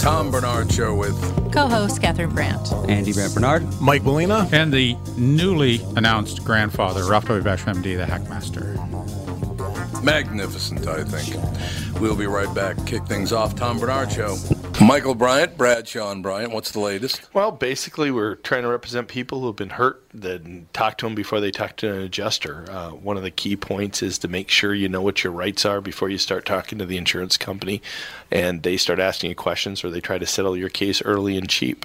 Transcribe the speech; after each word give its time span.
Tom 0.00 0.32
Barnard 0.32 0.72
Show 0.72 0.96
with 0.96 1.16
co-host 1.52 2.00
Catherine 2.00 2.34
Brandt. 2.34 2.72
Andy 2.88 3.12
Brandt 3.12 3.34
Barnard. 3.34 3.80
Mike 3.80 4.02
Molina. 4.02 4.48
And 4.50 4.72
the 4.72 4.96
newly 5.16 5.80
announced 5.94 6.44
grandfather, 6.44 7.04
Rafael 7.04 7.40
Basham 7.40 7.76
MD, 7.76 7.96
the 7.96 8.04
Hackmaster. 8.04 8.74
Magnificent, 10.06 10.86
I 10.86 11.02
think. 11.02 12.00
We'll 12.00 12.14
be 12.14 12.28
right 12.28 12.54
back. 12.54 12.76
Kick 12.86 13.04
things 13.06 13.32
off. 13.32 13.56
Tom 13.56 13.80
Barnard 13.80 14.12
Show. 14.12 14.36
Michael 14.80 15.16
Bryant, 15.16 15.58
Bradshaw 15.58 16.12
and 16.12 16.22
Bryant. 16.22 16.52
What's 16.52 16.70
the 16.70 16.78
latest? 16.78 17.28
Well, 17.34 17.50
basically, 17.50 18.12
we're 18.12 18.36
trying 18.36 18.62
to 18.62 18.68
represent 18.68 19.08
people 19.08 19.40
who 19.40 19.48
have 19.48 19.56
been 19.56 19.70
hurt, 19.70 20.04
then 20.14 20.68
talk 20.72 20.98
to 20.98 21.06
them 21.06 21.16
before 21.16 21.40
they 21.40 21.50
talk 21.50 21.74
to 21.78 21.92
an 21.92 22.02
adjuster. 22.02 22.70
Uh, 22.70 22.90
one 22.90 23.16
of 23.16 23.24
the 23.24 23.32
key 23.32 23.56
points 23.56 24.00
is 24.00 24.16
to 24.18 24.28
make 24.28 24.48
sure 24.48 24.72
you 24.72 24.88
know 24.88 25.02
what 25.02 25.24
your 25.24 25.32
rights 25.32 25.64
are 25.64 25.80
before 25.80 26.08
you 26.08 26.18
start 26.18 26.46
talking 26.46 26.78
to 26.78 26.86
the 26.86 26.98
insurance 26.98 27.36
company 27.36 27.82
and 28.30 28.62
they 28.62 28.76
start 28.76 29.00
asking 29.00 29.30
you 29.30 29.34
questions 29.34 29.82
or 29.82 29.90
they 29.90 30.00
try 30.00 30.18
to 30.18 30.26
settle 30.26 30.56
your 30.56 30.68
case 30.68 31.02
early 31.02 31.36
and 31.36 31.48
cheap. 31.48 31.84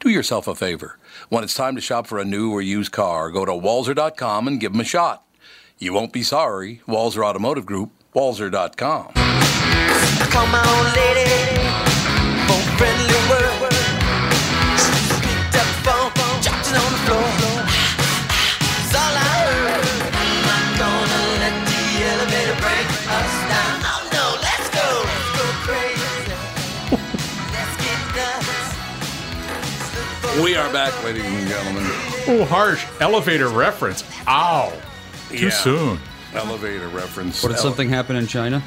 Do 0.00 0.10
yourself 0.10 0.46
a 0.46 0.54
favor. 0.54 0.98
When 1.28 1.42
it's 1.42 1.54
time 1.54 1.74
to 1.74 1.80
shop 1.80 2.06
for 2.06 2.18
a 2.18 2.24
new 2.24 2.52
or 2.52 2.62
used 2.62 2.92
car, 2.92 3.30
go 3.30 3.44
to 3.44 3.52
walser.com 3.52 4.46
and 4.46 4.60
give 4.60 4.72
them 4.72 4.80
a 4.80 4.84
shot. 4.84 5.24
You 5.78 5.92
won't 5.92 6.12
be 6.12 6.22
sorry. 6.22 6.82
Walser 6.86 7.24
Automotive 7.24 7.66
Group, 7.66 7.90
walser.com. 8.14 9.12
My 10.52 10.62
old 10.62 10.94
lady 10.94 11.28
for 12.46 12.60
friendly 12.78 13.20
word. 13.28 13.74
Up 15.58 15.66
phone, 15.82 16.12
dropped 16.42 16.68
it 16.68 16.76
on 16.76 16.92
the 16.92 16.98
floor. 17.06 17.37
We 30.42 30.54
are 30.54 30.72
back, 30.72 30.92
ladies 31.04 31.24
and 31.24 31.48
gentlemen. 31.48 31.84
Oh, 32.28 32.44
harsh 32.48 32.86
elevator 33.00 33.48
reference. 33.48 34.04
Ow. 34.28 34.72
Too 35.30 35.36
Yeah. 35.46 35.50
soon. 35.50 36.00
Elevator 36.32 36.86
reference. 36.88 37.42
What 37.42 37.48
did 37.48 37.56
Ele- 37.56 37.62
something 37.62 37.88
happen 37.88 38.14
in 38.16 38.26
China? 38.28 38.62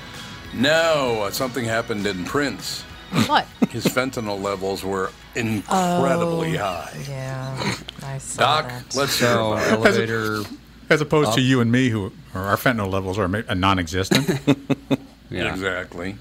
No, 0.54 1.24
uh, 1.24 1.32
something 1.32 1.64
happened 1.64 2.06
in 2.06 2.26
Prince. 2.26 2.84
What? 3.28 3.48
His 3.70 3.86
fentanyl 3.86 4.42
levels 4.42 4.84
were 4.84 5.12
incredibly 5.36 6.58
Oh. 6.58 6.64
high. 6.64 6.92
Yeah, 7.10 7.74
I 8.06 8.18
saw 8.18 8.40
Doc, 8.62 8.68
that. 8.70 8.96
let's 8.96 9.18
hear 9.18 9.30
So 9.30 9.54
about 9.54 9.68
elevator. 9.72 10.42
As 10.90 11.00
opposed 11.00 11.34
to 11.34 11.42
you 11.42 11.62
and 11.62 11.72
me, 11.72 11.90
who 11.90 12.12
are, 12.36 12.48
our 12.50 12.58
fentanyl 12.58 12.92
levels 12.92 13.18
are 13.18 13.28
non-existent. 13.28 14.40
Yeah. 15.30 15.54
Exactly. 15.54 16.18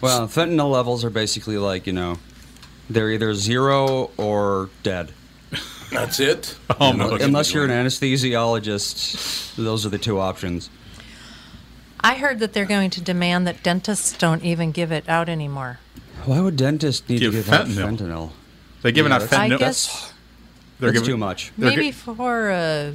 Well, 0.00 0.26
fentanyl 0.28 0.70
levels 0.70 1.04
are 1.04 1.10
basically 1.10 1.58
like 1.58 1.86
you 1.86 1.92
know, 1.92 2.16
they're 2.90 3.10
either 3.10 3.34
zero 3.34 4.10
or 4.16 4.70
dead. 4.82 5.12
That's 5.92 6.18
it. 6.20 6.56
Oh, 6.80 6.92
no. 6.92 7.14
Unless 7.14 7.52
you're 7.54 7.64
an 7.64 7.70
anesthesiologist, 7.70 9.54
those 9.56 9.86
are 9.86 9.88
the 9.90 9.98
two 9.98 10.18
options. 10.18 10.68
I 12.00 12.14
heard 12.16 12.38
that 12.40 12.52
they're 12.52 12.64
going 12.66 12.90
to 12.90 13.00
demand 13.00 13.46
that 13.46 13.62
dentists 13.62 14.12
don't 14.16 14.44
even 14.44 14.72
give 14.72 14.92
it 14.92 15.08
out 15.08 15.28
anymore. 15.28 15.78
Why 16.24 16.40
would 16.40 16.56
dentists 16.56 17.08
need 17.08 17.20
Give 17.20 17.32
to 17.32 17.38
give 17.38 17.52
out 17.52 17.66
fentanyl. 17.66 17.96
fentanyl? 17.98 18.30
They're 18.82 18.92
giving 18.92 19.10
Yeah, 19.10 19.16
out 19.16 19.20
that's- 19.22 19.40
I 19.40 19.48
fentanyl. 19.48 19.58
guess 19.58 20.12
They're 20.80 20.90
That's 20.90 21.02
giving- 21.02 21.14
too 21.14 21.18
much. 21.18 21.52
Maybe 21.56 21.92
for 21.92 22.50
uh, 22.50 22.90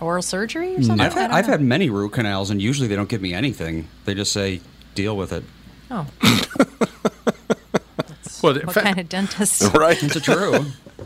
oral 0.00 0.22
surgery 0.22 0.74
or 0.76 0.82
something. 0.82 1.00
I've 1.06 1.14
had, 1.14 1.30
I've 1.30 1.46
had 1.46 1.60
many 1.62 1.88
root 1.88 2.12
canals, 2.12 2.50
and 2.50 2.60
usually 2.60 2.88
they 2.88 2.96
don't 2.96 3.08
give 3.08 3.22
me 3.22 3.32
anything. 3.32 3.86
They 4.04 4.14
just 4.14 4.32
say, 4.32 4.60
"Deal 4.96 5.16
with 5.16 5.32
it." 5.32 5.44
Oh, 5.90 6.06
well, 8.42 8.54
the 8.54 8.60
what 8.60 8.74
fent- 8.74 8.86
kind 8.86 8.98
of 9.00 9.08
dentist? 9.08 9.72
Right. 9.74 10.00
It's 10.02 10.20
true. 10.20 10.52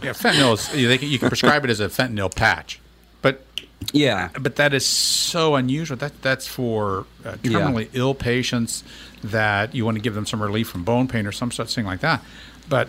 yeah, 0.03 0.11
fentanyl 0.13 0.55
is. 0.55 0.75
You, 0.75 0.89
they 0.89 0.99
can, 0.99 1.09
you 1.09 1.19
can 1.19 1.29
prescribe 1.29 1.65
it 1.65 1.71
as 1.71 1.81
a 1.81 1.89
fentanyl 1.89 2.35
patch, 2.35 2.81
but 3.23 3.45
Yeah. 3.93 4.29
but 4.41 4.57
that 4.57 4.73
is 4.75 4.85
so 4.87 5.55
unusual. 5.57 5.97
That 5.97 6.21
that's 6.23 6.47
for 6.47 7.07
uh, 7.25 7.37
Yeah. 7.43 7.51
terminally 7.53 7.89
ill 7.93 8.15
patients 8.15 8.85
that 9.23 9.75
you 9.75 9.85
want 9.85 9.97
to 9.97 10.01
give 10.03 10.15
them 10.15 10.27
some 10.27 10.43
relief 10.43 10.69
from 10.69 10.85
bone 10.85 11.07
pain 11.09 11.27
or 11.27 11.33
some 11.33 11.51
such 11.51 11.75
thing 11.75 11.85
like 11.87 12.01
that. 12.01 12.23
But 12.69 12.89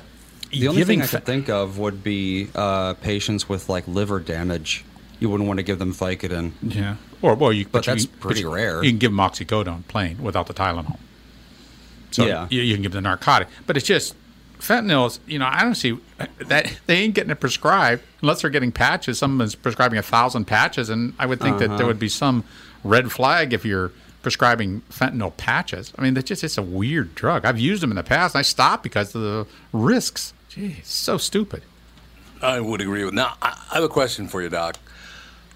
The 0.52 0.68
only 0.68 0.84
thing 0.86 1.02
I 1.02 1.06
fa- 1.06 1.18
could 1.18 1.26
think 1.26 1.50
of 1.50 1.78
would 1.78 2.04
be 2.04 2.50
uh, 2.56 2.94
patients 2.96 3.50
with 3.50 3.68
like 3.70 3.88
liver 3.88 4.20
damage. 4.20 4.86
You 5.20 5.30
wouldn't 5.30 5.48
want 5.48 5.58
to 5.60 5.64
give 5.64 5.78
them 5.78 5.94
Vicodin. 5.94 6.54
yeah, 6.62 6.96
or 7.22 7.36
well, 7.36 7.52
you 7.54 7.66
But 7.72 7.86
you 7.86 7.94
that's 7.94 8.06
can- 8.06 8.18
pretty 8.20 8.42
you, 8.42 8.54
rare. 8.54 8.84
You 8.84 8.90
can 8.92 8.98
give 9.00 9.12
them 9.12 9.20
oxycodone 9.20 9.88
plain 9.88 10.22
without 10.24 10.48
the 10.48 10.54
Tylenol. 10.54 10.98
So 12.12 12.26
Yeah. 12.26 12.48
you, 12.50 12.62
you 12.62 12.74
can 12.76 12.82
give 12.82 12.92
them 12.92 13.04
the 13.04 13.10
narcotic, 13.10 13.48
but 13.68 13.78
it's 13.78 13.86
just 13.86 14.16
fentanyl. 14.62 15.08
Is, 15.08 15.20
you 15.28 15.40
know, 15.40 15.48
I 15.52 15.64
don't 15.64 15.76
see 15.76 15.98
that 16.40 16.72
they 16.86 16.98
ain't 16.98 17.14
getting 17.16 17.32
it 17.32 17.40
prescribed 17.40 18.04
unless 18.22 18.42
they're 18.42 18.50
getting 18.50 18.72
patches. 18.72 19.18
Someone's 19.20 19.56
prescribing 19.56 19.98
a 20.00 20.02
thousand 20.04 20.46
patches, 20.46 20.90
and 20.90 21.14
I 21.20 21.26
would 21.26 21.40
think 21.42 21.58
that 21.60 21.66
Uh-huh. 21.70 21.78
there 21.78 21.88
would 21.88 22.00
be 22.00 22.10
some 22.10 22.44
red 22.84 23.12
flag 23.12 23.54
if 23.54 23.66
you're 23.66 23.92
prescribing 24.22 24.82
fentanyl 24.92 25.36
patches. 25.36 25.92
I 25.98 26.02
mean, 26.04 26.14
that's 26.14 26.28
just 26.28 26.44
it's 26.44 26.58
a 26.58 26.62
weird 26.62 27.16
drug. 27.16 27.44
I've 27.44 27.60
used 27.60 27.82
them 27.84 27.92
in 27.92 27.96
the 27.98 28.04
past, 28.04 28.36
and 28.36 28.40
I 28.40 28.44
stopped 28.44 28.84
because 28.84 29.16
of 29.16 29.22
the 29.22 29.48
risks. 29.74 30.34
Gee, 30.50 30.78
so 30.84 31.18
stupid. 31.18 31.64
I 32.42 32.60
would 32.60 32.82
agree 32.82 33.04
with. 33.04 33.14
Now, 33.14 33.36
I 33.42 33.58
I 33.72 33.76
have 33.76 33.84
a 33.84 33.90
question 33.90 34.28
for 34.28 34.42
you, 34.42 34.50
Doc. 34.50 34.78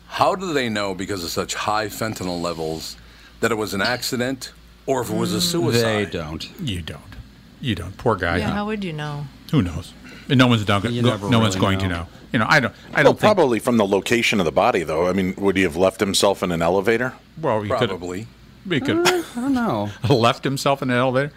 How 0.08 0.36
do 0.36 0.54
they 0.54 0.70
know 0.70 0.96
because 0.96 1.24
of 1.24 1.30
such 1.30 1.54
high 1.56 1.88
fentanyl 1.88 2.42
levels 2.42 2.96
that 3.42 3.52
it 3.52 3.56
was 3.56 3.74
an 3.74 3.82
accident 3.82 4.52
or 4.86 5.02
if 5.02 5.10
it 5.10 5.16
was 5.18 5.34
a 5.34 5.42
suicide? 5.42 6.06
They 6.06 6.06
don't. 6.06 6.48
You 6.62 6.82
don't. 6.82 7.15
You 7.62 7.76
don't. 7.76 7.96
Poor 7.98 8.16
guy. 8.16 8.38
Yeah, 8.38 8.52
how 8.52 8.66
would 8.66 8.84
you 8.84 8.94
know? 8.94 9.26
Who 9.52 9.62
knows? 9.62 9.94
And 10.30 10.38
no 10.38 10.48
one's 10.48 10.66
done. 10.66 10.92
You 10.94 11.02
no 11.02 11.10
never 11.10 11.30
no 11.30 11.40
one's 11.40 11.56
really 11.56 11.68
going 11.68 11.80
to 11.80 11.88
know. 11.88 11.96
know. 12.02 12.08
You 12.34 12.40
know, 12.40 12.46
I 12.50 12.60
don't. 12.60 12.74
I 12.92 12.98
Well, 12.98 13.04
don't 13.04 13.14
think. 13.14 13.20
probably 13.36 13.60
from 13.60 13.78
the 13.78 13.86
location 13.86 14.40
of 14.40 14.46
the 14.46 14.52
body, 14.52 14.84
though. 14.84 15.08
I 15.08 15.14
mean, 15.14 15.36
would 15.38 15.56
he 15.56 15.64
have 15.64 15.76
left 15.78 16.00
himself 16.00 16.44
in 16.44 16.52
an 16.52 16.62
elevator? 16.62 17.14
Well, 17.40 17.62
he 17.62 17.70
could. 17.70 17.90
Probably. 17.90 18.28
He 18.68 18.80
could 18.82 19.08
I 19.08 19.24
don't 19.36 19.54
know. 19.54 19.90
left 20.10 20.44
himself 20.44 20.82
in 20.82 20.90
an 20.90 20.98
elevator. 20.98 21.32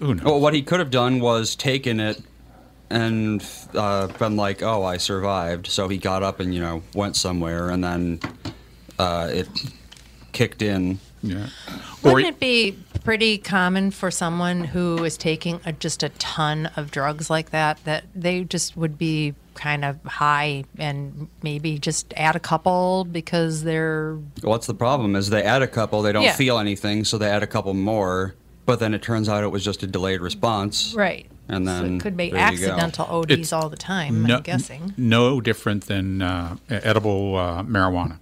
Who 0.00 0.14
knows? 0.14 0.24
Well, 0.24 0.40
what 0.40 0.54
he 0.54 0.62
could 0.62 0.78
have 0.78 0.90
done 0.90 1.20
was 1.20 1.54
taken 1.56 1.98
it 2.00 2.22
and 2.88 3.44
uh, 3.74 4.06
been 4.06 4.36
like, 4.36 4.62
"Oh, 4.62 4.84
I 4.84 4.96
survived." 4.96 5.66
So 5.66 5.88
he 5.88 5.98
got 5.98 6.22
up 6.22 6.38
and 6.40 6.54
you 6.54 6.60
know 6.60 6.82
went 6.94 7.16
somewhere, 7.16 7.68
and 7.70 7.82
then 7.82 8.20
uh, 8.98 9.28
it 9.32 9.48
kicked 10.32 10.62
in. 10.62 11.00
Yeah. 11.28 11.46
Wouldn't 12.02 12.22
he- 12.22 12.28
it 12.28 12.40
be 12.40 12.78
pretty 13.04 13.38
common 13.38 13.90
for 13.90 14.10
someone 14.10 14.64
who 14.64 15.02
is 15.04 15.16
taking 15.16 15.60
a, 15.64 15.72
just 15.72 16.02
a 16.02 16.08
ton 16.10 16.66
of 16.76 16.90
drugs 16.90 17.30
like 17.30 17.50
that 17.50 17.82
that 17.84 18.04
they 18.14 18.44
just 18.44 18.76
would 18.76 18.98
be 18.98 19.34
kind 19.54 19.84
of 19.84 20.02
high 20.04 20.64
and 20.78 21.28
maybe 21.42 21.78
just 21.78 22.12
add 22.16 22.36
a 22.36 22.40
couple 22.40 23.04
because 23.04 23.62
they're 23.62 24.18
What's 24.42 24.66
the 24.66 24.74
problem? 24.74 25.16
Is 25.16 25.30
they 25.30 25.42
add 25.42 25.62
a 25.62 25.66
couple, 25.68 26.02
they 26.02 26.12
don't 26.12 26.24
Yeah. 26.24 26.34
feel 26.34 26.58
anything, 26.58 27.04
so 27.04 27.16
they 27.18 27.28
add 27.30 27.42
a 27.42 27.46
couple 27.46 27.72
more. 27.74 28.34
But 28.66 28.80
then 28.80 28.92
it 28.94 29.00
turns 29.02 29.28
out 29.28 29.44
it 29.44 29.48
was 29.52 29.64
just 29.64 29.82
a 29.84 29.86
delayed 29.86 30.20
response. 30.20 30.92
right. 30.94 31.26
And 31.48 31.64
So 31.68 31.72
then 31.82 31.94
it 31.96 32.00
could 32.00 32.16
be 32.16 32.30
there 32.30 32.52
you 32.52 32.58
go. 32.58 32.72
accidental 32.72 33.06
ODs 33.08 33.30
It's 33.38 33.52
all 33.52 33.68
the 33.68 33.76
time. 33.76 34.24
no, 34.24 34.38
I'm 34.38 34.42
guessing. 34.42 34.92
no 34.96 35.40
different 35.40 35.86
than 35.86 36.20
uh, 36.20 36.56
edible 36.68 37.36
uh, 37.36 37.62
marijuana. 37.62 38.18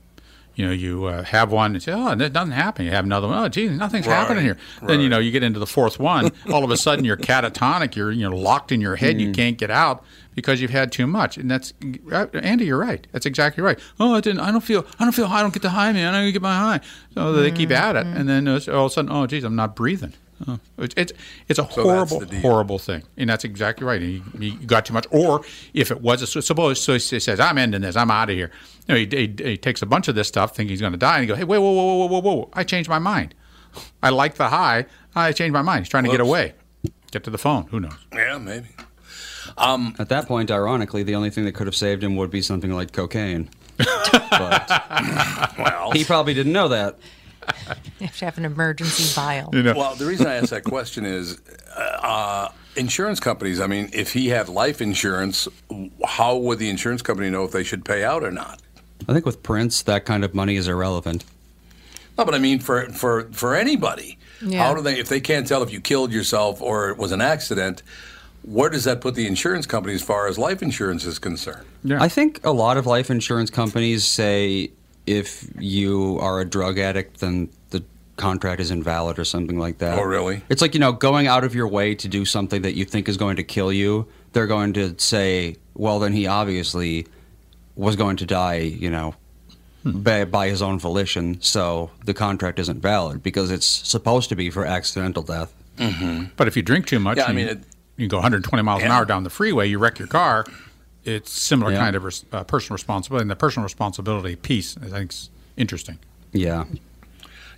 You 0.56 0.66
know, 0.66 0.72
you 0.72 1.06
uh, 1.06 1.24
have 1.24 1.50
one 1.50 1.72
and 1.74 1.82
say, 1.82 1.92
"Oh, 1.92 2.08
and 2.08 2.32
nothing 2.32 2.52
happened." 2.52 2.86
You 2.86 2.92
have 2.92 3.04
another 3.04 3.26
one. 3.26 3.38
Oh, 3.38 3.48
geez, 3.48 3.72
nothing's 3.72 4.06
happening 4.06 4.44
here. 4.44 4.56
Then 4.82 5.00
you 5.00 5.08
know, 5.08 5.18
you 5.18 5.30
get 5.32 5.42
into 5.42 5.58
the 5.58 5.66
fourth 5.66 5.98
one. 5.98 6.30
all 6.52 6.62
of 6.62 6.70
a 6.70 6.76
sudden, 6.76 7.04
you're 7.04 7.16
catatonic. 7.16 7.96
You're 7.96 8.12
you 8.12 8.28
know 8.28 8.36
locked 8.36 8.70
in 8.70 8.80
your 8.80 8.96
head. 8.96 9.20
You 9.20 9.30
Mm. 9.30 9.34
can't 9.34 9.58
get 9.58 9.70
out 9.70 10.04
because 10.34 10.60
you've 10.60 10.70
had 10.70 10.92
too 10.92 11.06
much. 11.08 11.36
And 11.38 11.50
that's 11.50 11.72
uh, 12.12 12.26
Andy. 12.34 12.66
You're 12.66 12.78
right. 12.78 13.04
That's 13.10 13.26
exactly 13.26 13.62
right. 13.64 13.78
Oh, 13.98 14.14
I 14.14 14.20
didn't. 14.20 14.40
I 14.40 14.52
don't 14.52 14.60
feel. 14.62 14.86
I 15.00 15.04
don't 15.04 15.12
feel 15.12 15.26
high. 15.26 15.40
I 15.40 15.42
don't 15.42 15.52
get 15.52 15.62
the 15.62 15.70
high, 15.70 15.92
man. 15.92 16.14
I 16.14 16.22
don't 16.22 16.32
get 16.32 16.42
my 16.42 16.56
high. 16.56 16.80
So 17.14 17.32
they 17.32 17.50
keep 17.50 17.70
at 17.72 17.96
it, 17.96 18.06
and 18.06 18.28
then 18.28 18.46
it's 18.46 18.68
all 18.68 18.86
of 18.86 18.92
a 18.92 18.94
sudden, 18.94 19.10
oh, 19.10 19.26
geez, 19.26 19.42
I'm 19.44 19.56
not 19.56 19.74
breathing. 19.74 20.12
Oh, 20.46 20.58
it's, 20.78 20.94
it's 20.96 21.12
it's 21.48 21.58
a 21.58 21.62
that's 21.62 21.74
horrible, 21.74 22.24
horrible 22.40 22.78
thing, 22.78 23.02
and 23.16 23.30
that's 23.30 23.44
exactly 23.44 23.86
right. 23.86 24.00
He, 24.00 24.22
he 24.38 24.50
got 24.52 24.84
too 24.86 24.92
much, 24.92 25.06
or 25.10 25.42
if 25.72 25.90
it 25.90 26.00
was, 26.02 26.22
a, 26.22 26.26
su- 26.26 26.42
suppose 26.42 26.80
so 26.80 26.92
he 26.94 26.98
says, 26.98 27.40
"I'm 27.40 27.56
ending 27.58 27.80
this. 27.80 27.96
I'm 27.96 28.10
out 28.10 28.30
of 28.30 28.36
here." 28.36 28.50
You 28.86 28.94
know, 28.94 29.00
he, 29.00 29.06
he, 29.06 29.50
he 29.50 29.56
takes 29.56 29.80
a 29.80 29.86
bunch 29.86 30.08
of 30.08 30.14
this 30.14 30.28
stuff, 30.28 30.54
thinking 30.54 30.70
he's 30.70 30.80
going 30.80 30.92
to 30.92 30.98
die, 30.98 31.14
and 31.14 31.22
he 31.22 31.26
goes, 31.26 31.38
"Hey, 31.38 31.44
wait, 31.44 31.58
whoa, 31.58 31.70
whoa, 31.72 31.84
whoa, 31.84 32.06
whoa, 32.06 32.20
whoa, 32.20 32.20
whoa! 32.36 32.50
I 32.52 32.64
changed 32.64 32.90
my 32.90 32.98
mind. 32.98 33.34
I 34.02 34.10
like 34.10 34.34
the 34.34 34.48
high. 34.48 34.86
I 35.14 35.32
changed 35.32 35.52
my 35.52 35.62
mind. 35.62 35.80
He's 35.84 35.88
trying 35.88 36.04
to 36.04 36.10
get 36.10 36.20
away, 36.20 36.54
get 37.10 37.24
to 37.24 37.30
the 37.30 37.38
phone. 37.38 37.66
Who 37.68 37.80
knows? 37.80 37.96
Yeah, 38.12 38.38
maybe. 38.38 38.68
Um, 39.56 39.94
At 39.98 40.08
that 40.08 40.26
point, 40.26 40.50
ironically, 40.50 41.02
the 41.02 41.14
only 41.14 41.30
thing 41.30 41.44
that 41.44 41.52
could 41.52 41.66
have 41.66 41.76
saved 41.76 42.02
him 42.02 42.16
would 42.16 42.30
be 42.30 42.42
something 42.42 42.72
like 42.72 42.92
cocaine. 42.92 43.50
but 43.78 45.54
Well, 45.58 45.90
he 45.92 46.04
probably 46.04 46.34
didn't 46.34 46.52
know 46.52 46.68
that. 46.68 46.98
You 48.00 48.06
have 48.06 48.18
to 48.18 48.24
have 48.24 48.38
an 48.38 48.44
emergency 48.44 49.04
vial. 49.14 49.50
You 49.52 49.62
know, 49.62 49.74
well, 49.74 49.94
the 49.94 50.04
reason 50.04 50.26
I 50.26 50.34
asked 50.34 50.50
that 50.50 50.64
question 50.64 51.06
is 51.06 51.40
uh, 51.76 52.48
insurance 52.76 53.20
companies. 53.20 53.60
I 53.60 53.66
mean, 53.66 53.88
if 53.92 54.12
he 54.12 54.28
had 54.28 54.48
life 54.48 54.82
insurance, 54.82 55.48
how 56.04 56.36
would 56.36 56.58
the 56.58 56.68
insurance 56.68 57.02
company 57.02 57.30
know 57.30 57.44
if 57.44 57.52
they 57.52 57.62
should 57.62 57.84
pay 57.84 58.04
out 58.04 58.22
or 58.24 58.30
not? 58.30 58.60
I 59.08 59.12
think 59.12 59.24
with 59.24 59.42
Prince, 59.42 59.82
that 59.82 60.04
kind 60.04 60.24
of 60.24 60.34
money 60.34 60.56
is 60.56 60.66
irrelevant. 60.68 61.24
No, 62.18 62.24
but 62.24 62.34
I 62.34 62.38
mean 62.38 62.58
for 62.58 62.88
for 62.90 63.24
for 63.32 63.54
anybody. 63.54 64.18
Yeah. 64.42 64.64
How 64.64 64.74
do 64.74 64.82
they 64.82 64.98
if 64.98 65.08
they 65.08 65.20
can't 65.20 65.46
tell 65.46 65.62
if 65.62 65.72
you 65.72 65.80
killed 65.80 66.12
yourself 66.12 66.60
or 66.60 66.90
it 66.90 66.98
was 66.98 67.12
an 67.12 67.20
accident? 67.20 67.82
Where 68.42 68.68
does 68.68 68.84
that 68.84 69.00
put 69.00 69.14
the 69.14 69.26
insurance 69.26 69.66
company 69.66 69.94
as 69.94 70.02
far 70.02 70.26
as 70.26 70.36
life 70.36 70.62
insurance 70.62 71.04
is 71.06 71.18
concerned? 71.18 71.64
yeah. 71.82 72.02
I 72.02 72.08
think 72.08 72.44
a 72.44 72.50
lot 72.50 72.76
of 72.76 72.86
life 72.86 73.10
insurance 73.10 73.50
companies 73.50 74.04
say 74.04 74.70
if 75.06 75.48
you 75.58 76.18
are 76.20 76.40
a 76.40 76.44
drug 76.44 76.78
addict, 76.78 77.20
then 77.20 77.50
the 77.70 77.84
contract 78.16 78.60
is 78.60 78.70
invalid 78.70 79.18
or 79.18 79.24
something 79.24 79.58
like 79.58 79.78
that. 79.78 79.98
Oh, 79.98 80.02
really? 80.02 80.42
It's 80.48 80.62
like, 80.62 80.74
you 80.74 80.80
know, 80.80 80.92
going 80.92 81.26
out 81.26 81.44
of 81.44 81.54
your 81.54 81.68
way 81.68 81.94
to 81.96 82.08
do 82.08 82.24
something 82.24 82.62
that 82.62 82.74
you 82.74 82.84
think 82.84 83.08
is 83.08 83.16
going 83.16 83.36
to 83.36 83.42
kill 83.42 83.72
you, 83.72 84.06
they're 84.32 84.46
going 84.46 84.72
to 84.74 84.94
say, 84.98 85.56
well, 85.74 85.98
then 85.98 86.12
he 86.12 86.26
obviously 86.26 87.06
was 87.76 87.96
going 87.96 88.16
to 88.16 88.26
die, 88.26 88.58
you 88.58 88.90
know, 88.90 89.14
hmm. 89.82 90.00
by, 90.00 90.24
by 90.24 90.48
his 90.48 90.62
own 90.62 90.78
volition, 90.78 91.40
so 91.40 91.90
the 92.04 92.14
contract 92.14 92.58
isn't 92.58 92.80
valid 92.80 93.22
because 93.22 93.50
it's 93.50 93.66
supposed 93.66 94.28
to 94.28 94.36
be 94.36 94.50
for 94.50 94.64
accidental 94.64 95.22
death. 95.22 95.52
Mm-hmm. 95.76 96.26
but 96.36 96.46
if 96.46 96.56
you 96.56 96.62
drink 96.62 96.86
too 96.86 97.00
much, 97.00 97.16
Yeah, 97.16 97.24
I 97.24 97.32
mean, 97.32 97.46
you, 97.46 97.52
it- 97.52 97.64
you 97.96 98.08
go 98.08 98.16
120 98.18 98.62
miles 98.62 98.82
an 98.82 98.90
hour 98.90 99.04
down 99.04 99.24
the 99.24 99.30
freeway, 99.30 99.68
you 99.68 99.78
wreck 99.78 99.98
your 99.98 100.08
car. 100.08 100.44
It's 101.04 101.30
similar 101.30 101.72
Yeah. 101.72 101.78
kind 101.78 101.96
of 101.96 102.04
res- 102.04 102.24
uh, 102.32 102.44
personal 102.44 102.74
responsibility, 102.76 103.22
and 103.22 103.30
the 103.30 103.36
personal 103.36 103.64
responsibility 103.64 104.36
piece 104.36 104.76
I 104.82 104.86
think 104.86 105.12
is 105.12 105.30
interesting. 105.56 105.98
Yeah. 106.32 106.64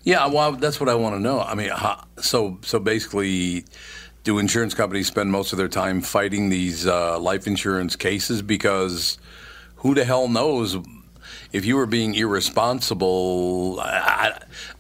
Yeah, 0.03 0.27
well, 0.27 0.53
that's 0.53 0.79
what 0.79 0.89
I 0.89 0.95
want 0.95 1.17
to 1.17 1.21
know. 1.21 1.41
I 1.41 1.55
mean, 1.55 1.71
how, 1.71 2.05
so 2.21 2.59
so 2.63 2.79
basically, 2.79 3.65
do 4.25 4.39
insurance 4.39 4.75
companies 4.75 5.07
spend 5.09 5.31
most 5.33 5.53
of 5.53 5.59
their 5.59 5.69
time 5.69 6.01
fighting 6.01 6.49
these 6.49 6.87
uh, 6.87 7.19
life 7.19 7.47
insurance 7.47 7.97
cases 7.97 8.43
because 8.43 9.19
who 9.77 9.95
the 9.95 10.05
hell 10.05 10.29
knows 10.29 10.77
if 11.53 11.65
you 11.65 11.77
were 11.77 11.87
being 11.87 12.15
irresponsible? 12.15 13.79
I, 13.81 14.33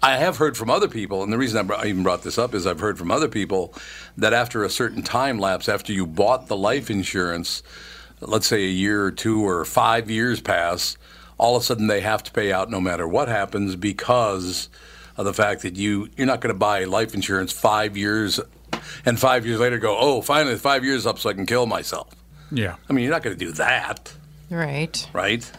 I, 0.02 0.12
I 0.14 0.16
have 0.18 0.36
heard 0.36 0.56
from 0.56 0.70
other 0.70 0.88
people, 0.88 1.22
and 1.22 1.32
the 1.32 1.38
reason 1.38 1.70
I 1.70 1.86
even 1.86 2.02
brought 2.02 2.22
this 2.22 2.38
up 2.38 2.54
is 2.54 2.66
I've 2.66 2.80
heard 2.80 2.98
from 2.98 3.10
other 3.10 3.28
people 3.28 3.74
that 4.16 4.32
after 4.32 4.62
a 4.64 4.70
certain 4.70 5.02
time 5.02 5.38
lapse, 5.38 5.68
after 5.68 5.92
you 5.92 6.06
bought 6.06 6.46
the 6.48 6.56
life 6.56 6.90
insurance, 6.90 7.62
let's 8.20 8.46
say 8.46 8.64
a 8.64 8.68
year 8.70 9.04
or 9.04 9.10
two 9.10 9.46
or 9.46 9.64
five 9.64 10.10
years 10.10 10.40
pass, 10.40 10.96
all 11.38 11.56
of 11.56 11.62
a 11.62 11.64
sudden 11.64 11.86
they 11.86 12.00
have 12.00 12.22
to 12.24 12.32
pay 12.32 12.52
out 12.52 12.70
no 12.70 12.80
matter 12.80 13.06
what 13.06 13.28
happens 13.28 13.76
because 13.76 14.68
of 15.16 15.24
the 15.24 15.34
fact 15.34 15.62
that 15.62 15.76
you 15.76 16.08
you're 16.16 16.26
not 16.26 16.40
going 16.40 16.54
to 16.54 16.58
buy 16.58 16.84
life 16.84 17.14
insurance 17.14 17.52
five 17.52 17.96
years 17.96 18.38
and 19.04 19.18
five 19.18 19.46
years 19.46 19.58
later 19.60 19.78
go 19.78 19.96
oh 19.98 20.20
finally 20.20 20.56
five 20.56 20.84
years 20.84 21.06
up 21.06 21.18
so 21.18 21.30
I 21.30 21.32
can 21.34 21.46
kill 21.46 21.66
myself. 21.66 22.08
Yeah, 22.50 22.76
I 22.88 22.92
mean 22.92 23.04
you're 23.04 23.12
not 23.12 23.22
going 23.22 23.36
to 23.36 23.44
do 23.44 23.52
that, 23.52 24.12
Right. 24.50 25.08
right? 25.12 25.50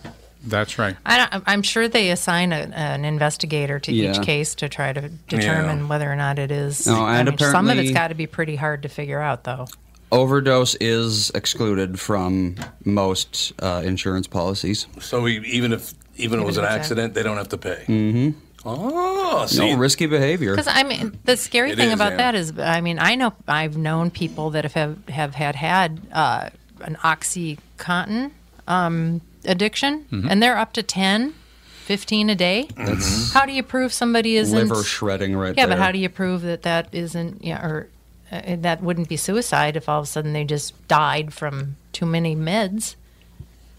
that's 0.45 0.79
right. 0.79 0.95
I, 1.05 1.41
I'm 1.45 1.61
sure 1.61 1.89
they 1.89 2.09
assign 2.11 2.53
a, 2.53 2.69
an 2.73 3.03
investigator 3.03 3.79
to 3.79 3.91
Yeah. 3.91 4.11
each 4.11 4.21
case 4.21 4.55
to 4.55 4.69
try 4.69 4.93
to 4.93 5.09
determine 5.27 5.89
whether 5.89 6.09
or 6.09 6.15
not 6.15 6.39
it 6.39 6.51
is. 6.51 6.87
No, 6.87 7.03
I 7.03 7.17
and 7.17 7.27
mean, 7.29 7.37
some 7.37 7.69
of 7.69 7.77
it's 7.77 7.91
got 7.91 8.09
to 8.09 8.15
be 8.15 8.27
pretty 8.27 8.55
hard 8.55 8.83
to 8.83 8.89
figure 8.89 9.19
out, 9.19 9.43
though. 9.43 9.67
Overdose 10.11 10.75
is 10.79 11.29
excluded 11.31 11.99
from 11.99 12.55
most 12.85 13.53
uh, 13.61 13.81
insurance 13.85 14.27
policies. 14.27 14.87
So 14.99 15.27
e- 15.27 15.41
even 15.45 15.73
if 15.73 15.93
even 16.15 16.39
if 16.39 16.43
it 16.43 16.45
was 16.47 16.57
an 16.57 16.63
if 16.63 16.69
it's 16.69 16.75
a- 16.75 16.79
accident, 16.79 17.13
they 17.13 17.23
don't 17.23 17.37
have 17.37 17.49
to 17.49 17.57
pay. 17.57 17.83
Mm-hmm. 17.87 18.39
Oh, 18.65 19.45
see, 19.45 19.71
No 19.73 19.77
risky 19.77 20.07
behavior. 20.07 20.51
Because 20.55 20.67
I 20.67 20.83
mean, 20.83 21.17
the 21.25 21.37
scary 21.37 21.71
It 21.71 21.77
thing 21.77 21.89
is, 21.89 21.93
about 21.93 22.13
yeah. 22.13 22.17
that 22.17 22.35
is, 22.35 22.57
I 22.59 22.81
mean, 22.81 22.99
I 22.99 23.15
know 23.15 23.33
I've 23.47 23.77
known 23.77 24.09
people 24.11 24.49
that 24.51 24.63
have 24.65 24.73
have, 24.73 25.09
have 25.09 25.35
had 25.35 25.55
had 25.55 26.01
uh, 26.11 26.49
an 26.81 26.95
OxyContin 27.03 28.31
um, 28.67 29.21
addiction, 29.45 30.05
Mm-hmm. 30.11 30.27
and 30.29 30.41
they're 30.43 30.57
up 30.57 30.73
to 30.73 30.83
10, 30.83 31.33
15 31.85 32.29
a 32.29 32.35
day. 32.35 32.67
How 33.33 33.45
do 33.45 33.51
you 33.53 33.63
prove 33.63 33.93
somebody 33.93 34.35
isn't 34.37 34.57
Liver 34.57 34.83
shredding 34.83 35.35
right 35.35 35.55
there? 35.55 35.63
Yeah, 35.63 35.65
there. 35.67 35.77
but 35.77 35.83
how 35.83 35.91
do 35.91 35.99
you 35.99 36.09
prove 36.09 36.41
that 36.41 36.63
that 36.63 36.89
isn't, 36.93 37.43
yeah, 37.43 37.63
or 37.65 37.87
uh, 38.31 38.55
that 38.59 38.81
wouldn't 38.81 39.09
be 39.09 39.17
suicide 39.17 39.75
if 39.75 39.87
all 39.87 39.99
of 39.99 40.03
a 40.05 40.07
sudden 40.07 40.33
they 40.33 40.43
just 40.43 40.87
died 40.87 41.33
from 41.33 41.75
too 41.93 42.05
many 42.05 42.35
meds? 42.35 42.95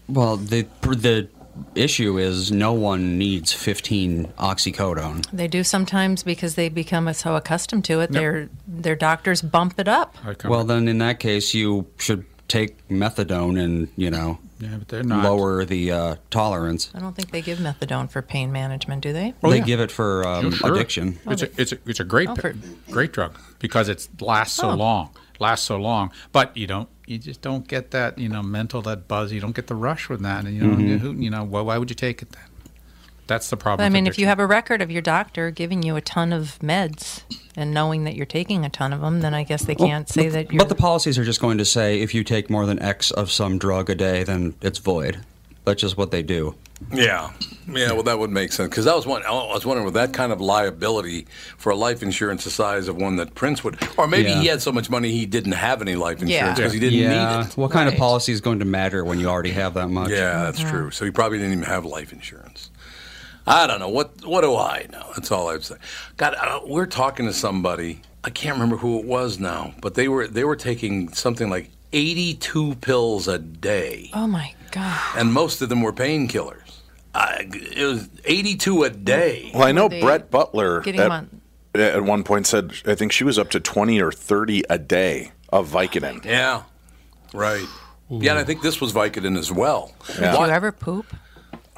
Well, 0.07 0.37
the 0.37 0.67
the 0.81 1.29
issue 1.75 2.17
is 2.17 2.51
no 2.51 2.73
one 2.73 3.17
needs 3.17 3.53
15 3.53 4.27
oxycodone. 4.37 5.29
They 5.31 5.47
do 5.47 5.63
sometimes 5.63 6.23
because 6.23 6.55
they 6.55 6.69
become 6.69 7.11
so 7.13 7.35
accustomed 7.35 7.85
to 7.85 7.99
it. 8.01 8.11
Their 8.11 8.49
their 8.67 8.95
doctors 8.95 9.41
bump 9.41 9.75
it 9.77 9.87
up. 9.87 10.15
Well, 10.45 10.63
then 10.63 10.87
in 10.87 10.97
that 10.99 11.19
case, 11.19 11.53
you 11.53 11.87
should 11.97 12.25
take 12.47 12.87
methadone 12.87 13.61
and 13.63 13.87
you 13.95 14.09
know 14.09 14.39
yeah, 14.59 14.75
but 14.77 14.87
they're 14.89 15.03
not. 15.03 15.23
lower 15.23 15.65
the 15.65 15.91
uh, 15.91 16.15
tolerance. 16.29 16.91
I 16.93 16.99
don't 16.99 17.15
think 17.15 17.31
they 17.31 17.41
give 17.41 17.59
methadone 17.59 18.09
for 18.09 18.21
pain 18.21 18.51
management, 18.51 19.01
do 19.01 19.13
they? 19.13 19.33
Oh, 19.43 19.49
they 19.49 19.57
yeah. 19.59 19.63
give 19.65 19.79
it 19.79 19.91
for 19.91 20.27
um, 20.27 20.51
Sure. 20.51 20.73
addiction. 20.73 21.19
It's 21.27 21.41
a, 21.41 21.49
it's 21.61 21.71
a, 21.71 21.77
it's 21.85 21.99
a 21.99 22.03
great 22.03 22.29
Oh, 22.29 22.35
for- 22.35 22.53
great 22.91 23.11
drug 23.13 23.37
because 23.59 23.89
it 23.89 24.07
lasts 24.19 24.55
so 24.57 24.71
Oh. 24.71 24.75
long, 24.75 25.09
lasts 25.39 25.65
so 25.65 25.77
long. 25.77 26.11
But 26.31 26.55
you 26.57 26.67
don't 26.67 26.89
you 27.07 27.17
just 27.17 27.41
don't 27.41 27.67
get 27.67 27.91
that 27.91 28.17
you 28.17 28.29
know 28.29 28.43
mental 28.43 28.81
that 28.83 29.07
buzz. 29.07 29.31
You 29.31 29.39
don't 29.41 29.55
get 29.55 29.67
the 29.67 29.75
rush 29.75 30.09
with 30.09 30.21
that, 30.21 30.45
and 30.45 30.53
you 30.55 30.61
know 30.61 30.75
Mm-hmm. 30.75 30.97
who, 30.97 31.13
you 31.13 31.29
know 31.29 31.43
why, 31.43 31.61
why 31.61 31.77
would 31.77 31.89
you 31.89 31.95
take 31.95 32.21
it 32.21 32.31
then? 32.31 32.43
That's 33.29 33.49
the 33.49 33.57
problem. 33.57 33.77
But 33.77 33.85
I 33.85 33.89
mean, 33.89 34.07
if 34.07 34.17
you 34.17 34.23
addiction. 34.23 34.27
have 34.29 34.39
a 34.39 34.47
record 34.47 34.81
of 34.81 34.89
your 34.89 35.03
doctor 35.03 35.51
giving 35.51 35.83
you 35.83 35.95
a 35.95 36.01
ton 36.01 36.33
of 36.33 36.57
meds 36.59 37.21
and 37.55 37.73
knowing 37.73 38.03
that 38.05 38.15
you're 38.15 38.25
taking 38.25 38.65
a 38.65 38.69
ton 38.69 38.91
of 38.91 39.01
them, 39.01 39.21
then 39.21 39.35
I 39.35 39.43
guess 39.43 39.65
they 39.65 39.75
can't 39.75 40.09
say 40.09 40.29
that 40.29 40.51
you're. 40.51 40.57
But 40.57 40.69
the 40.69 40.75
policies 40.75 41.19
are 41.19 41.23
just 41.23 41.39
going 41.39 41.59
to 41.59 41.65
say 41.65 42.01
if 42.01 42.15
you 42.15 42.23
take 42.23 42.49
more 42.49 42.65
than 42.65 42.81
X 42.81 43.11
of 43.11 43.31
some 43.31 43.59
drug 43.59 43.89
a 43.89 43.95
day, 43.95 44.23
then 44.23 44.55
it's 44.61 44.79
void. 44.79 45.19
That's 45.63 45.79
just 45.79 45.95
what 45.95 46.09
they 46.09 46.23
do. 46.23 46.55
Yeah, 46.91 47.31
yeah. 47.67 47.91
Well, 47.91 48.03
that 48.03 48.17
would 48.17 48.31
make 48.31 48.53
sense 48.53 48.69
because 48.69 48.87
I 48.87 48.95
was 48.95 49.05
one. 49.05 49.21
I 49.23 49.31
was 49.31 49.65
wondering 49.65 49.85
with 49.85 49.93
that 49.95 50.13
kind 50.13 50.31
of 50.31 50.39
liability 50.41 51.27
for 51.57 51.71
a 51.71 51.75
life 51.75 52.01
insurance 52.01 52.45
the 52.45 52.49
size 52.49 52.87
of 52.87 52.95
one 52.95 53.17
that 53.17 53.35
Prince 53.35 53.63
would, 53.63 53.77
or 53.97 54.07
maybe 54.07 54.29
Yeah. 54.29 54.41
he 54.41 54.47
had 54.47 54.61
so 54.61 54.71
much 54.71 54.89
money 54.89 55.11
he 55.11 55.25
didn't 55.25 55.51
have 55.51 55.81
any 55.81 55.95
life 55.95 56.21
insurance 56.21 56.57
because 56.57 56.73
he 56.73 56.79
didn't 56.79 56.97
yeah. 56.97 57.41
need 57.41 57.47
it. 57.47 57.57
What 57.57 57.71
kind 57.71 57.89
of 57.89 57.95
policy 57.95 58.31
is 58.31 58.41
going 58.41 58.59
to 58.59 58.65
matter 58.65 59.03
when 59.03 59.19
you 59.19 59.27
already 59.27 59.51
have 59.51 59.73
that 59.75 59.89
much? 59.89 60.09
Yeah, 60.09 60.43
that's 60.43 60.61
true. 60.61 60.89
So 60.89 61.05
he 61.05 61.11
probably 61.11 61.37
didn't 61.37 61.53
even 61.53 61.65
have 61.65 61.85
life 61.85 62.13
insurance. 62.13 62.68
I 63.49 63.65
don't 63.67 63.79
know. 63.79 63.89
What 63.89 64.25
What 64.25 64.41
do 64.41 64.55
I 64.55 64.85
know? 64.91 65.05
That's 65.15 65.31
all 65.31 65.49
I'd 65.49 65.63
say. 65.63 65.75
God, 66.17 66.35
uh, 66.39 66.59
we're 66.65 66.85
talking 66.85 67.25
to 67.25 67.33
somebody. 67.33 68.01
I 68.23 68.29
can't 68.29 68.53
remember 68.55 68.77
who 68.77 68.99
it 68.99 69.05
was 69.05 69.39
now, 69.39 69.73
but 69.81 69.95
they 69.95 70.07
were 70.07 70.27
they 70.27 70.43
were 70.43 70.55
taking 70.55 71.11
something 71.13 71.49
like 71.49 71.69
82 71.93 72.75
pills 72.75 73.27
a 73.27 73.39
day, 73.39 74.11
oh 74.13 74.27
my 74.27 74.53
god! 74.71 75.17
and 75.17 75.33
most 75.33 75.61
of 75.61 75.69
them 75.69 75.81
were 75.81 75.91
painkillers. 75.93 76.77
I, 77.15 77.47
it 77.51 77.83
was 77.83 78.07
82 78.25 78.83
a 78.83 78.89
day. 78.91 79.49
Well, 79.53 79.63
I 79.63 79.71
know 79.71 79.87
they 79.87 79.99
Brett 79.99 80.29
Butler 80.29 80.81
getting 80.81 81.01
at, 81.01 81.09
on- 81.11 81.41
at 81.73 82.03
one 82.03 82.23
point 82.23 82.45
said 82.45 82.73
I 82.85 82.93
think 82.93 83.11
she 83.11 83.23
was 83.23 83.39
up 83.39 83.49
to 83.51 83.59
twenty 83.59 83.99
or 84.01 84.11
thirty 84.11 84.63
a 84.69 84.77
day 84.77 85.31
of 85.51 85.69
Vicodin. 85.69 86.23
Yeah, 86.23 86.63
right. 87.33 87.65
Yeah, 88.11 88.31
and 88.31 88.39
I 88.39 88.43
think 88.43 88.61
this 88.61 88.79
was 88.81 88.91
Vicodin 88.93 89.37
as 89.37 89.51
well. 89.51 89.93
Yeah. 90.19 90.33
Do 90.33 90.39
you 90.39 90.45
ever 90.47 90.71
poop? 90.71 91.05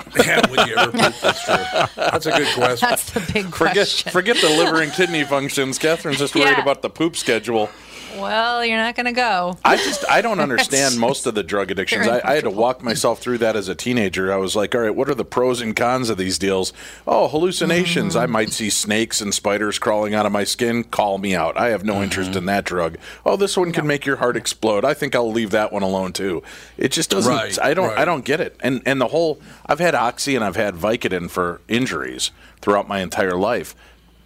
yeah, 0.25 0.41
would 0.49 0.67
you 0.67 0.75
ever 0.77 0.91
poop? 0.91 1.13
That's 1.21 1.43
true. 1.45 1.55
That's 1.95 2.25
a 2.25 2.31
good 2.31 2.53
question. 2.55 2.89
That's 2.89 3.11
the 3.11 3.31
big 3.33 3.45
Forget 3.53 3.75
question. 3.75 4.11
forget 4.11 4.37
the 4.37 4.49
liver 4.49 4.81
and 4.81 4.91
kidney 4.91 5.23
functions. 5.23 5.77
Catherine's 5.77 6.19
just 6.19 6.35
worried 6.35 6.49
Yeah. 6.57 6.61
about 6.61 6.81
the 6.81 6.89
poop 6.89 7.15
schedule. 7.15 7.69
Well, 8.17 8.65
you're 8.65 8.77
not 8.77 8.95
going 8.95 9.05
to 9.05 9.11
go. 9.11 9.57
I 9.63 9.77
just 9.77 10.03
I 10.09 10.21
don't 10.21 10.39
understand 10.51 10.99
most 10.99 11.25
of 11.25 11.35
the 11.35 11.43
drug 11.43 11.71
addictions. 11.71 12.07
I, 12.07 12.21
I 12.23 12.35
had 12.35 12.43
to 12.43 12.49
walk 12.49 12.81
myself 12.81 13.19
through 13.19 13.39
that 13.39 13.55
as 13.55 13.67
a 13.67 13.75
teenager. 13.75 14.31
I 14.31 14.37
was 14.37 14.55
like, 14.55 14.75
all 14.75 14.81
right, 14.81 14.95
what 14.95 15.09
are 15.09 15.15
the 15.15 15.25
pros 15.25 15.61
and 15.61 15.75
cons 15.75 16.09
of 16.09 16.17
these 16.17 16.37
deals? 16.37 16.73
Oh, 17.07 17.27
hallucinations. 17.27 18.15
I 18.15 18.25
mm. 18.25 18.31
might 18.31 18.51
see 18.51 18.69
snakes 18.69 19.21
and 19.21 19.33
spiders 19.33 19.79
crawling 19.79 20.13
out 20.13 20.25
of 20.25 20.31
my 20.31 20.43
skin. 20.43 20.83
Call 20.83 21.17
me 21.17 21.35
out. 21.35 21.57
I 21.57 21.69
have 21.69 21.83
no 21.83 21.93
mm-hmm. 21.93 22.03
interest 22.03 22.35
in 22.35 22.45
that 22.47 22.65
drug. 22.65 22.97
Oh, 23.25 23.35
this 23.35 23.57
one 23.57 23.71
can 23.71 23.87
make 23.87 24.05
your 24.05 24.17
heart 24.17 24.35
explode. 24.37 24.85
I 24.85 24.93
think 24.93 25.15
I'll 25.15 25.31
leave 25.31 25.51
that 25.51 25.71
one 25.71 25.83
alone 25.83 26.13
too. 26.13 26.43
It 26.77 26.91
just 26.91 27.09
doesn't. 27.09 27.31
Right, 27.31 27.59
I 27.59 27.73
don't. 27.73 27.97
I 27.97 28.05
don't 28.05 28.25
get 28.25 28.39
it. 28.39 28.55
And 28.61 28.81
and 28.85 28.99
the 28.99 29.07
whole. 29.07 29.39
I've 29.65 29.79
had 29.79 29.95
oxy 29.95 30.35
and 30.35 30.43
I've 30.43 30.55
had 30.55 30.75
Vicodin 30.75 31.29
for 31.29 31.61
injuries 31.67 32.31
throughout 32.61 32.87
my 32.87 32.99
entire 32.99 33.35
life, 33.35 33.75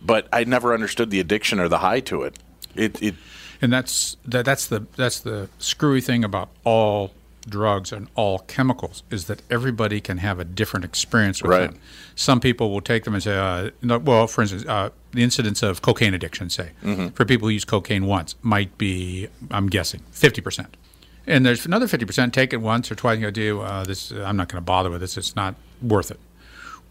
but 0.01 0.27
I 0.31 0.43
never 0.43 0.73
understood 0.73 1.09
the 1.09 1.19
addiction 1.19 1.59
or 1.59 1.67
the 1.67 1.79
high 1.79 1.99
to 2.01 2.23
it. 2.23 2.37
It 2.75 3.01
it 3.01 3.15
and 3.61 3.71
that's 3.71 4.17
that, 4.25 4.45
that's 4.45 4.65
the 4.67 4.85
that's 4.95 5.19
the 5.19 5.49
screwy 5.59 6.01
thing 6.01 6.23
about 6.23 6.49
all 6.63 7.11
drugs 7.47 7.91
and 7.91 8.07
all 8.15 8.39
chemicals 8.39 9.03
is 9.11 9.25
that 9.25 9.41
everybody 9.51 10.01
can 10.01 10.17
have 10.17 10.39
a 10.39 10.43
different 10.43 10.83
experience 10.83 11.43
with 11.43 11.51
Right. 11.51 11.71
them. 11.71 11.79
Some 12.15 12.39
people 12.39 12.71
will 12.71 12.81
take 12.81 13.03
them 13.03 13.13
and 13.13 13.21
say, 13.21 13.37
uh, 13.37 13.69
no, 13.83 13.99
well, 13.99 14.25
for 14.25 14.41
instance, 14.41 14.65
uh, 14.65 14.89
the 15.11 15.21
incidence 15.21 15.61
of 15.61 15.81
cocaine 15.83 16.15
addiction, 16.15 16.49
say, 16.49 16.71
for 17.13 17.23
people 17.23 17.47
who 17.47 17.53
use 17.53 17.63
cocaine 17.65 18.07
once, 18.07 18.35
might 18.41 18.75
be, 18.79 19.27
I'm 19.51 19.67
guessing, 19.67 20.01
50%. 20.11 20.65
And 21.27 21.45
there's 21.45 21.65
another 21.67 21.85
50% 21.85 22.33
take 22.33 22.51
it 22.51 22.61
once 22.61 22.91
or 22.91 22.95
twice 22.95 23.15
and 23.15 23.23
go, 23.23 23.29
do 23.31 23.61
uh, 23.61 23.83
this, 23.83 24.11
I'm 24.11 24.37
not 24.37 24.47
going 24.49 24.57
to 24.57 24.65
bother 24.65 24.89
with 24.89 25.01
this, 25.01 25.15
it's 25.15 25.35
not 25.35 25.53
worth 25.83 26.09
it 26.09 26.19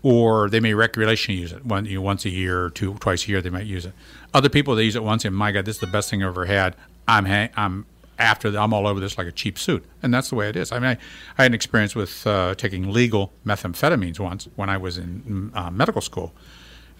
or 0.04 0.50
they 0.50 0.60
may 0.60 0.72
recreationally 0.72 1.38
use 1.38 1.50
it 1.50 1.64
one, 1.64 1.86
you 1.86 1.96
know, 1.96 2.02
once 2.02 2.24
a 2.26 2.30
year 2.30 2.66
or 2.66 2.70
two, 2.70 2.94
twice 2.94 3.26
a 3.26 3.30
year. 3.30 3.40
They 3.40 3.50
might 3.50 3.66
use 3.66 3.86
it. 3.86 3.94
Other 4.32 4.50
people 4.50 4.76
they 4.76 4.84
use 4.84 4.94
it 4.94 5.02
once 5.02 5.24
and 5.24 5.34
my 5.34 5.50
God, 5.50 5.64
this 5.64 5.76
is 5.76 5.80
the 5.80 5.88
best 5.88 6.10
thing 6.10 6.22
I've 6.22 6.28
ever 6.28 6.44
had. 6.44 6.76
I'm 7.08 7.26
I'm 7.56 7.86
after 8.18 8.50
the, 8.50 8.60
I'm 8.60 8.72
all 8.72 8.86
over 8.86 9.00
this 9.00 9.18
like 9.18 9.26
a 9.26 9.32
cheap 9.32 9.58
suit, 9.58 9.84
and 10.02 10.14
that's 10.14 10.28
the 10.28 10.36
way 10.36 10.48
it 10.48 10.56
is. 10.56 10.70
I 10.70 10.78
mean, 10.78 10.90
I, 10.90 10.98
I 11.38 11.42
had 11.42 11.50
an 11.50 11.54
experience 11.54 11.96
with 11.96 12.24
uh, 12.26 12.54
taking 12.54 12.92
legal 12.92 13.32
methamphetamines 13.44 14.20
once 14.20 14.46
when 14.54 14.68
I 14.68 14.76
was 14.76 14.98
in 14.98 15.50
uh, 15.54 15.70
medical 15.70 16.00
school. 16.00 16.32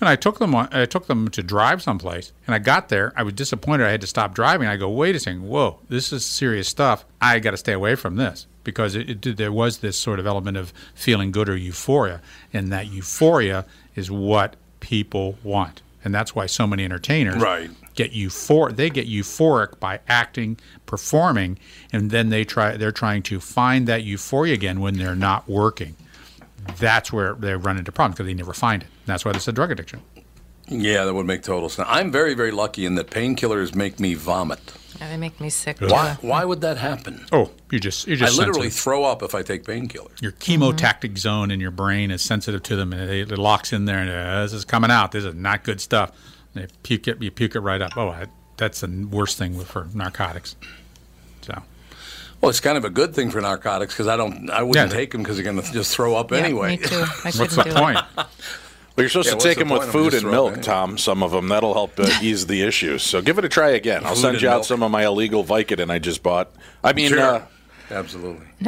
And 0.01 0.09
I 0.09 0.17
took 0.17 0.41
them. 0.41 0.57
I 0.57 0.87
took 0.87 1.07
them 1.07 1.29
to 1.29 1.43
drive 1.43 1.81
someplace, 1.81 2.33
and 2.47 2.55
I 2.55 2.59
got 2.59 2.89
there. 2.89 3.13
I 3.17 3.23
was 3.23 3.35
disappointed. 3.35 3.87
I 3.87 3.91
had 3.91 4.01
to 4.01 4.09
stop 4.09 4.35
driving. 4.35 4.67
I 4.67 4.77
go, 4.77 4.89
wait 4.89 5.15
a 5.15 5.21
second, 5.21 5.47
whoa, 5.47 5.79
this 5.89 6.13
is 6.13 6.27
serious 6.27 6.69
stuff. 6.69 7.05
I 7.21 7.39
got 7.39 7.53
to 7.53 7.57
stay 7.57 7.73
away 7.73 7.95
from 7.95 8.17
this 8.17 8.47
because 8.65 8.95
it, 8.95 9.09
it, 9.09 9.21
did- 9.21 9.37
there 9.37 9.53
was 9.53 9.79
this 9.79 9.99
sort 9.99 10.19
of 10.19 10.27
element 10.27 10.57
of 10.57 10.73
feeling 10.95 11.31
good 11.31 11.49
or 11.49 11.57
euphoria, 11.57 12.21
and 12.53 12.73
that 12.73 12.87
euphoria 12.91 13.65
is 13.95 14.11
what 14.11 14.57
people 14.81 15.37
want, 15.45 15.83
and 16.05 16.15
that's 16.15 16.35
why 16.35 16.47
so 16.47 16.67
many 16.67 16.85
entertainers 16.85 17.37
Right. 17.37 17.71
get 17.95 18.13
euphoric. 18.13 18.77
They 18.77 18.91
get 18.91 19.09
euphoric 19.09 19.79
by 19.79 20.01
acting, 20.09 20.59
performing, 20.87 21.59
and 21.93 22.11
then 22.11 22.29
they 22.31 22.45
try. 22.45 22.77
They're 22.77 22.93
trying 22.93 23.23
to 23.25 23.41
find 23.41 23.87
that 23.87 24.03
euphoria 24.03 24.55
again 24.55 24.81
when 24.81 24.95
they're 24.99 25.15
not 25.17 25.49
working 25.49 25.97
that's 26.79 27.13
where 27.13 27.35
they 27.35 27.55
run 27.55 27.77
into 27.77 27.93
problems 27.93 28.15
because 28.17 28.27
they 28.27 28.33
never 28.33 28.55
find 28.55 28.81
it. 28.83 28.87
And 28.87 29.07
that's 29.07 29.23
why 29.23 29.33
this 29.33 29.43
is 29.43 29.49
a 29.49 29.53
drug 29.53 29.71
addiction. 29.71 30.01
Yeah, 30.69 31.05
that 31.05 31.15
would 31.15 31.27
make 31.27 31.43
total 31.43 31.69
sense. 31.69 31.89
I'm 31.91 32.11
very, 32.11 32.35
very 32.35 32.51
lucky 32.51 32.87
in 32.87 32.95
that 32.95 33.11
painkillers 33.11 33.75
make 33.75 34.01
me 34.01 34.15
vomit. 34.15 34.61
Yeah, 35.01 35.09
they 35.11 35.17
make 35.17 35.41
me 35.41 35.51
sick. 35.51 35.79
Why? 35.81 36.17
Why 36.21 36.45
would 36.45 36.61
that 36.63 36.79
happen? 36.79 37.27
Oh, 37.33 37.51
you 37.71 37.81
just 37.81 38.07
you 38.07 38.15
I 38.15 38.17
just 38.17 38.39
literally 38.39 38.63
sensitive. 38.71 38.83
throw 38.83 39.05
up 39.05 39.23
if 39.23 39.35
I 39.35 39.43
take 39.43 39.65
painkillers. 39.65 40.23
your 40.23 40.33
chemotactic 40.33 41.19
zone 41.19 41.51
in 41.51 41.61
your 41.61 41.73
brain 41.73 42.11
is 42.11 42.23
sensitive 42.23 42.63
to 42.65 42.77
them, 42.77 42.93
and 42.93 43.11
it, 43.11 43.33
it 43.33 43.39
locks 43.39 43.73
in 43.73 43.85
there. 43.87 43.99
And 43.99 44.09
uh, 44.09 44.43
this 44.43 44.53
is 44.53 44.65
coming 44.65 44.91
out. 44.91 45.13
This 45.13 45.25
is 45.25 45.35
not 45.35 45.65
good 45.65 45.81
stuff. 45.81 46.13
And 46.55 46.63
they 46.65 46.69
puke 46.85 47.09
it. 47.09 47.21
You 47.21 47.31
puke 47.33 47.57
it 47.57 47.61
right 47.61 47.83
up. 47.83 47.97
Oh, 47.97 48.09
I, 48.11 48.27
that's 48.57 48.81
the 48.81 49.09
worst 49.11 49.37
thing 49.37 49.57
with, 49.59 49.67
for 49.67 49.89
narcotics. 49.93 50.55
So 51.43 51.61
Well, 52.41 52.49
it's 52.51 52.61
kind 52.61 52.79
of 52.79 52.85
a 52.85 52.91
good 52.91 53.15
thing 53.15 53.31
for 53.31 53.41
narcotics 53.41 53.93
because 53.95 54.07
I 54.07 54.17
don't, 54.17 54.49
I 54.49 54.63
wouldn't 54.63 54.91
Yeah. 54.93 54.97
take 54.97 55.11
them 55.11 55.23
because 55.25 55.37
they're 55.37 55.45
going 55.45 55.61
to 55.61 55.73
just 55.73 55.93
throw 55.95 56.15
up 56.15 56.31
Yeah, 56.31 56.39
anyway. 56.39 56.77
Me 56.79 56.85
too. 56.87 57.05
I 57.25 57.33
what's 57.35 57.57
the 57.57 57.65
do 57.65 57.73
point? 57.75 57.99
It. 58.95 58.97
Well, 58.97 59.03
you're 59.05 59.09
supposed 59.11 59.29
Yeah, 59.29 59.35
to 59.35 59.41
take 59.41 59.59
the 59.59 59.65
them 59.65 59.71
with 59.77 59.91
food 59.91 60.15
and 60.15 60.31
milk, 60.31 60.59
it? 60.59 60.63
Tom. 60.63 60.99
Some 60.99 61.23
of 61.23 61.33
them 61.33 61.49
that'll 61.49 61.75
help 61.75 61.99
uh, 61.99 62.09
ease 62.23 62.47
the 62.47 62.63
issues. 62.63 63.03
So 63.03 63.21
give 63.23 63.39
it 63.39 63.45
a 63.45 63.49
try 63.49 63.71
again. 63.71 64.05
I'll 64.05 64.15
Food 64.15 64.21
send 64.21 64.35
and 64.37 64.43
you 64.43 64.49
out 64.49 64.55
milk. 64.59 64.65
some 64.67 64.83
of 64.83 64.91
my 64.91 65.05
illegal 65.05 65.45
Vicodin 65.45 65.91
I 65.91 65.99
just 65.99 66.23
bought. 66.23 66.51
I 66.83 66.93
mean, 66.93 67.09
Sure. 67.11 67.19
uh, 67.21 67.43
Absolutely. 67.91 68.47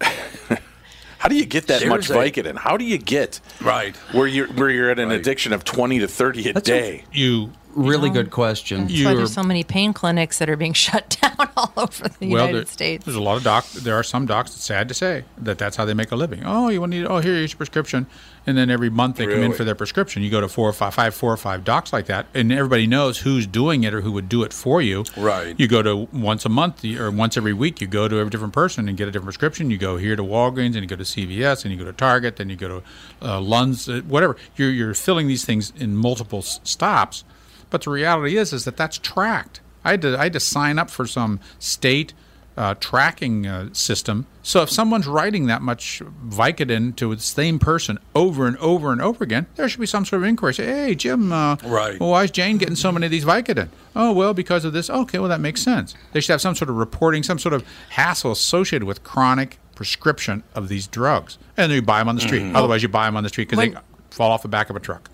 how 1.18 1.28
do 1.28 1.34
you 1.36 1.44
get 1.46 1.66
that 1.66 1.80
There's 1.80 1.88
much 1.90 2.10
a- 2.10 2.14
Vicodin? 2.14 2.56
How 2.56 2.76
do 2.76 2.84
you 2.84 2.98
get 2.98 3.40
Right. 3.60 3.96
where 4.12 4.26
you're 4.26 4.48
where 4.48 4.70
you're 4.70 4.90
at 4.90 4.98
an 4.98 5.08
Right. 5.10 5.18
addiction 5.20 5.52
of 5.52 5.64
twenty 5.64 5.98
to 5.98 6.08
thirty 6.08 6.48
a 6.48 6.54
day? 6.54 7.04
You 7.12 7.52
Really 7.78 8.10
good 8.10 8.30
question. 8.30 8.80
That's 8.82 8.92
why 8.92 8.96
You're- 8.98 9.14
there's 9.16 9.32
so 9.32 9.42
many 9.42 9.62
pain 9.64 9.92
clinics 9.92 10.38
that 10.38 10.50
are 10.50 10.56
being 10.56 10.72
shut 10.86 11.16
down 11.20 11.48
all 11.56 11.72
over 11.76 12.08
the 12.08 12.28
well, 12.28 12.46
United 12.46 12.54
there- 12.56 12.66
States. 12.66 13.04
There's 13.04 13.16
a 13.16 13.22
lot 13.22 13.36
of 13.36 13.44
doc. 13.44 13.66
There 13.70 13.94
are 13.94 14.02
some 14.02 14.26
docs. 14.26 14.54
It's 14.54 14.64
sad 14.64 14.88
to 14.88 14.94
say 14.94 15.24
that 15.38 15.58
that's 15.58 15.76
how 15.76 15.84
they 15.84 15.94
make 15.94 16.10
a 16.10 16.16
living. 16.16 16.42
Oh, 16.44 16.68
you 16.68 16.80
want 16.80 16.92
to 16.92 16.98
need? 17.00 17.06
Oh, 17.06 17.18
here's 17.18 17.52
your 17.52 17.56
prescription, 17.56 18.06
and 18.46 18.56
then 18.58 18.70
every 18.70 18.90
month 18.90 19.16
they 19.16 19.26
come 19.26 19.42
in 19.42 19.52
for 19.52 19.64
their 19.64 19.74
prescription. 19.74 20.22
You 20.22 20.30
go 20.30 20.40
to 20.40 20.48
four 20.48 20.68
or 20.68 20.72
five, 20.72 20.94
five, 20.94 21.14
four 21.14 21.32
or 21.32 21.36
five 21.36 21.64
docs 21.64 21.92
like 21.92 22.06
that, 22.06 22.26
and 22.34 22.52
everybody 22.52 22.86
knows 22.86 23.18
who's 23.18 23.46
doing 23.46 23.84
it 23.84 23.94
or 23.94 24.00
who 24.00 24.12
would 24.12 24.28
do 24.28 24.42
it 24.42 24.52
for 24.52 24.82
you. 24.82 25.04
Right. 25.16 25.54
You 25.58 25.68
go 25.68 25.82
to 25.82 26.08
once 26.12 26.44
a 26.44 26.48
month 26.48 26.84
or 26.84 27.10
once 27.10 27.36
every 27.36 27.52
week. 27.52 27.80
You 27.80 27.86
go 27.86 28.08
to 28.08 28.20
a 28.20 28.28
different 28.30 28.54
person 28.54 28.88
and 28.88 28.96
get 28.98 29.06
a 29.08 29.10
different 29.10 29.26
prescription. 29.26 29.70
You 29.70 29.78
go 29.78 29.96
here 29.96 30.16
to 30.16 30.22
Walgreens, 30.22 30.74
and 30.74 30.76
you 30.82 30.86
go 30.86 30.96
to 30.96 31.04
CVS, 31.04 31.64
and 31.64 31.72
you 31.72 31.78
go 31.78 31.84
to 31.84 31.92
Target, 31.92 32.36
then 32.36 32.50
you 32.50 32.56
go 32.56 32.68
to 32.68 32.82
uh, 33.22 33.40
Lund's, 33.40 33.88
uh, 33.88 34.00
whatever. 34.06 34.36
You're 34.56 34.70
you're 34.70 34.94
filling 34.94 35.28
these 35.28 35.44
things 35.44 35.72
in 35.76 35.94
multiple 35.96 36.40
s- 36.40 36.60
stops. 36.64 37.24
But 37.70 37.82
the 37.82 37.90
reality 37.90 38.36
is, 38.36 38.52
is 38.52 38.64
that 38.64 38.76
that's 38.76 38.98
tracked. 38.98 39.60
I 39.84 39.92
had 39.92 40.02
to, 40.02 40.18
I 40.18 40.24
had 40.24 40.32
to 40.34 40.40
sign 40.40 40.78
up 40.78 40.90
for 40.90 41.06
some 41.06 41.40
state 41.58 42.12
uh, 42.56 42.74
tracking 42.80 43.46
uh, 43.46 43.68
system. 43.72 44.26
So 44.42 44.62
if 44.62 44.70
someone's 44.70 45.06
writing 45.06 45.46
that 45.46 45.62
much 45.62 46.02
Vicodin 46.26 46.96
to 46.96 47.14
the 47.14 47.20
same 47.22 47.58
person 47.60 47.98
over 48.16 48.48
and 48.48 48.56
over 48.56 48.90
and 48.90 49.00
over 49.00 49.22
again, 49.22 49.46
there 49.54 49.68
should 49.68 49.78
be 49.80 49.86
some 49.86 50.04
sort 50.04 50.22
of 50.22 50.28
inquiry. 50.28 50.54
Say, 50.54 50.66
hey, 50.66 50.94
Jim, 50.96 51.32
uh, 51.32 51.56
Right. 51.62 52.00
well, 52.00 52.10
why 52.10 52.24
is 52.24 52.32
Jane 52.32 52.56
getting 52.58 52.74
so 52.74 52.90
many 52.90 53.06
of 53.06 53.12
these 53.12 53.24
Vicodin? 53.24 53.68
Oh, 53.94 54.12
well, 54.12 54.34
because 54.34 54.64
of 54.64 54.72
this. 54.72 54.90
Okay, 54.90 55.18
well, 55.20 55.28
that 55.28 55.40
makes 55.40 55.62
sense. 55.62 55.94
They 56.12 56.20
should 56.20 56.32
have 56.32 56.40
some 56.40 56.56
sort 56.56 56.68
of 56.68 56.76
reporting, 56.76 57.22
some 57.22 57.38
sort 57.38 57.52
of 57.52 57.64
hassle 57.90 58.32
associated 58.32 58.86
with 58.86 59.04
chronic 59.04 59.58
prescription 59.76 60.42
of 60.56 60.68
these 60.68 60.88
drugs, 60.88 61.38
and 61.56 61.70
then 61.70 61.76
you 61.76 61.82
buy 61.82 62.00
them 62.00 62.08
on 62.08 62.16
the 62.16 62.20
street. 62.22 62.42
Mm-hmm. 62.42 62.56
Otherwise, 62.56 62.82
you 62.82 62.88
buy 62.88 63.06
them 63.06 63.16
on 63.16 63.22
the 63.22 63.28
street 63.28 63.48
because 63.48 63.64
they 63.72 63.78
fall 64.10 64.32
off 64.32 64.42
the 64.42 64.48
back 64.48 64.68
of 64.68 64.74
a 64.74 64.80
truck. 64.80 65.08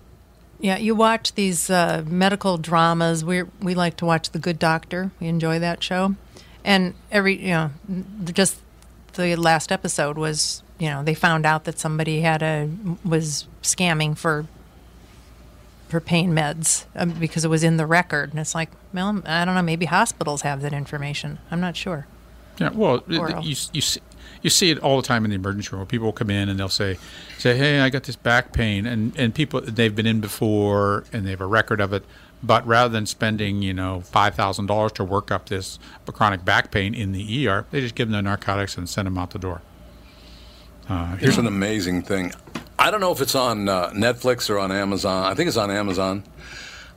Yeah, 0.59 0.77
you 0.77 0.95
watch 0.95 1.35
these 1.35 1.69
uh, 1.69 2.03
medical 2.07 2.57
dramas. 2.57 3.23
We 3.25 3.43
we 3.61 3.75
like 3.75 3.97
to 3.97 4.05
watch 4.05 4.29
The 4.31 4.39
Good 4.39 4.59
Doctor. 4.59 5.11
We 5.19 5.27
enjoy 5.27 5.59
that 5.59 5.83
show, 5.83 6.15
and 6.63 6.93
every 7.11 7.37
you 7.37 7.49
know, 7.49 7.71
just 8.25 8.57
the 9.13 9.35
last 9.35 9.71
episode 9.71 10.17
was 10.17 10.63
you 10.79 10.89
know 10.89 11.03
they 11.03 11.13
found 11.13 11.45
out 11.45 11.65
that 11.65 11.79
somebody 11.79 12.21
had 12.21 12.41
a 12.41 12.69
was 13.03 13.47
scamming 13.61 14.17
for 14.17 14.47
for 15.87 15.99
pain 15.99 16.31
meds 16.33 16.85
um, 16.95 17.11
because 17.11 17.45
it 17.45 17.49
was 17.49 17.63
in 17.63 17.77
the 17.77 17.85
record, 17.85 18.31
and 18.31 18.39
it's 18.39 18.55
like, 18.55 18.69
well, 18.93 19.21
I 19.25 19.45
don't 19.45 19.55
know, 19.55 19.61
maybe 19.61 19.85
hospitals 19.85 20.41
have 20.41 20.61
that 20.61 20.73
information. 20.73 21.39
I'm 21.51 21.61
not 21.61 21.75
sure. 21.75 22.07
Yeah, 22.57 22.69
well, 22.73 23.03
Oral. 23.17 23.43
you, 23.43 23.55
you, 23.73 23.81
see, 23.81 24.01
you 24.41 24.49
see 24.49 24.69
it 24.71 24.79
all 24.79 25.01
the 25.01 25.07
time 25.07 25.23
in 25.25 25.29
the 25.31 25.35
emergency 25.35 25.75
room. 25.75 25.85
People 25.85 26.05
will 26.05 26.13
come 26.13 26.29
in 26.29 26.49
and 26.49 26.59
they'll 26.59 26.69
say, 26.69 26.97
say, 27.37 27.57
hey, 27.57 27.79
I 27.79 27.89
got 27.89 28.03
this 28.03 28.15
back 28.15 28.53
pain. 28.53 28.85
And, 28.85 29.17
and 29.17 29.33
people, 29.33 29.61
they've 29.61 29.95
been 29.95 30.05
in 30.05 30.19
before 30.21 31.03
and 31.13 31.25
they 31.25 31.31
have 31.31 31.41
a 31.41 31.45
record 31.45 31.81
of 31.81 31.93
it. 31.93 32.03
But 32.43 32.67
rather 32.67 32.89
than 32.89 33.05
spending, 33.07 33.61
you 33.63 33.73
know, 33.73 34.03
$5,000 34.13 34.91
to 34.93 35.03
work 35.03 35.31
up 35.31 35.49
this 35.49 35.79
chronic 36.07 36.45
back 36.45 36.69
pain 36.69 36.93
in 36.93 37.11
the 37.11 37.47
ER, 37.47 37.65
they 37.71 37.81
just 37.81 37.95
give 37.95 38.07
them 38.09 38.13
the 38.13 38.21
narcotics 38.21 38.77
and 38.77 38.87
send 38.87 39.07
them 39.07 39.17
out 39.17 39.31
the 39.31 39.39
door. 39.39 39.61
Uh, 40.87 41.15
Here's 41.15 41.37
an 41.39 41.47
amazing 41.47 42.03
thing. 42.03 42.31
I 42.77 42.91
don't 42.91 42.99
know 42.99 43.11
if 43.11 43.21
it's 43.21 43.33
on 43.35 43.67
uh, 43.67 43.89
Netflix 43.91 44.49
or 44.49 44.59
on 44.59 44.71
Amazon. 44.71 45.25
I 45.25 45.33
think 45.33 45.47
it's 45.47 45.57
on 45.57 45.71
Amazon. 45.71 46.23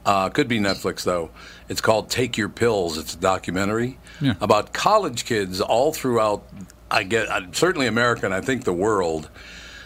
Uh, 0.05 0.29
could 0.29 0.49
be 0.49 0.59
Netflix 0.59 1.05
though. 1.05 1.31
It's 1.69 1.81
called 1.81 2.11
"Take 2.11 2.37
Your 2.37 2.49
Pills." 2.49 2.97
It's 2.99 3.15
a 3.15 3.19
documentary 3.19 3.99
Yeah. 4.21 4.35
about 4.41 4.73
college 4.73 5.25
kids 5.25 5.61
all 5.61 5.93
throughout. 5.93 6.45
I 6.91 7.03
get 7.03 7.29
certainly 7.53 7.87
America 7.87 8.25
and 8.25 8.35
I 8.35 8.41
think 8.41 8.65
the 8.65 8.73
world 8.73 9.29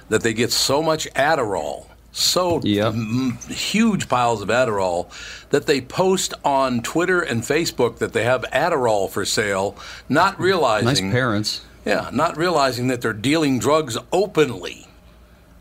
that 0.09 0.23
they 0.23 0.33
get 0.35 0.53
so 0.53 0.83
much 0.83 1.09
Adderall, 1.15 1.87
so 2.13 2.61
Yep. 2.63 2.93
m- 2.95 3.39
huge 3.49 4.09
piles 4.09 4.43
of 4.43 4.49
Adderall 4.49 5.07
that 5.51 5.67
they 5.67 5.81
post 5.81 6.35
on 6.45 6.83
Twitter 6.83 7.21
and 7.21 7.43
Facebook 7.43 7.99
that 7.99 8.13
they 8.13 8.25
have 8.25 8.45
Adderall 8.53 9.09
for 9.11 9.25
sale, 9.25 9.77
not 10.09 10.39
realizing 10.39 11.07
Nice 11.07 11.13
parents. 11.15 11.61
yeah, 11.85 12.11
not 12.13 12.37
realizing 12.37 12.89
that 12.89 13.01
they're 13.01 13.13
dealing 13.13 13.59
drugs 13.59 13.97
openly. 14.13 14.87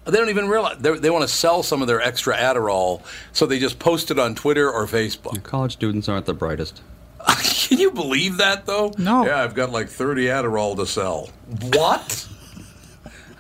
They 0.06 0.18
don't 0.18 0.30
even 0.30 0.48
realize 0.50 0.78
they 0.80 0.98
they 0.98 1.10
want 1.12 1.22
to 1.22 1.28
sell 1.34 1.62
some 1.64 1.82
of 1.82 1.88
their 1.88 2.02
extra 2.02 2.36
Adderall, 2.36 3.02
so 3.32 3.46
they 3.46 3.60
just 3.60 3.78
post 3.80 4.10
it 4.12 4.18
on 4.20 4.34
Twitter 4.36 4.70
or 4.70 4.88
Facebook. 4.88 5.42
College 5.44 5.74
students 5.74 6.10
aren't 6.10 6.26
the 6.26 6.34
brightest. 6.34 6.82
Can 7.72 7.80
you 7.80 7.92
believe 7.92 8.36
that, 8.38 8.66
though? 8.66 8.92
No. 8.98 9.26
Yeah, 9.26 9.42
I've 9.42 9.54
got 9.56 9.72
like 9.72 9.88
30 9.88 10.26
Adderall 10.26 10.76
to 10.76 10.86
sell. 10.86 11.30
What? 11.72 12.28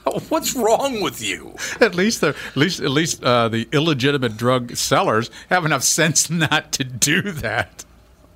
What's 0.30 0.56
wrong 0.56 1.02
with 1.02 1.22
you? 1.22 1.54
at 1.82 1.96
least 1.96 2.22
the 2.22 2.30
at 2.30 2.56
least 2.56 2.80
at 2.80 2.92
least 2.92 3.22
uh, 3.24 3.50
the 3.50 3.68
illegitimate 3.74 4.38
drug 4.38 4.76
sellers 4.78 5.30
have 5.50 5.66
enough 5.66 5.84
sense 5.84 6.30
not 6.30 6.72
to 6.72 6.86
do 6.86 7.22
that. 7.22 7.84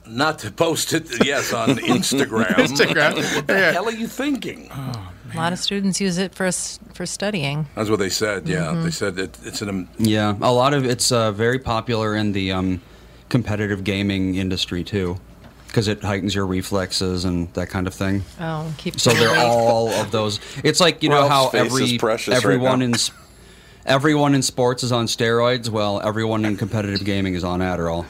Not 0.05 0.39
to 0.39 0.51
post 0.51 0.91
it, 0.93 1.25
yes, 1.25 1.53
on 1.53 1.69
Instagram. 1.77 2.47
Instagram, 2.55 3.15
What 3.35 3.47
the 3.47 3.53
yeah. 3.53 3.71
hell 3.71 3.87
are 3.87 3.91
you 3.91 4.07
thinking? 4.07 4.69
A 4.71 5.37
lot 5.37 5.53
of 5.53 5.59
students 5.59 6.01
use 6.01 6.17
it 6.17 6.35
for 6.35 6.45
s- 6.45 6.77
for 6.93 7.05
studying. 7.05 7.67
That's 7.73 7.89
what 7.89 7.99
they 7.99 8.09
said. 8.09 8.47
Yeah, 8.49 8.73
they 8.73 8.91
said 8.91 9.17
it, 9.17 9.37
it's 9.45 9.61
an. 9.61 9.87
Yeah, 9.97 10.35
a 10.41 10.51
lot 10.51 10.73
of 10.73 10.83
it's 10.85 11.11
uh, 11.11 11.31
very 11.31 11.57
popular 11.57 12.15
in 12.17 12.33
the 12.33 12.51
um, 12.51 12.81
competitive 13.29 13.83
gaming 13.83 14.35
industry 14.35 14.83
too, 14.83 15.19
because 15.75 15.89
it 15.89 16.01
heightens 16.01 16.33
your 16.33 16.45
reflexes 16.45 17.25
and 17.25 17.53
that 17.53 17.67
kind 17.67 17.85
of 17.85 17.93
thing. 17.93 18.23
Oh, 18.39 18.73
keep 18.77 18.97
So 18.97 19.09
they're 19.11 19.37
all 19.37 19.89
of 19.89 20.09
those. 20.09 20.39
It's 20.63 20.79
like 20.79 21.03
you 21.03 21.09
know 21.09 21.27
Ralph's 21.27 21.57
how 21.57 21.59
every 21.59 21.97
precious 21.97 22.29
right 22.29 22.37
everyone 22.37 22.81
in 22.81 22.93
everyone 23.85 24.35
in 24.35 24.41
sports 24.41 24.83
is 24.83 24.93
on 24.93 25.07
steroids. 25.07 25.67
Well, 25.67 25.99
everyone 26.01 26.45
in 26.45 26.55
competitive 26.55 27.03
gaming 27.03 27.33
is 27.33 27.43
on 27.43 27.59
Adderall. 27.59 28.05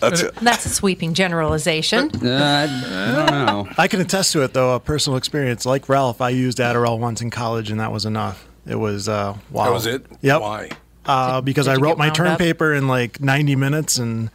That's 0.00 0.22
it. 0.22 0.34
That's 0.34 0.66
a 0.66 0.70
sweeping 0.70 1.14
generalization. 1.14 2.10
Uh, 2.20 2.66
I 2.68 3.26
don't 3.28 3.46
know. 3.46 3.68
I 3.78 3.86
can 3.86 4.00
attest 4.00 4.32
to 4.32 4.42
it 4.42 4.54
though, 4.54 4.74
a 4.74 4.80
personal 4.80 5.16
experience. 5.16 5.64
Like 5.64 5.88
Ralph, 5.88 6.20
I 6.20 6.30
used 6.30 6.58
Adderall 6.58 6.98
once 6.98 7.20
in 7.20 7.30
college, 7.30 7.70
and 7.70 7.78
that 7.78 7.92
was 7.92 8.06
enough. 8.06 8.44
It 8.66 8.74
was 8.74 9.08
uh, 9.08 9.38
wow. 9.52 9.66
That 9.66 9.72
was 9.72 9.86
it? 9.86 10.04
Yep. 10.20 10.40
Why? 10.40 10.70
Uh, 11.06 11.40
because 11.40 11.66
did 11.66 11.78
I 11.78 11.80
wrote 11.80 11.96
my 11.96 12.10
term 12.10 12.28
up? 12.28 12.38
paper 12.40 12.74
in 12.74 12.88
like 12.88 13.20
90 13.20 13.54
minutes, 13.54 13.98
and 13.98 14.30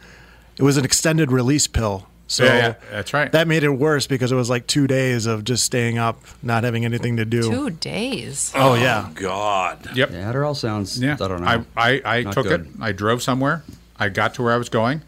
it 0.58 0.62
was 0.62 0.76
an 0.76 0.84
extended 0.84 1.30
release 1.32 1.66
pill. 1.66 2.06
So 2.30 2.44
Yeah, 2.44 2.56
yeah, 2.56 2.74
that's 2.90 3.14
right. 3.14 3.32
That 3.32 3.48
made 3.48 3.64
it 3.64 3.70
worse 3.70 4.06
because 4.06 4.30
it 4.32 4.34
was 4.34 4.50
like 4.50 4.66
two 4.66 4.86
days 4.86 5.24
of 5.24 5.44
just 5.44 5.64
staying 5.64 5.96
up, 5.96 6.20
not 6.42 6.62
having 6.64 6.84
anything 6.84 7.16
to 7.16 7.24
do. 7.24 7.42
Two 7.42 7.70
days. 7.70 8.52
Oh 8.54 8.74
yeah. 8.74 9.06
Oh, 9.08 9.12
God. 9.14 9.96
Yep. 9.96 10.10
Yeah, 10.10 10.30
Adderall 10.32 10.54
sounds. 10.54 11.00
Yeah, 11.00 11.14
I 11.14 11.16
don't 11.28 11.40
know. 11.40 11.64
I, 11.74 12.02
I, 12.04 12.18
I 12.18 12.22
took 12.24 12.46
good. 12.46 12.60
it. 12.66 12.66
I 12.80 12.92
drove 12.92 13.22
somewhere. 13.22 13.62
I 13.98 14.10
got 14.10 14.34
to 14.34 14.42
where 14.42 14.52
I 14.52 14.58
was 14.58 14.68
going. 14.68 15.00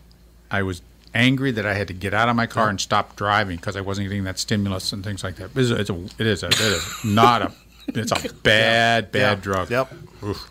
I 0.50 0.62
was 0.62 0.80
angry 1.12 1.50
that 1.50 1.66
I 1.66 1.74
had 1.74 1.88
to 1.88 1.94
get 1.94 2.14
out 2.14 2.28
of 2.30 2.36
my 2.36 2.46
car 2.46 2.68
and 2.70 2.80
stop 2.80 3.16
driving 3.16 3.56
because 3.56 3.76
I 3.76 3.82
wasn't 3.82 4.08
getting 4.08 4.24
that 4.24 4.38
stimulus 4.38 4.92
and 4.92 5.04
things 5.04 5.22
like 5.22 5.36
that. 5.36 5.50
It 5.50 5.58
is 5.58 5.70
a, 5.72 5.76
it's 5.80 5.90
a, 5.90 6.04
it 6.18 6.26
is 6.26 6.42
a, 6.42 6.46
it 6.46 6.60
is 6.60 7.04
not 7.04 7.42
a, 7.42 7.52
it's 7.88 8.12
a 8.12 8.32
bad, 8.42 9.12
bad 9.12 9.38
Yeah. 9.38 9.42
drug. 9.42 9.70
Yep. 9.70 9.92
Oof. 10.22 10.50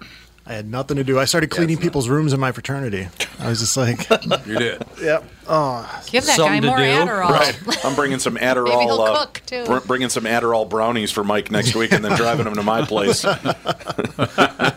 I 0.49 0.53
had 0.53 0.67
nothing 0.67 0.97
to 0.97 1.03
do. 1.03 1.19
I 1.19 1.25
started 1.25 1.51
cleaning 1.51 1.77
people's 1.77 2.09
rooms 2.09 2.33
in 2.33 2.39
my 2.39 2.51
fraternity. 2.51 3.07
I 3.39 3.49
was 3.49 3.59
just 3.59 3.77
like, 3.77 4.09
You 4.47 4.57
did. 4.57 4.83
yep. 4.99 5.23
Oh, 5.47 6.01
Give 6.07 6.25
that 6.25 6.37
guy 6.39 6.59
more 6.59 6.77
do. 6.77 6.83
Adderall. 6.83 7.29
Right. 7.29 7.85
I'm 7.85 7.93
bringing 7.95 8.17
some 8.17 8.35
Adderall. 8.37 8.81
he'll 8.81 8.99
uh, 8.99 9.25
cook, 9.25 9.41
too. 9.45 9.63
br- 9.65 9.79
bringing 9.79 10.09
some 10.09 10.23
Adderall 10.23 10.67
brownies 10.67 11.11
for 11.11 11.23
Mike 11.23 11.51
next 11.51 11.75
week, 11.75 11.91
and 11.91 12.03
then 12.03 12.17
driving 12.17 12.45
them 12.45 12.55
to 12.55 12.63
my 12.63 12.83
place. 12.83 13.23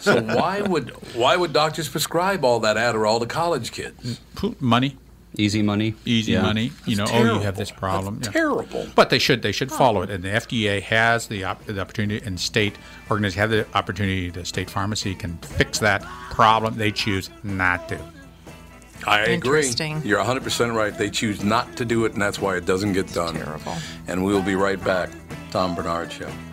So 0.01 0.21
why 0.21 0.61
would 0.63 0.91
why 1.15 1.37
would 1.37 1.53
doctors 1.53 1.89
prescribe 1.89 2.45
all 2.45 2.59
that 2.61 2.77
Adderall 2.77 3.21
to 3.21 3.27
college 3.27 3.71
kids? 3.73 4.21
Money, 4.59 4.97
Easy 5.37 5.63
money. 5.63 5.95
easy 6.05 6.33
Yeah. 6.33 6.43
money. 6.43 6.73
You 6.85 6.97
know, 6.97 7.07
That's 7.07 7.17
oh, 7.19 7.35
you 7.37 7.41
have 7.41 7.57
this 7.57 7.71
problem. 7.71 8.17
That's 8.17 8.29
Yeah. 8.29 8.41
terrible. 8.43 8.87
But 8.95 9.09
they 9.11 9.19
should 9.19 9.41
they 9.43 9.53
should 9.53 9.73
follow 9.73 10.03
it, 10.03 10.11
and 10.11 10.23
the 10.23 10.29
FDA 10.29 10.81
has 10.83 11.27
the, 11.29 11.45
op- 11.45 11.65
the 11.65 11.81
opportunity, 11.81 12.25
and 12.27 12.39
state 12.39 12.77
organizations 13.11 13.41
have 13.41 13.51
the 13.51 13.67
opportunity. 13.75 14.29
The 14.31 14.45
state 14.45 14.69
pharmacy 14.69 15.15
can 15.15 15.39
fix 15.39 15.79
that 15.79 16.03
problem. 16.31 16.77
They 16.77 16.91
choose 16.91 17.31
not 17.43 17.89
to. 17.89 17.99
I 19.07 19.21
agree. 19.21 19.35
Interesting. 19.35 20.01
You're 20.05 20.21
100% 20.23 20.77
right. 20.77 20.97
They 20.97 21.11
choose 21.11 21.43
not 21.43 21.77
to 21.77 21.85
do 21.85 22.05
it, 22.05 22.13
and 22.13 22.23
that's 22.23 22.39
why 22.41 22.57
it 22.57 22.67
doesn't 22.67 22.93
get 22.93 23.13
done. 23.13 23.35
Terrible. 23.35 23.75
And 24.07 24.23
we'll 24.25 24.43
be 24.43 24.55
right 24.55 24.83
back. 24.85 25.11
Tom 25.51 25.75
Barnard 25.75 26.13
Show. 26.13 26.31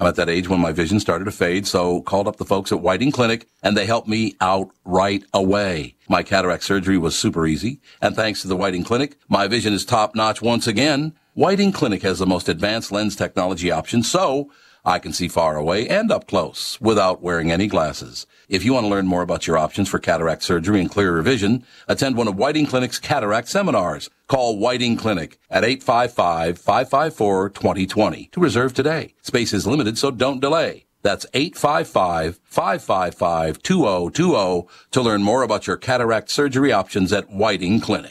I'm 0.00 0.06
at 0.06 0.14
that 0.14 0.28
age 0.28 0.48
when 0.48 0.60
my 0.60 0.70
vision 0.70 1.00
started 1.00 1.24
to 1.24 1.32
fade, 1.32 1.66
so 1.66 2.02
called 2.02 2.28
up 2.28 2.36
the 2.36 2.44
folks 2.44 2.70
at 2.70 2.80
Whiting 2.80 3.10
Clinic 3.10 3.48
and 3.64 3.76
they 3.76 3.84
helped 3.84 4.06
me 4.06 4.36
out 4.40 4.70
right 4.84 5.24
away. 5.34 5.96
My 6.08 6.22
cataract 6.22 6.62
surgery 6.62 6.96
was 6.96 7.18
super 7.18 7.48
easy, 7.48 7.80
and 8.00 8.14
thanks 8.14 8.42
to 8.42 8.48
the 8.48 8.56
Whiting 8.56 8.84
Clinic, 8.84 9.16
my 9.28 9.48
vision 9.48 9.72
is 9.72 9.84
top 9.84 10.14
notch 10.14 10.40
once 10.40 10.68
again. 10.68 11.14
Whiting 11.34 11.72
Clinic 11.72 12.02
has 12.02 12.20
the 12.20 12.26
most 12.26 12.48
advanced 12.48 12.92
lens 12.92 13.16
technology 13.16 13.72
options, 13.72 14.08
so 14.08 14.52
I 14.84 14.98
can 14.98 15.12
see 15.12 15.28
far 15.28 15.56
away 15.56 15.88
and 15.88 16.10
up 16.10 16.26
close 16.26 16.80
without 16.80 17.22
wearing 17.22 17.50
any 17.50 17.66
glasses. 17.66 18.26
If 18.48 18.64
you 18.64 18.72
want 18.72 18.84
to 18.84 18.90
learn 18.90 19.06
more 19.06 19.22
about 19.22 19.46
your 19.46 19.58
options 19.58 19.88
for 19.88 19.98
cataract 19.98 20.42
surgery 20.42 20.80
and 20.80 20.90
clearer 20.90 21.22
vision, 21.22 21.64
attend 21.86 22.16
one 22.16 22.28
of 22.28 22.36
Whiting 22.36 22.66
Clinic's 22.66 22.98
cataract 22.98 23.48
seminars. 23.48 24.10
Call 24.26 24.58
Whiting 24.58 24.96
Clinic 24.96 25.38
at 25.50 25.64
855-554-2020 25.64 28.30
to 28.30 28.40
reserve 28.40 28.74
today. 28.74 29.14
Space 29.22 29.52
is 29.52 29.66
limited, 29.66 29.98
so 29.98 30.10
don't 30.10 30.40
delay. 30.40 30.86
That's 31.02 31.26
855 31.32 32.40
555 32.44 33.62
2020 33.62 34.66
to 34.90 35.00
learn 35.00 35.22
more 35.22 35.42
about 35.42 35.66
your 35.66 35.76
cataract 35.76 36.30
surgery 36.30 36.72
options 36.72 37.12
at 37.12 37.30
Whiting 37.30 37.80
Clinic. 37.80 38.10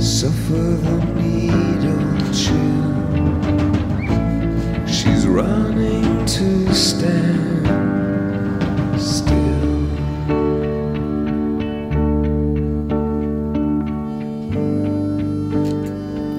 Suffer 0.00 0.37
to 6.28 6.74
stand 6.74 7.66
still. 9.00 9.38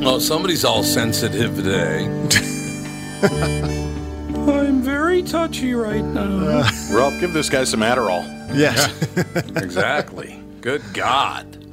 Oh, 0.08 0.20
somebody's 0.20 0.64
all 0.64 0.84
sensitive 0.84 1.56
today. 1.56 2.06
I'm 3.24 4.84
very 4.84 5.24
touchy 5.24 5.74
right 5.74 6.06
now. 6.06 6.70
Ralph, 6.92 7.20
give 7.20 7.34
this 7.34 7.50
guy 7.50 7.64
some 7.64 7.80
Adderall. 7.80 8.24
Yes. 8.56 8.92
exactly. 9.56 10.40
Good 10.62 10.84
God. 10.94 11.66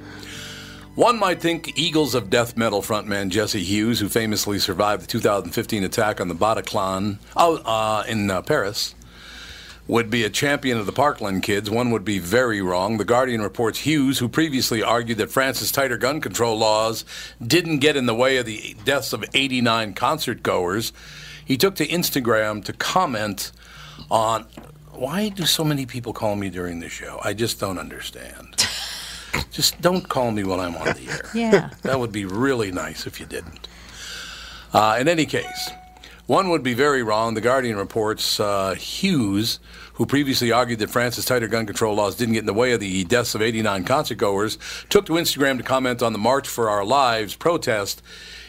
One 0.96 1.18
might 1.18 1.42
think 1.42 1.78
Eagles 1.78 2.14
of 2.14 2.30
death 2.30 2.56
metal 2.56 2.80
frontman 2.80 3.28
Jesse 3.28 3.62
Hughes, 3.62 4.00
who 4.00 4.08
famously 4.08 4.58
survived 4.58 5.02
the 5.02 5.06
2015 5.06 5.84
attack 5.84 6.22
on 6.22 6.28
the 6.28 6.34
Bataclan 6.34 7.18
oh, 7.36 7.56
uh, 7.58 8.02
in 8.08 8.30
uh, 8.30 8.40
Paris, 8.40 8.94
would 9.86 10.08
be 10.08 10.24
a 10.24 10.30
champion 10.30 10.78
of 10.78 10.86
the 10.86 10.92
Parkland 10.92 11.42
kids. 11.42 11.68
One 11.68 11.90
would 11.90 12.06
be 12.06 12.18
very 12.18 12.62
wrong. 12.62 12.96
The 12.96 13.04
Guardian 13.04 13.42
reports 13.42 13.80
Hughes, 13.80 14.20
who 14.20 14.26
previously 14.26 14.82
argued 14.82 15.18
that 15.18 15.30
France's 15.30 15.70
tighter 15.70 15.98
gun 15.98 16.22
control 16.22 16.56
laws 16.56 17.04
didn't 17.46 17.80
get 17.80 17.98
in 17.98 18.06
the 18.06 18.14
way 18.14 18.38
of 18.38 18.46
the 18.46 18.74
deaths 18.86 19.12
of 19.12 19.22
89 19.34 19.92
concert 19.92 20.42
goers, 20.42 20.94
he 21.44 21.58
took 21.58 21.74
to 21.74 21.86
Instagram 21.86 22.64
to 22.64 22.72
comment 22.72 23.52
on 24.10 24.46
why 24.92 25.28
do 25.28 25.44
so 25.44 25.62
many 25.62 25.84
people 25.84 26.14
call 26.14 26.36
me 26.36 26.48
during 26.48 26.80
the 26.80 26.88
show? 26.88 27.20
I 27.22 27.34
just 27.34 27.60
don't 27.60 27.76
understand. 27.76 28.45
just 29.50 29.80
don't 29.80 30.08
call 30.08 30.30
me 30.30 30.44
when 30.44 30.60
I'm 30.60 30.74
on 30.76 30.94
the 30.94 31.08
air. 31.08 31.30
Yeah. 31.34 31.70
That 31.82 31.98
would 31.98 32.12
be 32.12 32.24
really 32.24 32.72
nice 32.72 33.06
if 33.06 33.20
you 33.20 33.26
didn't. 33.26 33.68
Uh, 34.72 34.96
in 35.00 35.08
any 35.08 35.26
case, 35.26 35.70
one 36.26 36.48
would 36.50 36.62
be 36.62 36.74
very 36.74 37.02
wrong. 37.02 37.34
The 37.34 37.40
Guardian 37.40 37.76
reports 37.76 38.40
uh, 38.40 38.74
Hughes, 38.74 39.60
who 39.94 40.06
previously 40.06 40.50
argued 40.52 40.80
that 40.80 40.90
France's 40.90 41.24
tighter 41.24 41.48
gun 41.48 41.66
control 41.66 41.94
laws 41.94 42.16
didn't 42.16 42.34
get 42.34 42.40
in 42.40 42.46
the 42.46 42.52
way 42.52 42.72
of 42.72 42.80
the 42.80 43.04
deaths 43.04 43.34
of 43.34 43.42
89 43.42 43.84
concertgoers, 43.84 44.58
took 44.88 45.06
to 45.06 45.14
Instagram 45.14 45.56
to 45.58 45.62
comment 45.62 46.02
on 46.02 46.12
the 46.12 46.18
March 46.18 46.48
for 46.48 46.68
Our 46.68 46.84
Lives 46.84 47.36
protest. 47.36 48.02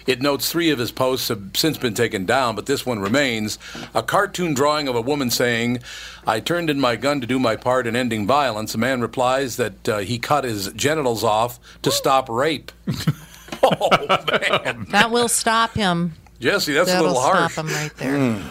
It 0.08 0.22
notes 0.22 0.50
three 0.50 0.70
of 0.72 0.80
his 0.80 0.92
posts 0.92 1.28
have 1.28 1.52
since 1.54 1.78
been 1.78 1.94
taken 1.94 2.26
down, 2.26 2.56
but 2.56 2.66
this 2.66 2.86
one 2.86 3.00
remains. 3.00 3.60
A 3.94 4.02
cartoon 4.02 4.54
drawing 4.54 4.88
of 4.88 4.96
a 4.96 5.02
woman 5.02 5.30
saying, 5.30 5.80
I 6.26 6.40
turned 6.40 6.70
in 6.70 6.80
my 6.80 6.96
gun 6.96 7.20
to 7.20 7.28
do 7.28 7.38
my 7.38 7.58
part 7.58 7.86
in 7.86 7.96
ending 7.96 8.26
violence. 8.26 8.74
A 8.74 8.78
man 8.78 9.02
replies 9.02 9.58
that 9.58 9.90
uh, 9.90 9.98
he 10.00 10.18
cut 10.18 10.46
his 10.46 10.72
genitals 10.72 11.26
off 11.26 11.60
to 11.82 11.92
stop 11.92 12.30
rape. 12.30 12.72
oh, 13.64 13.90
man. 14.32 14.88
That 14.92 15.12
will 15.12 15.28
stop 15.28 15.74
him. 15.74 16.14
Jesse, 16.40 16.74
that's 16.74 16.90
That'll 16.90 17.06
a 17.06 17.08
little 17.08 17.22
harsh. 17.22 17.54
stop 17.54 17.66
him 17.66 17.74
right 17.74 17.96
there. 17.98 18.44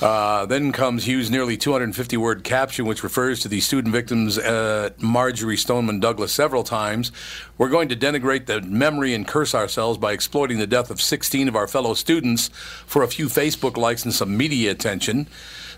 Uh, 0.00 0.46
then 0.46 0.70
comes 0.72 1.04
Hughes' 1.04 1.30
nearly 1.30 1.56
250 1.56 2.16
word 2.16 2.44
caption, 2.44 2.84
which 2.86 3.02
refers 3.02 3.40
to 3.40 3.48
the 3.48 3.60
student 3.60 3.92
victims, 3.92 4.36
uh, 4.38 4.90
Marjory 4.98 5.56
Stoneman 5.56 6.00
Douglas, 6.00 6.32
several 6.32 6.62
times. 6.62 7.10
We're 7.56 7.68
going 7.68 7.88
to 7.88 7.96
denigrate 7.96 8.46
the 8.46 8.60
memory 8.60 9.14
and 9.14 9.26
curse 9.26 9.54
ourselves 9.54 9.98
by 9.98 10.12
exploiting 10.12 10.58
the 10.58 10.66
death 10.66 10.90
of 10.90 11.00
16 11.00 11.48
of 11.48 11.56
our 11.56 11.66
fellow 11.66 11.94
students 11.94 12.48
for 12.86 13.02
a 13.02 13.08
few 13.08 13.26
Facebook 13.26 13.76
likes 13.76 14.04
and 14.04 14.12
some 14.12 14.36
media 14.36 14.70
attention. 14.70 15.26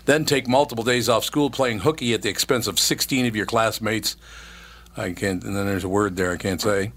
Then 0.05 0.25
take 0.25 0.47
multiple 0.47 0.83
days 0.83 1.07
off 1.09 1.23
school 1.23 1.49
playing 1.49 1.79
hooky 1.79 2.13
at 2.13 2.21
the 2.21 2.29
expense 2.29 2.67
of 2.67 2.79
16 2.79 3.25
of 3.25 3.35
your 3.35 3.45
classmates. 3.45 4.17
I 4.97 5.11
can't, 5.13 5.43
and 5.43 5.55
then 5.55 5.65
there's 5.65 5.83
a 5.83 5.89
word 5.89 6.15
there 6.15 6.31
I 6.31 6.37
can't 6.37 6.61
say. 6.61 6.91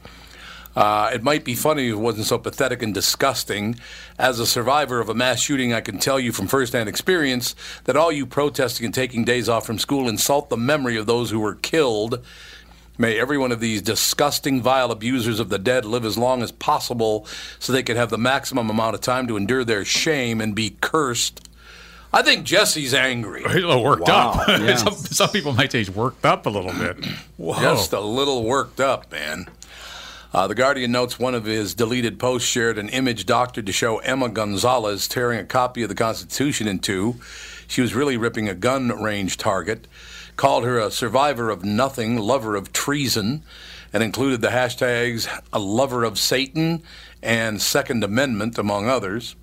Uh, 0.78 1.10
it 1.12 1.24
might 1.24 1.44
be 1.44 1.56
funny 1.56 1.88
if 1.88 1.94
it 1.94 1.96
wasn't 1.96 2.26
so 2.26 2.38
pathetic 2.38 2.82
and 2.82 2.94
disgusting. 2.94 3.74
As 4.16 4.38
a 4.38 4.46
survivor 4.46 5.00
of 5.00 5.08
a 5.08 5.14
mass 5.14 5.40
shooting, 5.40 5.72
I 5.72 5.80
can 5.80 5.98
tell 5.98 6.20
you 6.20 6.30
from 6.30 6.46
firsthand 6.46 6.88
experience 6.88 7.56
that 7.84 7.96
all 7.96 8.12
you 8.12 8.26
protesting 8.26 8.84
and 8.86 8.94
taking 8.94 9.24
days 9.24 9.48
off 9.48 9.66
from 9.66 9.78
school 9.80 10.08
insult 10.08 10.50
the 10.50 10.56
memory 10.56 10.96
of 10.96 11.06
those 11.06 11.30
who 11.30 11.40
were 11.40 11.56
killed. 11.56 12.24
May 12.96 13.18
every 13.18 13.38
one 13.38 13.50
of 13.50 13.58
these 13.60 13.82
disgusting, 13.82 14.62
vile 14.62 14.92
abusers 14.92 15.40
of 15.40 15.48
the 15.48 15.58
dead 15.58 15.84
live 15.84 16.04
as 16.04 16.16
long 16.16 16.42
as 16.42 16.52
possible 16.52 17.26
so 17.58 17.72
they 17.72 17.82
can 17.82 17.96
have 17.96 18.10
the 18.10 18.18
maximum 18.18 18.70
amount 18.70 18.94
of 18.94 19.00
time 19.00 19.26
to 19.28 19.36
endure 19.36 19.64
their 19.64 19.84
shame 19.84 20.40
and 20.40 20.54
be 20.54 20.76
cursed. 20.80 21.48
I 22.12 22.22
think 22.22 22.44
Jesse's 22.44 22.94
angry. 22.94 23.42
He's 23.42 23.62
A 23.62 23.66
little 23.66 23.82
worked 23.84 24.02
Wow. 24.08 24.30
up. 24.30 24.48
Yeah. 24.60 24.76
some, 24.76 24.94
some 24.94 25.30
people 25.30 25.52
might 25.52 25.70
say 25.72 25.78
he's 25.78 25.90
worked 25.90 26.24
up 26.24 26.46
a 26.46 26.50
little 26.50 26.72
bit. 26.72 27.04
Whoa. 27.36 27.60
Just 27.60 27.92
a 27.92 28.00
little 28.00 28.44
worked 28.44 28.80
up, 28.80 29.10
man. 29.12 29.46
Uh, 30.30 30.46
the 30.46 30.54
Guardian 30.54 30.92
notes 30.92 31.18
one 31.18 31.34
of 31.34 31.46
his 31.46 31.74
deleted 31.74 32.18
posts 32.18 32.46
shared 32.46 32.76
an 32.76 32.90
image 32.90 33.24
doctored 33.24 33.64
to 33.64 33.72
show 33.72 33.96
Emma 33.98 34.28
Gonzalez 34.28 35.08
tearing 35.08 35.38
a 35.38 35.44
copy 35.44 35.82
of 35.82 35.88
the 35.88 35.94
Constitution 35.94 36.68
in 36.68 36.80
two. 36.80 37.16
She 37.66 37.80
was 37.80 37.94
really 37.94 38.18
ripping 38.18 38.46
a 38.46 38.54
gun 38.54 38.88
range 38.88 39.38
target, 39.38 39.86
called 40.36 40.64
her 40.64 40.78
a 40.78 40.90
survivor 40.90 41.48
of 41.48 41.64
nothing, 41.64 42.18
lover 42.18 42.56
of 42.56 42.74
treason, 42.74 43.42
and 43.90 44.02
included 44.02 44.42
the 44.42 44.48
hashtags 44.48 45.28
a 45.50 45.58
lover 45.58 46.04
of 46.04 46.18
Satan 46.18 46.82
and 47.22 47.62
Second 47.62 48.04
Amendment, 48.04 48.58
among 48.58 48.86
others. 48.86 49.34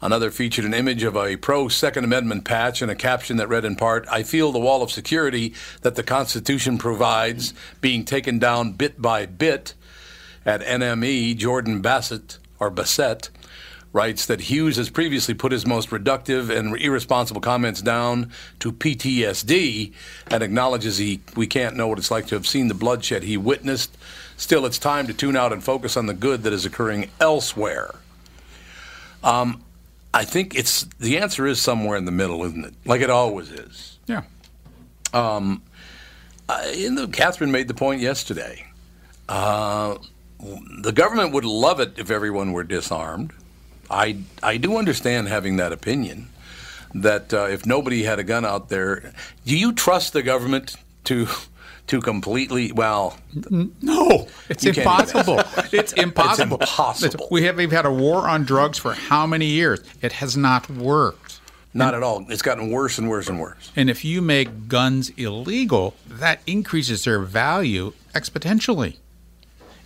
Another 0.00 0.30
featured 0.30 0.64
an 0.64 0.74
image 0.74 1.02
of 1.02 1.16
a 1.16 1.34
pro 1.34 1.66
Second 1.66 2.04
Amendment 2.04 2.44
patch 2.44 2.80
and 2.80 2.92
a 2.92 2.94
caption 2.94 3.38
that 3.38 3.48
read 3.48 3.64
in 3.64 3.74
part, 3.74 4.06
I 4.08 4.22
feel 4.22 4.52
the 4.52 4.60
wall 4.60 4.84
of 4.84 4.92
security 4.92 5.52
that 5.82 5.96
the 5.96 6.04
Constitution 6.04 6.78
provides 6.78 7.54
being 7.80 8.04
taken 8.04 8.38
down 8.38 8.72
bit 8.72 9.02
by 9.02 9.26
bit. 9.26 9.74
At 10.46 10.62
NME, 10.62 11.36
Jordan 11.36 11.82
Bassett, 11.82 12.38
or 12.58 12.70
Bassett, 12.70 13.28
writes 13.92 14.26
that 14.26 14.42
Hughes 14.42 14.76
has 14.76 14.90
previously 14.90 15.34
put 15.34 15.52
his 15.52 15.66
most 15.66 15.90
reductive 15.90 16.56
and 16.56 16.76
irresponsible 16.76 17.40
comments 17.40 17.82
down 17.82 18.30
to 18.60 18.72
PTSD 18.72 19.92
and 20.30 20.42
acknowledges 20.42 20.98
he 20.98 21.20
we 21.34 21.46
can't 21.46 21.76
know 21.76 21.88
what 21.88 21.98
it's 21.98 22.10
like 22.10 22.26
to 22.26 22.34
have 22.34 22.46
seen 22.46 22.68
the 22.68 22.74
bloodshed 22.74 23.22
he 23.22 23.36
witnessed. 23.36 23.96
Still, 24.36 24.66
it's 24.66 24.78
time 24.78 25.06
to 25.06 25.14
tune 25.14 25.34
out 25.34 25.52
and 25.52 25.64
focus 25.64 25.96
on 25.96 26.06
the 26.06 26.14
good 26.14 26.42
that 26.42 26.52
is 26.52 26.64
occurring 26.66 27.10
elsewhere. 27.20 27.94
Um, 29.24 29.62
I 30.12 30.24
think 30.24 30.54
it's 30.54 30.84
the 31.00 31.18
answer 31.18 31.46
is 31.46 31.60
somewhere 31.60 31.96
in 31.96 32.04
the 32.04 32.12
middle, 32.12 32.44
isn't 32.44 32.64
it? 32.64 32.74
Like 32.84 33.00
it 33.00 33.10
always 33.10 33.50
is. 33.50 33.98
Yeah. 34.06 34.22
Um, 35.12 35.62
I, 36.48 36.70
you 36.72 36.90
know, 36.90 37.08
Catherine 37.08 37.50
made 37.50 37.66
the 37.66 37.74
point 37.74 38.00
yesterday. 38.00 38.66
Uh, 39.28 39.96
the 40.38 40.92
government 40.92 41.32
would 41.32 41.44
love 41.44 41.80
it 41.80 41.94
if 41.98 42.10
everyone 42.10 42.52
were 42.52 42.64
disarmed. 42.64 43.32
I 43.90 44.18
I 44.42 44.56
do 44.56 44.76
understand 44.76 45.28
having 45.28 45.56
that 45.56 45.72
opinion 45.72 46.28
that 46.94 47.32
uh, 47.32 47.46
if 47.46 47.66
nobody 47.66 48.02
had 48.02 48.18
a 48.18 48.24
gun 48.24 48.44
out 48.44 48.68
there, 48.68 49.12
do 49.44 49.56
you 49.56 49.72
trust 49.72 50.12
the 50.12 50.22
government 50.22 50.76
to 51.04 51.28
to 51.86 52.00
completely 52.00 52.72
well? 52.72 53.18
No, 53.80 54.28
it's 54.48 54.64
impossible. 54.64 55.40
it's 55.72 55.92
impossible. 55.92 56.56
It's 56.56 56.74
impossible. 56.74 57.28
We 57.30 57.44
have 57.44 57.56
we've 57.56 57.72
had 57.72 57.86
a 57.86 57.92
war 57.92 58.28
on 58.28 58.44
drugs 58.44 58.78
for 58.78 58.92
how 58.92 59.26
many 59.26 59.46
years? 59.46 59.80
It 60.02 60.12
has 60.12 60.36
not 60.36 60.68
worked. 60.70 61.40
Not 61.74 61.94
at 61.94 62.02
all. 62.02 62.24
It's 62.30 62.40
gotten 62.40 62.70
worse 62.70 62.96
and 62.96 63.08
worse 63.08 63.28
and 63.28 63.38
worse. 63.38 63.70
And 63.76 63.90
if 63.90 64.02
you 64.02 64.22
make 64.22 64.66
guns 64.66 65.10
illegal, 65.18 65.94
that 66.08 66.40
increases 66.46 67.04
their 67.04 67.18
value 67.20 67.92
exponentially. 68.14 68.96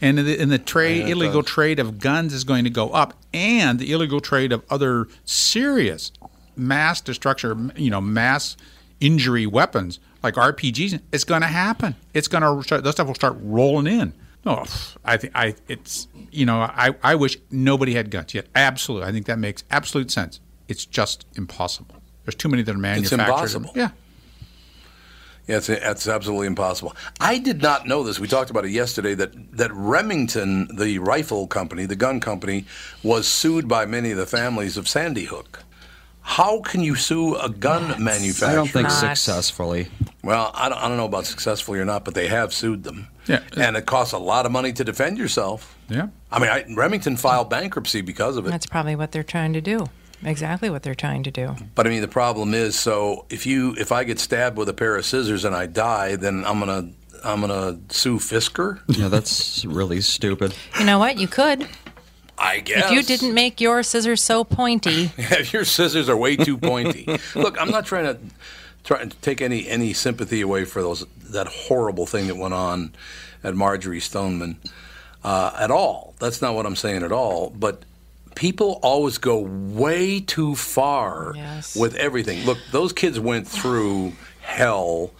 And 0.01 0.19
in 0.19 0.25
the, 0.25 0.41
in 0.41 0.49
the 0.49 0.59
trade, 0.59 1.07
Yeah, 1.07 1.13
illegal 1.13 1.43
does. 1.43 1.51
trade 1.51 1.79
of 1.79 1.99
guns 1.99 2.33
is 2.33 2.45
going 2.45 2.65
to 2.65 2.71
go 2.71 2.91
up, 2.91 3.15
and 3.35 3.79
the 3.79 3.93
illegal 3.93 4.21
trade 4.21 4.53
of 4.53 4.63
other 4.71 5.07
serious 5.25 6.11
mass 6.57 7.01
destruction, 7.01 7.73
you 7.77 7.91
know, 7.91 8.01
mass 8.01 8.57
injury 9.01 9.47
weapons 9.47 9.99
like 10.23 10.35
RPGs 10.35 11.01
is 11.13 11.25
going 11.25 11.41
to 11.43 11.47
happen. 11.47 11.97
It's 12.15 12.29
going 12.29 12.43
to 12.43 12.63
start. 12.63 12.85
Those 12.85 12.95
stuff 12.95 13.07
will 13.07 13.15
start 13.15 13.37
rolling 13.41 13.87
in. 13.87 14.13
No, 14.45 14.65
I 15.05 15.19
think 15.19 15.33
I 15.37 15.55
it's 15.69 16.09
you 16.31 16.47
know 16.47 16.61
I 16.61 16.95
I 17.03 17.15
wish 17.15 17.37
nobody 17.51 17.93
had 17.93 18.11
guns 18.11 18.33
yet. 18.33 18.47
Absolutely, 18.55 19.07
I 19.07 19.13
think 19.13 19.27
that 19.27 19.39
makes 19.39 19.65
absolute 19.71 20.11
sense. 20.11 20.41
It's 20.67 20.87
just 20.87 21.27
impossible. 21.35 21.97
There's 22.25 22.35
too 22.37 22.49
many 22.49 22.63
that 22.63 22.75
are 22.75 22.79
manufactured. 22.79 23.21
It's 23.21 23.29
impossible. 23.55 23.73
Yeah. 23.75 23.91
Yeah, 25.51 25.57
it's, 25.57 25.69
it's 25.69 26.07
absolutely 26.07 26.47
impossible. 26.47 26.95
I 27.19 27.39
did 27.39 27.61
not 27.61 27.85
know 27.85 28.05
this. 28.05 28.21
We 28.21 28.29
talked 28.29 28.51
about 28.51 28.65
it 28.65 28.71
yesterday 28.71 29.15
that, 29.17 29.57
that 29.57 29.73
Remington, 29.75 30.69
the 30.77 31.01
rifle 31.01 31.49
company, 31.49 31.87
the 31.87 31.97
gun 31.97 32.21
company, 32.21 32.67
was 33.03 33.27
sued 33.27 33.67
by 33.67 33.85
many 33.85 34.13
of 34.13 34.17
the 34.17 34.27
families 34.27 34.77
of 34.77 34.87
Sandy 34.87 35.25
Hook. 35.25 35.65
How 36.21 36.61
can 36.61 36.83
you 36.83 36.95
sue 36.95 37.35
a 37.35 37.49
gun 37.49 38.01
manufacturer? 38.01 38.49
I 38.51 38.55
don't 38.55 38.69
think 38.69 38.91
successfully. 38.91 39.89
Well, 40.23 40.53
I 40.55 40.69
don't, 40.69 40.79
I 40.79 40.87
don't 40.87 40.99
know 40.99 41.07
about 41.07 41.27
successfully 41.27 41.81
or 41.81 41.85
not, 41.85 42.05
but 42.05 42.15
they 42.15 42.29
have 42.29 42.55
sued 42.55 42.85
them. 42.85 43.09
Yeah. 43.27 43.41
And 43.57 43.77
it 43.77 43.87
costs 43.87 44.13
a 44.13 44.19
lot 44.19 44.47
of 44.47 44.53
money 44.53 44.73
to 44.75 44.85
defend 44.85 45.19
yourself. 45.19 45.77
Yeah. 45.89 46.11
I 46.31 46.39
mean, 46.39 46.51
I, 46.51 46.65
Remington 46.77 47.17
filed 47.17 47.51
bankruptcy 47.51 48.03
because 48.03 48.37
of 48.37 48.47
it. 48.47 48.51
That's 48.51 48.67
probably 48.67 48.95
what 48.95 49.11
they're 49.11 49.25
trying 49.25 49.55
to 49.55 49.61
do. 49.61 49.89
Exactly 50.23 50.69
what 50.71 50.83
they're 50.83 50.95
trying 50.95 51.23
to 51.23 51.31
do. 51.31 51.57
But 51.75 51.87
I 51.87 51.91
mean, 51.91 52.03
the 52.03 52.09
problem 52.09 52.53
is, 52.55 52.79
so 52.79 53.25
if 53.31 53.47
you 53.47 53.75
if 53.79 53.91
I 53.93 54.05
get 54.05 54.19
stabbed 54.19 54.57
with 54.57 54.69
a 54.69 54.75
pair 54.75 54.97
of 54.97 55.05
scissors 55.07 55.45
and 55.45 55.55
I 55.55 55.67
die, 55.67 56.17
then 56.17 56.45
I'm 56.45 56.59
gonna 56.59 56.91
I'm 57.25 57.41
gonna 57.41 57.79
sue 57.89 58.19
Fiskars. 58.19 58.81
Yeah, 58.89 59.09
that's 59.09 59.65
really 59.65 60.01
stupid. 60.01 60.55
You 60.79 60.85
know 60.85 60.99
what? 60.99 61.19
You 61.19 61.29
could. 61.29 61.67
I 62.39 62.61
guess 62.61 62.87
If 62.87 62.93
you 62.93 63.03
didn't 63.03 63.35
make 63.35 63.61
your 63.61 63.83
scissors 63.83 64.23
so 64.23 64.45
pointy, 64.45 65.13
your 65.53 65.65
scissors 65.65 66.09
are 66.09 66.17
way 66.17 66.37
too 66.37 66.57
pointy. 66.57 67.07
Look, 67.35 67.61
I'm 67.61 67.71
not 67.71 67.85
trying 67.85 68.05
to 68.05 68.19
try 68.85 69.05
to 69.05 69.17
take 69.21 69.43
any 69.43 69.69
any 69.69 69.93
sympathy 69.93 70.41
away 70.41 70.65
for 70.65 70.81
those 70.83 71.07
that 71.31 71.47
horrible 71.47 72.07
thing 72.07 72.27
that 72.29 72.37
went 72.37 72.55
on 72.55 72.93
at 73.45 73.55
Marjory 73.55 74.01
Stoneman 74.01 74.59
uh, 75.23 75.53
at 75.59 75.71
all. 75.71 76.15
That's 76.19 76.41
not 76.41 76.55
what 76.55 76.67
I'm 76.67 76.77
saying 76.77 77.03
at 77.03 77.13
all. 77.13 77.51
But 77.51 77.83
people 78.35 78.79
always 78.83 79.19
go 79.19 79.39
way 79.39 80.21
too 80.21 80.55
far 80.55 81.33
Yes. 81.37 81.77
with 81.77 81.95
everything. 81.97 82.45
Look, 82.47 82.59
those 82.73 82.93
kids 82.93 83.19
went 83.21 83.47
through 83.49 84.13
hell. 84.41 85.11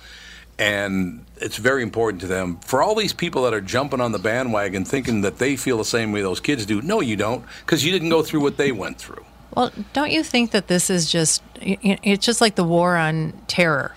And 0.59 1.25
it's 1.39 1.57
very 1.57 1.83
important 1.83 2.21
to 2.21 2.27
them. 2.27 2.59
For 2.67 2.83
all 2.83 2.95
these 2.95 3.15
people 3.15 3.45
that 3.45 3.55
are 3.55 3.63
jumping 3.63 4.01
on 4.01 4.13
the 4.13 4.19
bandwagon 4.19 4.85
thinking 4.85 5.23
that 5.23 5.39
they 5.39 5.57
feel 5.57 5.79
the 5.79 5.87
same 5.87 6.13
way 6.13 6.21
those 6.21 6.41
kids 6.41 6.67
do, 6.67 6.83
no, 6.83 7.01
you 7.01 7.17
don't, 7.17 7.45
because 7.65 7.83
you 7.85 7.93
didn't 7.93 8.11
go 8.11 8.23
through 8.23 8.41
what 8.41 8.59
they 8.59 8.71
went 8.71 8.99
through. 8.99 9.25
well, 9.57 9.73
don't 9.95 10.11
you 10.13 10.23
think 10.23 10.51
that 10.53 10.69
this 10.69 10.91
is 10.91 11.11
just 11.11 11.43
it's 11.63 12.25
just 12.25 12.41
like 12.41 12.55
the 12.57 12.65
war 12.65 12.97
on 12.97 13.33
terror? 13.47 13.95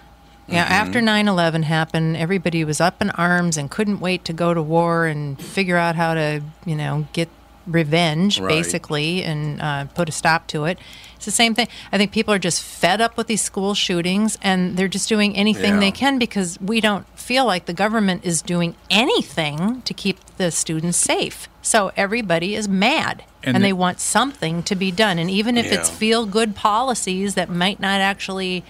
Yeah, 0.47 0.63
Mm-hmm. 0.63 0.73
after 0.73 0.99
9/11 1.02 1.63
happened, 1.63 2.15
everybody 2.17 2.63
was 2.63 2.80
up 2.82 3.02
in 3.02 3.10
arms 3.12 3.58
and 3.58 3.69
couldn't 3.69 3.99
wait 3.99 4.23
to 4.26 4.34
go 4.34 4.54
to 4.54 4.62
war 4.62 5.06
and 5.06 5.39
figure 5.41 5.78
out 5.78 5.95
how 5.95 6.13
to, 6.13 6.41
you 6.65 6.76
know, 6.76 7.08
get 7.13 7.28
revenge 7.67 8.39
Right. 8.39 8.49
basically 8.49 9.23
and 9.23 9.62
uh, 9.62 9.86
put 9.86 10.10
a 10.10 10.12
stop 10.12 10.47
to 10.47 10.65
it. 10.65 10.78
It's 11.15 11.26
the 11.26 11.32
same 11.32 11.56
thing. 11.56 11.67
I 11.91 11.97
think 11.97 12.12
people 12.12 12.34
are 12.34 12.39
just 12.39 12.62
fed 12.62 12.99
up 12.99 13.15
with 13.15 13.28
these 13.28 13.41
school 13.41 13.73
shootings 13.73 14.38
and 14.41 14.76
they're 14.76 14.89
just 14.89 15.08
doing 15.08 15.36
anything 15.38 15.76
Yeah. 15.76 15.80
they 15.80 15.91
can 15.91 16.19
because 16.19 16.60
we 16.60 16.82
don't 16.82 17.08
feel 17.17 17.45
like 17.45 17.65
the 17.65 17.73
government 17.73 18.26
is 18.26 18.41
doing 18.41 18.76
anything 18.89 19.82
to 19.84 19.93
keep 19.93 20.19
the 20.38 20.52
students 20.52 20.97
safe. 20.97 21.47
So 21.62 21.91
everybody 21.95 22.56
is 22.56 22.67
mad 22.67 23.23
And 23.41 23.56
and, 23.56 23.63
the- 23.63 23.67
they 23.69 23.73
want 23.73 24.02
something 24.02 24.63
to 24.63 24.76
be 24.76 24.91
done. 24.91 25.17
And 25.17 25.30
even 25.30 25.58
if 25.58 25.71
it's 25.71 25.89
feel 25.89 26.26
good 26.26 26.56
policies 26.56 27.36
that 27.36 27.49
might 27.49 27.80
not 27.80 28.02
actually 28.02 28.65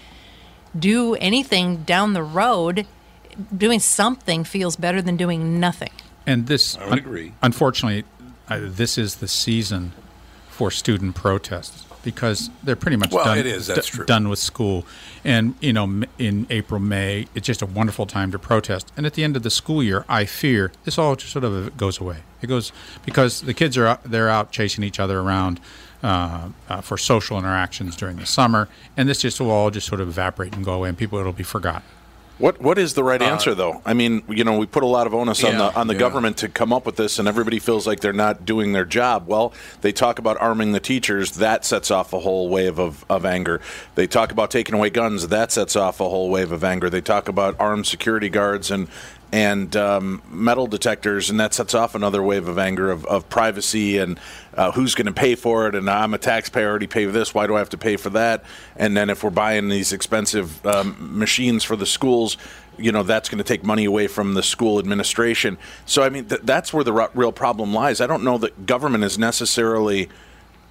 do 0.78 1.14
anything 1.16 1.78
down 1.84 2.12
the 2.12 2.22
road, 2.22 2.86
doing 3.56 3.80
something 3.80 4.44
feels 4.44 4.76
better 4.76 5.02
than 5.02 5.16
doing 5.16 5.58
nothing. 5.58 5.90
And 6.26 6.46
this, 6.46 6.76
I 6.78 6.88
would 6.88 6.98
agree. 6.98 7.32
unfortunately, 7.42 8.04
uh, 8.48 8.60
this 8.62 8.98
is 8.98 9.16
the 9.16 9.28
season 9.28 9.92
for 10.48 10.70
student 10.70 11.14
protests 11.14 11.84
because 12.04 12.50
they're 12.62 12.76
pretty 12.76 12.96
much 12.96 13.10
Well, 13.12 13.24
done, 13.24 13.38
it 13.38 13.46
is, 13.46 13.66
that's 13.66 13.88
d- 13.90 13.96
true. 13.96 14.04
done 14.04 14.28
with 14.28 14.38
school. 14.38 14.84
And, 15.24 15.54
you 15.60 15.72
know, 15.72 16.02
in 16.18 16.46
April, 16.50 16.78
May, 16.78 17.26
it's 17.34 17.46
just 17.46 17.62
a 17.62 17.66
wonderful 17.66 18.04
time 18.04 18.30
to 18.32 18.38
protest. 18.38 18.92
And 18.96 19.06
at 19.06 19.14
the 19.14 19.24
end 19.24 19.36
of 19.36 19.42
the 19.42 19.50
school 19.50 19.82
year, 19.82 20.04
I 20.08 20.26
fear 20.26 20.70
this 20.84 20.98
all 20.98 21.16
just 21.16 21.32
sort 21.32 21.44
of 21.44 21.76
goes 21.78 21.98
away. 22.00 22.18
It 22.42 22.46
goes 22.48 22.72
because 23.06 23.40
the 23.40 23.54
kids 23.54 23.78
are 23.78 23.86
out, 23.86 24.04
they're 24.04 24.28
out 24.28 24.52
chasing 24.52 24.84
each 24.84 25.00
other 25.00 25.18
around 25.20 25.60
uh, 26.02 26.50
uh, 26.68 26.80
for 26.82 26.98
social 26.98 27.38
interactions 27.38 27.96
during 27.96 28.16
the 28.18 28.26
summer, 28.26 28.68
and 28.98 29.08
this 29.08 29.22
just 29.22 29.40
will 29.40 29.50
all 29.50 29.70
just 29.70 29.86
sort 29.86 30.02
of 30.02 30.08
evaporate 30.08 30.54
and 30.54 30.62
go 30.62 30.74
away, 30.74 30.90
and 30.90 30.98
people 30.98 31.18
it'll 31.18 31.32
be 31.32 31.42
forgotten. 31.42 31.82
What 32.38 32.60
what 32.60 32.78
is 32.78 32.94
the 32.94 33.04
right 33.04 33.22
uh, 33.22 33.26
answer 33.26 33.54
though? 33.54 33.80
I 33.86 33.94
mean, 33.94 34.24
you 34.28 34.42
know, 34.42 34.58
we 34.58 34.66
put 34.66 34.82
a 34.82 34.88
lot 34.88 35.06
of 35.06 35.14
onus 35.14 35.44
on 35.44 35.56
the 35.56 35.72
on 35.74 35.86
the 35.86 35.94
yeah. 35.94 36.00
government 36.00 36.38
to 36.38 36.48
come 36.48 36.72
up 36.72 36.84
with 36.84 36.96
this, 36.96 37.20
and 37.20 37.28
everybody 37.28 37.60
feels 37.60 37.86
like 37.86 38.00
they're 38.00 38.12
not 38.12 38.44
doing 38.44 38.72
their 38.72 38.84
job. 38.84 39.28
Well, 39.28 39.52
they 39.82 39.92
talk 39.92 40.18
about 40.18 40.40
arming 40.40 40.72
the 40.72 40.80
teachers. 40.80 41.32
That 41.32 41.64
sets 41.64 41.92
off 41.92 42.12
a 42.12 42.18
whole 42.18 42.48
wave 42.48 42.80
of, 42.80 43.04
of 43.08 43.24
anger. 43.24 43.60
They 43.94 44.08
talk 44.08 44.32
about 44.32 44.50
taking 44.50 44.74
away 44.74 44.90
guns. 44.90 45.28
That 45.28 45.52
sets 45.52 45.76
off 45.76 46.00
a 46.00 46.08
whole 46.08 46.28
wave 46.28 46.50
of 46.50 46.64
anger. 46.64 46.90
They 46.90 47.00
talk 47.00 47.28
about 47.28 47.54
armed 47.60 47.86
security 47.86 48.28
guards 48.28 48.70
and 48.70 48.88
and 49.32 49.74
um, 49.76 50.22
metal 50.30 50.66
detectors, 50.66 51.30
and 51.30 51.40
that 51.40 51.54
sets 51.54 51.74
off 51.74 51.94
another 51.94 52.22
wave 52.22 52.48
of 52.48 52.58
anger 52.58 52.90
of, 52.90 53.04
of 53.06 53.28
privacy 53.28 53.98
and 53.98 54.20
uh, 54.54 54.70
who's 54.72 54.94
going 54.94 55.06
to 55.06 55.12
pay 55.12 55.34
for 55.34 55.66
it. 55.66 55.74
And 55.74 55.90
I'm 55.90 56.14
a 56.14 56.18
taxpayer, 56.18 56.66
I 56.66 56.70
already 56.70 56.86
pay 56.86 57.06
for 57.06 57.12
this. 57.12 57.34
Why 57.34 57.46
do 57.46 57.56
I 57.56 57.58
have 57.58 57.70
to 57.70 57.78
pay 57.78 57.96
for 57.96 58.10
that? 58.10 58.44
And 58.76 58.96
then 58.96 59.10
if 59.10 59.24
we're 59.24 59.30
buying 59.30 59.68
these 59.68 59.92
expensive 59.92 60.64
um, 60.66 60.96
machines 61.18 61.64
for 61.64 61.76
the 61.76 61.86
schools, 61.86 62.36
you 62.76 62.90
know 62.90 63.02
that's 63.02 63.28
going 63.28 63.38
to 63.38 63.44
take 63.44 63.62
money 63.62 63.84
away 63.84 64.06
from 64.06 64.34
the 64.34 64.42
school 64.42 64.78
administration. 64.78 65.58
So 65.86 66.02
I 66.02 66.08
mean, 66.08 66.26
th- 66.26 66.42
that's 66.42 66.72
where 66.72 66.84
the 66.84 66.92
ru- 66.92 67.08
real 67.14 67.32
problem 67.32 67.72
lies. 67.72 68.00
I 68.00 68.06
don't 68.06 68.24
know 68.24 68.38
that 68.38 68.66
government 68.66 69.04
is 69.04 69.18
necessarily 69.18 70.08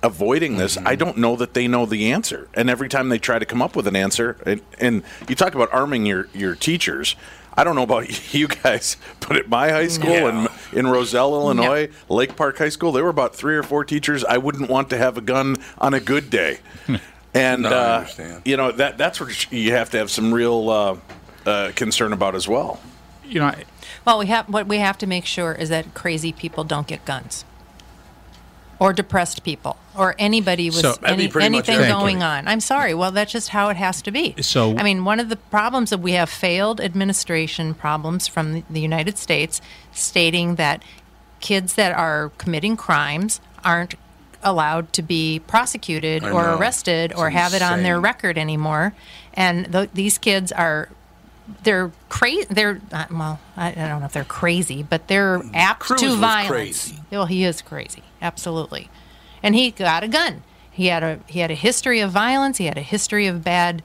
avoiding 0.04 0.58
this. 0.58 0.78
I 0.78 0.96
don't 0.96 1.18
know 1.18 1.36
that 1.38 1.54
they 1.54 1.68
know 1.68 1.86
the 1.86 2.12
answer. 2.12 2.50
And 2.54 2.70
every 2.70 2.90
time 2.90 3.08
they 3.10 3.18
try 3.18 3.40
to 3.40 3.46
come 3.46 3.62
up 3.62 3.76
with 3.76 3.88
an 3.88 3.96
answer, 3.96 4.38
and, 4.46 4.62
and 4.80 5.04
you 5.30 5.36
talk 5.36 5.56
about 5.56 5.74
arming 5.74 6.06
your, 6.06 6.28
your 6.34 6.56
teachers. 6.56 7.16
I 7.56 7.64
don't 7.64 7.76
know 7.76 7.84
about 7.84 8.34
you 8.34 8.48
guys, 8.48 8.98
but 9.20 9.38
at 9.38 9.48
my 9.50 9.70
high 9.70 9.88
school 9.88 10.10
Yeah. 10.12 10.48
in, 10.74 10.80
in 10.80 10.88
Roselle, 10.88 11.34
Illinois, 11.36 11.90
Lake 12.10 12.36
Park 12.36 12.58
High 12.58 12.70
School, 12.70 12.92
there 12.92 13.04
were 13.04 13.10
about 13.10 13.36
three 13.36 13.56
or 13.56 13.64
four 13.64 13.86
teachers 13.86 14.24
I 14.24 14.38
wouldn't 14.38 14.70
want 14.70 14.90
to 14.92 14.98
have 14.98 15.18
a 15.18 15.22
gun 15.22 15.58
on 15.78 15.94
a 15.94 16.00
good 16.00 16.30
day. 16.30 16.60
And 17.36 17.64
No, 17.64 17.70
I 17.70 17.72
uh, 17.74 17.98
understand. 17.98 18.42
you 18.46 18.58
know 18.58 18.72
that 18.74 19.00
that's 19.00 19.20
what 19.20 19.52
you 19.52 19.72
have 19.72 19.90
to 19.90 19.98
have 19.98 20.12
some 20.12 20.32
real 20.32 20.70
uh, 20.70 20.98
uh, 21.50 21.72
concern 21.76 22.14
about 22.14 22.36
as 22.36 22.48
well. 22.48 22.80
You 23.26 23.40
know, 23.40 23.48
I- 23.48 23.64
Well, 24.06 24.20
we 24.20 24.28
have 24.28 24.48
what 24.50 24.68
we 24.68 24.78
have 24.78 25.00
to 25.00 25.08
make 25.08 25.26
sure 25.26 25.52
is 25.54 25.70
that 25.70 25.96
crazy 25.96 26.32
people 26.32 26.64
don't 26.64 26.86
get 26.86 27.06
guns, 27.06 27.44
or 28.84 28.92
depressed 28.92 29.44
people, 29.46 29.78
or 29.96 30.14
anybody 30.20 30.70
with 30.70 30.82
So- 30.82 30.98
any, 31.06 31.32
anything 31.40 31.80
going 31.88 32.22
on. 32.22 32.50
I'm 32.50 32.60
sorry. 32.60 32.94
Well, 32.94 33.12
that's 33.12 33.32
just 33.32 33.50
how 33.50 33.70
it 33.70 33.78
has 33.78 34.02
to 34.02 34.12
be. 34.12 34.36
So- 34.42 34.78
I 34.78 34.84
mean, 34.84 35.06
one 35.06 35.22
of 35.22 35.30
the 35.30 35.38
problems 35.38 35.90
that 35.92 36.00
we 36.00 36.12
have 36.12 36.30
failed 36.30 36.82
administration 36.82 37.74
problems 37.76 38.28
from 38.28 38.66
the- 38.70 38.82
United 38.82 39.18
States, 39.18 39.62
stating 39.94 40.56
that 40.56 40.84
kids 41.40 41.76
that 41.76 41.94
are 41.94 42.32
committing 42.38 42.76
crimes 42.76 43.40
aren't 43.64 43.96
allowed 44.44 44.92
to 44.92 45.02
be 45.02 45.40
prosecuted 45.48 46.22
or 46.26 46.56
arrested 46.56 47.12
It's 47.12 47.20
or 47.20 47.30
have 47.30 47.54
it 47.54 47.62
on 47.62 47.84
their 47.84 48.02
record 48.02 48.38
anymore, 48.38 48.94
and 49.34 49.72
th- 49.72 49.92
these 49.94 50.18
kids 50.18 50.52
are 50.52 50.90
they're 51.64 51.92
crazy. 52.10 52.48
They're 52.50 52.82
uh, 52.92 53.06
well, 53.12 53.40
I, 53.58 53.70
I 53.70 53.88
don't 53.88 54.00
know 54.00 54.06
if 54.06 54.14
they're 54.14 54.24
crazy, 54.24 54.84
but 54.84 55.08
they're 55.08 55.42
apt 55.54 55.82
Cruz 55.82 56.02
to 56.02 56.16
violence. 56.16 56.50
crazy. 56.50 57.00
Well, 57.12 57.26
he 57.26 57.44
is 57.44 57.62
crazy, 57.62 58.04
absolutely, 58.22 58.90
and 59.42 59.56
he 59.56 59.72
got 59.72 60.04
a 60.04 60.08
gun. 60.08 60.44
He 60.72 60.88
had 60.88 61.04
a 61.04 61.20
he 61.28 61.40
had 61.40 61.52
a 61.52 61.56
history 61.56 62.00
of 62.00 62.12
violence. 62.12 62.58
He 62.58 62.66
had 62.66 62.78
a 62.78 62.82
history 62.82 63.28
of 63.28 63.44
bad 63.44 63.84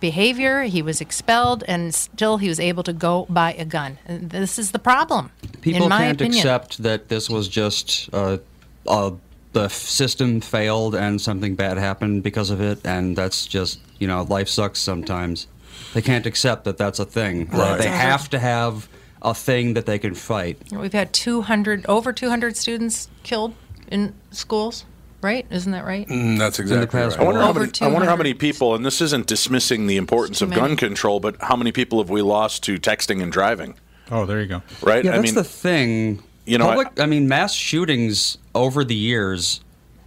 behavior. 0.00 0.62
He 0.64 0.82
was 0.82 1.00
expelled, 1.00 1.62
and 1.68 1.94
still 1.94 2.38
he 2.38 2.48
was 2.48 2.60
able 2.60 2.82
to 2.82 2.92
go 2.92 3.26
buy 3.28 3.54
a 3.54 3.64
gun. 3.64 3.98
And 4.06 4.30
this 4.30 4.58
is 4.58 4.72
the 4.72 4.78
problem. 4.78 5.30
People 5.60 5.84
in 5.84 5.88
my 5.88 5.98
can't 5.98 6.20
opinion. 6.20 6.38
accept 6.40 6.82
that 6.82 7.08
this 7.08 7.30
was 7.30 7.48
just 7.48 8.10
uh, 8.12 8.38
uh, 8.86 9.12
the 9.52 9.68
system 9.68 10.40
failed 10.40 10.94
and 10.94 11.20
something 11.20 11.54
bad 11.54 11.78
happened 11.78 12.22
because 12.22 12.50
of 12.50 12.60
it, 12.60 12.80
and 12.84 13.16
that's 13.16 13.46
just 13.46 13.80
you 13.98 14.06
know 14.06 14.22
life 14.24 14.48
sucks 14.48 14.80
sometimes. 14.80 15.46
They 15.94 16.02
can't 16.02 16.26
accept 16.26 16.64
that 16.64 16.76
that's 16.76 16.98
a 16.98 17.04
thing. 17.04 17.46
They- 17.46 17.56
Right. 17.58 17.78
They 17.78 17.88
have 17.88 18.28
to 18.30 18.38
have 18.38 18.88
a 19.22 19.32
thing 19.34 19.74
that 19.74 19.86
they 19.86 19.98
can 19.98 20.14
fight. 20.14 20.58
We've 20.70 20.92
had 20.92 21.12
200 21.14 21.86
over 21.88 22.12
200 22.12 22.56
students 22.56 23.08
killed 23.22 23.54
in 23.90 24.12
schools, 24.30 24.84
right? 25.22 25.46
Isn't 25.50 25.72
that 25.72 25.84
right? 25.86 26.06
Mm, 26.08 26.38
that's 26.38 26.58
exactly 26.58 26.86
past 26.88 27.16
right. 27.16 27.22
I 27.22 27.26
wonder, 27.26 27.40
how 27.40 27.52
many, 27.52 27.70
I 27.80 27.86
wonder 27.86 28.08
how 28.08 28.16
many 28.16 28.34
people, 28.34 28.74
and 28.74 28.84
this 28.84 29.00
isn't 29.00 29.26
dismissing 29.26 29.86
the 29.86 29.96
importance 29.96 30.42
of 30.42 30.50
gun 30.50 30.76
control, 30.76 31.20
but 31.20 31.36
how 31.40 31.56
many 31.56 31.72
people 31.72 31.98
have 32.00 32.10
we 32.10 32.20
lost 32.20 32.62
to 32.64 32.78
texting 32.78 33.22
and 33.22 33.32
driving? 33.32 33.74
oh, 34.10 34.26
there 34.26 34.40
you 34.42 34.46
go. 34.46 34.62
Right? 34.82 35.02
Yeah, 35.04 35.12
I 35.12 35.14
that's 35.14 35.28
mean, 35.28 35.34
the 35.34 35.44
thing. 35.44 36.22
you 36.44 36.58
know, 36.58 36.66
Public, 36.66 37.00
I, 37.00 37.06
mean, 37.06 37.26
mass 37.26 37.54
shootings 37.54 38.36
over 38.54 38.84
the 38.84 38.94
years 38.94 39.60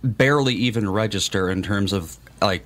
barely 0.04 0.54
even 0.54 0.88
register 0.88 1.50
in 1.50 1.64
terms 1.64 1.92
of 1.94 2.18
like 2.40 2.64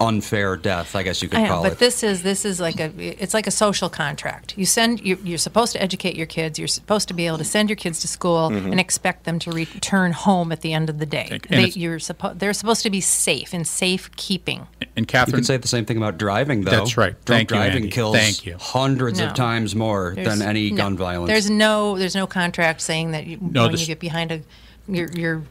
unfair 0.00 0.56
death. 0.56 0.96
I 0.96 1.02
guess 1.02 1.22
you 1.22 1.28
could 1.28 1.38
I 1.38 1.42
know, 1.42 1.48
call 1.48 1.62
but 1.62 1.66
it. 1.66 1.70
But 1.72 1.78
this 1.78 2.02
is 2.02 2.22
this 2.22 2.44
is 2.44 2.60
like 2.60 2.80
a 2.80 2.90
it's 2.98 3.34
like 3.34 3.46
a 3.46 3.50
social 3.50 3.88
contract. 3.88 4.56
You 4.56 4.64
send 4.64 5.00
you, 5.00 5.18
you're 5.22 5.38
supposed 5.38 5.72
to 5.72 5.82
educate 5.82 6.16
your 6.16 6.26
kids. 6.26 6.58
You're 6.58 6.68
supposed 6.68 7.08
to 7.08 7.14
be 7.14 7.26
able 7.26 7.38
to 7.38 7.44
send 7.44 7.68
your 7.68 7.76
kids 7.76 8.00
to 8.00 8.08
school 8.08 8.50
mm-hmm. 8.50 8.72
and 8.72 8.80
expect 8.80 9.24
them 9.24 9.38
to 9.40 9.50
return 9.50 10.12
home 10.12 10.52
at 10.52 10.62
the 10.62 10.72
end 10.72 10.88
of 10.90 10.98
the 10.98 11.06
day. 11.06 11.28
And 11.50 11.64
they, 11.64 11.68
you're 11.68 11.98
supposed 11.98 12.40
they're 12.40 12.52
supposed 12.52 12.82
to 12.82 12.90
be 12.90 13.00
safe 13.00 13.52
in 13.52 13.64
safe 13.64 14.10
keeping. 14.16 14.60
And 14.60 14.68
Catherine, 14.70 14.96
you 14.96 15.06
Catherine, 15.06 15.34
could 15.36 15.46
say 15.46 15.56
the 15.58 15.68
same 15.68 15.84
thing 15.84 15.96
about 15.98 16.18
driving, 16.18 16.62
though. 16.62 16.70
That's 16.70 16.96
right. 16.96 17.12
Drunk 17.24 17.48
Thank 17.48 17.50
you, 17.50 17.56
driving 17.56 17.76
Andy. 17.84 17.90
kills 17.90 18.16
Thank 18.16 18.46
you. 18.46 18.56
hundreds 18.58 19.18
No. 19.20 19.26
of 19.26 19.34
times 19.34 19.74
more 19.74 20.14
There's- 20.14 20.38
than 20.38 20.48
any 20.48 20.70
no. 20.70 20.76
gun 20.76 20.96
violence. 20.96 21.28
There's 21.28 21.50
no 21.50 21.98
there's 21.98 22.14
no 22.14 22.26
contract 22.26 22.80
saying 22.80 23.12
that 23.12 23.26
you, 23.26 23.38
No, 23.40 23.62
when 23.62 23.72
this- 23.72 23.82
you 23.82 23.86
get 23.86 24.00
behind 24.00 24.32
a 24.32 24.40
your 24.88 25.08
your 25.12 25.42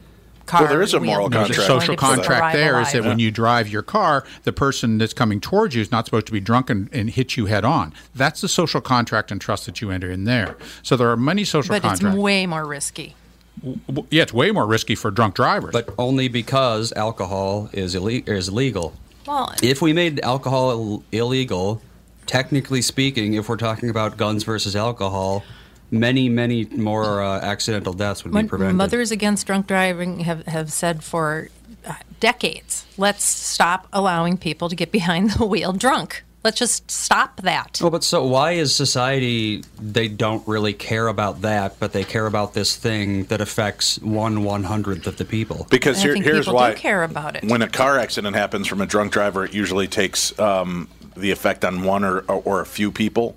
car. 0.50 0.68
there 0.68 0.82
is 0.82 0.92
a 0.94 1.00
moral 1.00 1.22
you're 1.24 1.30
contract. 1.30 1.48
the 1.50 1.56
going 1.56 1.66
social 1.80 1.94
to 1.96 2.00
keep 2.00 2.08
contract 2.14 2.40
arrive 2.40 2.52
there 2.54 2.80
is 2.80 2.92
that 2.92 2.98
alive. 3.00 3.08
when 3.10 3.18
you 3.18 3.30
drive 3.30 3.68
your 3.68 3.82
car, 3.82 4.24
the 4.44 4.52
person 4.52 4.98
that's 4.98 5.14
coming 5.14 5.40
towards 5.40 5.74
you 5.74 5.80
is 5.82 5.90
not 5.90 6.04
supposed 6.04 6.26
to 6.26 6.32
be 6.32 6.40
drunk 6.40 6.68
and, 6.70 6.88
and 6.92 7.10
hit 7.10 7.36
you 7.36 7.46
head 7.46 7.64
on. 7.64 7.92
That's 8.14 8.40
the 8.40 8.48
social 8.48 8.80
contract 8.80 9.30
and 9.30 9.40
trust 9.40 9.66
that 9.66 9.80
you 9.80 9.90
enter 9.90 10.10
in 10.10 10.24
there. 10.24 10.56
So 10.82 10.96
there 10.96 11.10
are 11.10 11.16
many 11.16 11.44
social 11.44 11.68
but 11.70 11.76
it's 11.76 11.86
contracts. 12.00 12.18
way 12.18 12.46
more 12.46 12.66
risky. 12.66 13.14
w- 13.60 13.78
w- 13.86 14.06
yeah, 14.10 14.22
it's 14.24 14.32
way 14.34 14.50
more 14.50 14.66
risky 14.66 14.94
for 14.94 15.10
drunk 15.10 15.34
drivers. 15.34 15.72
But 15.72 15.88
only 15.98 16.28
because 16.28 16.92
alcohol 16.94 17.70
is 17.72 17.94
ille- 17.94 18.28
is 18.28 18.50
legal. 18.52 18.94
Well, 19.26 19.54
If 19.62 19.80
we 19.82 19.92
made 19.92 20.18
alcohol 20.20 20.70
Ill- 20.70 21.04
illegal, 21.12 21.80
technically 22.26 22.82
speaking, 22.82 23.34
if 23.34 23.48
we're 23.48 23.56
talking 23.56 23.90
about 23.90 24.16
guns 24.16 24.44
versus 24.44 24.74
alcohol, 24.74 25.44
many, 25.90 26.28
many 26.28 26.64
more 26.64 27.22
uh, 27.22 27.40
accidental 27.40 27.92
deaths 27.92 28.24
would 28.24 28.32
be 28.32 28.42
prevented. 28.44 28.76
Mothers 28.76 29.10
Against 29.10 29.46
Drunk 29.46 29.66
Driving 29.66 30.20
have, 30.20 30.46
have 30.46 30.72
said 30.72 31.02
for 31.02 31.48
uh, 31.86 31.94
decades, 32.20 32.86
let's 32.96 33.24
stop 33.24 33.88
allowing 33.92 34.36
people 34.36 34.68
to 34.68 34.76
get 34.76 34.92
behind 34.92 35.30
the 35.32 35.46
wheel 35.46 35.72
drunk. 35.72 36.24
Let's 36.42 36.58
just 36.58 36.90
stop 36.90 37.42
that. 37.42 37.78
Well, 37.82 37.90
but 37.90 38.02
so 38.02 38.24
why 38.24 38.52
is 38.52 38.74
society? 38.74 39.62
They 39.78 40.08
don't 40.08 40.46
really 40.48 40.72
care 40.72 41.06
about 41.06 41.42
that, 41.42 41.78
but 41.78 41.92
they 41.92 42.02
care 42.02 42.24
about 42.24 42.54
this 42.54 42.76
thing 42.76 43.24
that 43.24 43.42
affects 43.42 43.98
one 43.98 44.42
one 44.42 44.64
hundredth 44.64 45.06
of 45.06 45.18
the 45.18 45.26
people. 45.26 45.66
Because 45.68 45.98
I 45.98 46.02
here, 46.04 46.12
think 46.14 46.24
here's 46.24 46.46
people 46.46 46.54
why. 46.54 46.70
do 46.70 46.78
care 46.78 47.02
about 47.02 47.36
it. 47.36 47.44
When 47.44 47.60
a 47.60 47.68
car 47.68 47.98
accident 47.98 48.36
happens 48.36 48.66
from 48.66 48.80
a 48.80 48.86
drunk 48.86 49.12
driver, 49.12 49.44
it 49.44 49.52
usually 49.52 49.86
takes 49.86 50.38
um, 50.38 50.88
the 51.14 51.30
effect 51.30 51.62
on 51.62 51.82
one 51.82 52.04
or, 52.04 52.20
or 52.20 52.62
a 52.62 52.66
few 52.66 52.90
people. 52.90 53.36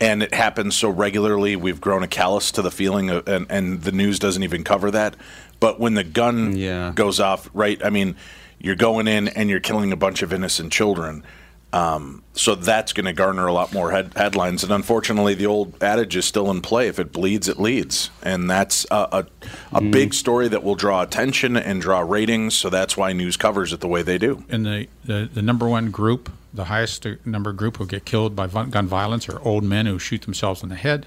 And 0.00 0.22
it 0.22 0.32
happens 0.32 0.76
so 0.76 0.88
regularly, 0.90 1.56
we've 1.56 1.80
grown 1.80 2.02
a 2.04 2.08
callous 2.08 2.52
to 2.52 2.62
the 2.62 2.70
feeling, 2.70 3.10
of, 3.10 3.26
and, 3.26 3.46
and 3.50 3.82
the 3.82 3.90
news 3.92 4.18
doesn't 4.20 4.42
even 4.44 4.62
cover 4.62 4.90
that. 4.92 5.16
But 5.60 5.80
when 5.80 5.94
the 5.94 6.04
gun 6.04 6.56
Yeah. 6.56 6.92
goes 6.94 7.18
off, 7.18 7.50
right? 7.52 7.84
I 7.84 7.90
mean, 7.90 8.14
you're 8.60 8.76
going 8.76 9.08
in 9.08 9.26
and 9.28 9.50
you're 9.50 9.58
killing 9.60 9.90
a 9.92 9.96
bunch 9.96 10.22
of 10.22 10.32
innocent 10.32 10.72
children. 10.72 11.24
Um, 11.72 12.22
so 12.32 12.54
that's 12.54 12.92
going 12.94 13.04
to 13.06 13.12
garner 13.12 13.46
a 13.46 13.52
lot 13.52 13.74
more 13.74 13.90
head- 13.90 14.12
headlines. 14.16 14.62
And 14.62 14.72
unfortunately, 14.72 15.34
the 15.34 15.44
old 15.46 15.74
adage 15.82 16.16
is 16.16 16.24
still 16.24 16.50
in 16.50 16.62
play: 16.62 16.88
if 16.88 16.98
it 16.98 17.12
bleeds, 17.12 17.46
it 17.46 17.60
leads. 17.60 18.08
And 18.22 18.48
that's 18.48 18.86
a, 18.90 18.94
a, 18.94 19.26
a 19.72 19.80
Mm. 19.82 19.90
big 19.92 20.14
story 20.14 20.48
that 20.48 20.62
will 20.62 20.76
draw 20.76 21.02
attention 21.02 21.56
and 21.58 21.82
draw 21.82 22.00
ratings. 22.00 22.54
So 22.54 22.70
that's 22.70 22.96
why 22.96 23.12
news 23.12 23.36
covers 23.36 23.72
it 23.74 23.80
the 23.80 23.88
way 23.88 24.02
they 24.02 24.16
do. 24.16 24.44
and 24.48 24.64
the, 24.64 24.86
the, 25.04 25.28
the 25.34 25.42
number 25.42 25.68
one 25.68 25.90
group, 25.90 26.30
the 26.52 26.64
highest 26.64 27.06
number 27.24 27.52
group 27.52 27.76
who 27.76 27.86
get 27.86 28.04
killed 28.04 28.34
by 28.34 28.46
gun 28.46 28.86
violence 28.86 29.28
are 29.28 29.40
old 29.40 29.64
men 29.64 29.86
who 29.86 29.98
shoot 29.98 30.22
themselves 30.22 30.62
in 30.62 30.68
the 30.68 30.74
head. 30.76 31.06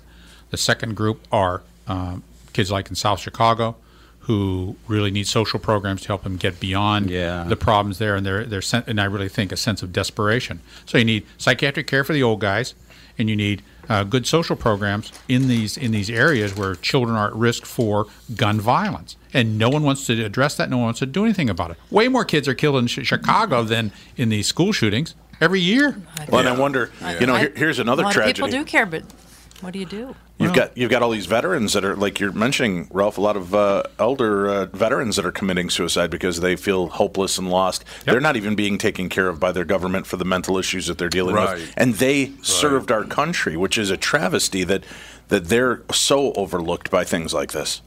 The 0.51 0.57
second 0.57 0.95
group 0.95 1.21
are 1.31 1.61
um, 1.87 2.23
kids 2.53 2.71
like 2.71 2.89
in 2.89 2.95
South 2.95 3.19
Chicago 3.19 3.75
who 4.25 4.75
really 4.87 5.09
need 5.09 5.25
social 5.25 5.59
programs 5.59 6.01
to 6.01 6.07
help 6.09 6.23
them 6.23 6.37
get 6.37 6.59
beyond 6.59 7.09
Yeah. 7.09 7.43
the 7.45 7.55
problems 7.55 7.97
there, 7.97 8.15
and 8.15 8.23
they're, 8.23 8.43
they're 8.45 8.61
sen- 8.61 8.83
and 8.85 9.01
I 9.01 9.05
really 9.05 9.29
think 9.29 9.51
a 9.51 9.57
sense 9.57 9.81
of 9.81 9.91
desperation. 9.91 10.59
So 10.85 10.99
you 10.99 11.05
need 11.05 11.25
psychiatric 11.39 11.87
care 11.87 12.03
for 12.03 12.13
the 12.13 12.21
old 12.21 12.39
guys, 12.39 12.75
and 13.17 13.29
you 13.31 13.35
need 13.35 13.63
uh, 13.89 14.03
good 14.03 14.27
social 14.27 14.55
programs 14.55 15.11
in 15.27 15.47
these 15.47 15.75
in 15.75 15.89
these 15.91 16.09
areas 16.09 16.55
where 16.55 16.75
children 16.75 17.17
are 17.17 17.27
at 17.29 17.35
risk 17.35 17.65
for 17.65 18.05
gun 18.35 18.61
violence, 18.61 19.15
and 19.33 19.57
no 19.57 19.69
one 19.69 19.81
wants 19.81 20.05
to 20.05 20.23
address 20.23 20.55
that. 20.55 20.69
No 20.69 20.77
one 20.77 20.85
wants 20.85 20.99
to 20.99 21.07
do 21.07 21.25
anything 21.25 21.49
about 21.49 21.71
it. 21.71 21.77
Way 21.89 22.07
more 22.07 22.23
kids 22.23 22.47
are 22.47 22.53
killed 22.53 22.75
in 22.77 22.85
Ch- 22.87 23.05
Chicago 23.05 23.63
than 23.63 23.91
in 24.17 24.29
these 24.29 24.45
school 24.45 24.71
shootings 24.71 25.15
every 25.41 25.59
year. 25.59 25.99
Well, 26.29 26.39
and 26.39 26.47
I 26.47 26.57
wonder, 26.57 26.91
you 27.19 27.25
know, 27.25 27.35
here, 27.35 27.51
here's 27.55 27.79
another 27.79 28.03
a 28.03 28.05
lot 28.05 28.13
tragedy. 28.13 28.41
of 28.41 28.47
people 28.47 28.59
do 28.63 28.65
care, 28.65 28.85
but 28.85 29.03
what 29.61 29.73
do 29.73 29.79
you 29.79 29.85
do? 29.85 30.15
You've 30.39 30.53
got 30.55 30.75
you've 30.75 30.89
got 30.89 31.03
all 31.03 31.11
these 31.11 31.27
veterans 31.27 31.73
that 31.73 31.85
are 31.85 31.95
like 31.95 32.19
you're 32.19 32.31
mentioning, 32.31 32.87
Ralph. 32.91 33.19
A 33.19 33.21
lot 33.21 33.37
of 33.37 33.53
uh, 33.53 33.83
elder 33.99 34.49
uh, 34.49 34.65
veterans 34.67 35.17
that 35.17 35.25
are 35.25 35.31
committing 35.31 35.69
suicide 35.69 36.09
because 36.09 36.39
they 36.39 36.55
feel 36.55 36.87
hopeless 36.87 37.37
and 37.37 37.47
lost. 37.51 37.85
They're 38.05 38.19
not 38.19 38.35
even 38.37 38.55
being 38.55 38.79
taken 38.79 39.07
care 39.07 39.27
of 39.27 39.39
by 39.39 39.51
their 39.51 39.65
government 39.65 40.07
for 40.07 40.17
the 40.17 40.25
mental 40.25 40.57
issues 40.57 40.87
that 40.87 40.97
they're 40.97 41.09
dealing 41.09 41.35
Right. 41.35 41.57
with, 41.59 41.73
and 41.77 41.93
they 41.95 42.31
served 42.41 42.91
our 42.91 43.03
country, 43.03 43.55
which 43.55 43.77
is 43.77 43.91
a 43.91 43.97
travesty 43.97 44.63
that 44.63 44.83
that 45.27 45.45
they're 45.49 45.83
so 45.91 46.33
overlooked 46.33 46.89
by 46.89 47.03
things 47.03 47.35
like 47.35 47.51
this. 47.51 47.83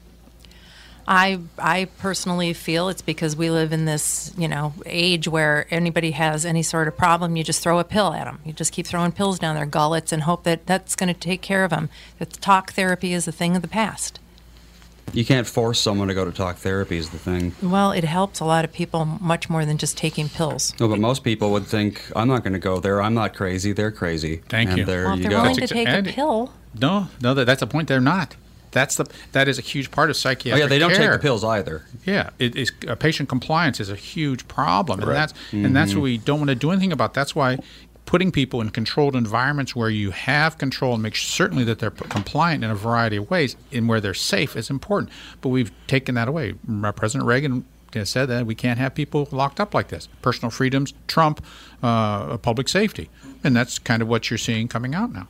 I 1.06 1.40
I 1.58 1.86
personally 1.98 2.52
feel 2.52 2.88
it's 2.88 3.02
because 3.02 3.36
we 3.36 3.50
live 3.50 3.72
in 3.72 3.84
this 3.84 4.32
you 4.36 4.48
know 4.48 4.72
age 4.86 5.28
where 5.28 5.66
anybody 5.70 6.12
has 6.12 6.44
any 6.46 6.62
sort 6.62 6.88
of 6.88 6.96
problem, 6.96 7.36
you 7.36 7.44
just 7.44 7.62
throw 7.62 7.78
a 7.78 7.84
pill 7.84 8.12
at 8.14 8.24
them. 8.24 8.40
You 8.44 8.52
just 8.52 8.72
keep 8.72 8.86
throwing 8.86 9.12
pills 9.12 9.38
down 9.38 9.54
their 9.54 9.66
gullets 9.66 10.12
and 10.12 10.22
hope 10.22 10.44
that 10.44 10.66
that's 10.66 10.96
going 10.96 11.12
to 11.12 11.18
take 11.18 11.42
care 11.42 11.64
of 11.64 11.70
them. 11.70 11.88
That 12.18 12.32
talk 12.34 12.72
therapy 12.72 13.12
is 13.12 13.28
a 13.28 13.32
thing 13.32 13.56
of 13.56 13.62
the 13.62 13.68
past. 13.68 14.18
You 15.12 15.24
can't 15.24 15.46
force 15.46 15.78
someone 15.78 16.08
to 16.08 16.14
go 16.14 16.24
to 16.24 16.32
talk 16.32 16.56
therapy. 16.56 16.96
Is 16.96 17.10
the 17.10 17.18
thing. 17.18 17.54
Well, 17.62 17.92
it 17.92 18.04
helps 18.04 18.40
a 18.40 18.44
lot 18.44 18.64
of 18.64 18.72
people 18.72 19.04
much 19.04 19.50
more 19.50 19.64
than 19.64 19.78
just 19.78 19.96
taking 19.96 20.28
pills. 20.28 20.74
No, 20.80 20.88
but 20.88 20.98
most 20.98 21.22
people 21.22 21.52
would 21.52 21.66
think 21.66 22.02
I'm 22.16 22.26
not 22.28 22.42
going 22.42 22.54
to 22.54 22.58
go 22.58 22.80
there. 22.80 23.02
I'm 23.02 23.14
not 23.14 23.34
crazy. 23.34 23.72
They're 23.72 23.92
crazy. 23.92 24.36
Thank 24.48 24.70
and 24.70 24.78
you. 24.78 24.84
There 24.84 25.04
Well, 25.04 25.12
if 25.14 25.18
you 25.18 25.22
they're 25.24 25.32
go. 25.32 25.42
willing 25.42 25.56
to 25.56 25.66
take 25.68 25.88
a 25.88 26.02
pill, 26.02 26.52
No, 26.80 27.08
no, 27.20 27.34
that's 27.34 27.62
a 27.62 27.66
point. 27.66 27.88
They're 27.88 28.00
not. 28.00 28.34
That's 28.74 28.96
the 28.96 29.06
that 29.32 29.48
is 29.48 29.58
a 29.58 29.62
huge 29.62 29.90
part 29.90 30.10
of 30.10 30.16
Oh 30.16 30.18
psychiatric. 30.18 30.60
yeah, 30.62 30.68
they 30.68 30.78
don't 30.78 30.90
take 30.94 31.10
the 31.10 31.18
pills 31.18 31.42
either. 31.42 31.86
Yeah, 32.04 32.30
it 32.38 32.54
is 32.54 32.70
uh, 32.86 32.94
patient 32.96 33.30
compliance 33.30 33.80
is 33.80 33.88
a 33.88 33.96
huge 33.96 34.46
problem, 34.48 35.00
and 35.00 35.08
Right. 35.08 35.14
that's 35.14 35.32
and 35.52 35.74
that's 35.74 35.94
what 35.94 36.02
we 36.02 36.18
don't 36.18 36.38
want 36.40 36.50
to 36.50 36.54
do 36.54 36.70
anything 36.70 36.92
about. 36.92 37.14
That's 37.14 37.34
why 37.34 37.56
putting 38.06 38.30
people 38.30 38.60
in 38.60 38.68
controlled 38.68 39.16
environments 39.16 39.74
where 39.74 39.88
you 39.88 40.10
have 40.10 40.58
control 40.58 40.92
and 40.92 41.02
make 41.02 41.16
certainly 41.16 41.64
that 41.64 41.78
they're 41.78 41.90
compliant 41.90 42.62
in 42.62 42.70
a 42.70 42.74
variety 42.74 43.16
of 43.16 43.30
ways 43.30 43.56
and 43.72 43.88
where 43.88 43.98
they're 43.98 44.12
safe 44.12 44.56
is 44.56 44.68
important. 44.68 45.10
But 45.40 45.48
we've 45.48 45.72
taken 45.86 46.14
that 46.16 46.28
away. 46.28 46.52
President 46.96 47.26
Reagan 47.26 47.64
said 48.02 48.26
that 48.26 48.44
we 48.44 48.54
can't 48.54 48.78
have 48.78 48.94
people 48.94 49.26
locked 49.30 49.58
up 49.58 49.72
like 49.72 49.88
this. 49.88 50.08
Personal 50.20 50.50
freedoms 50.50 50.92
trump 51.06 51.42
uh, 51.82 52.36
public 52.38 52.68
safety, 52.68 53.08
and 53.44 53.54
that's 53.56 53.78
kind 53.78 54.02
of 54.02 54.08
what 54.08 54.28
you're 54.30 54.36
seeing 54.38 54.68
coming 54.68 54.94
out 54.94 55.12
now. 55.12 55.28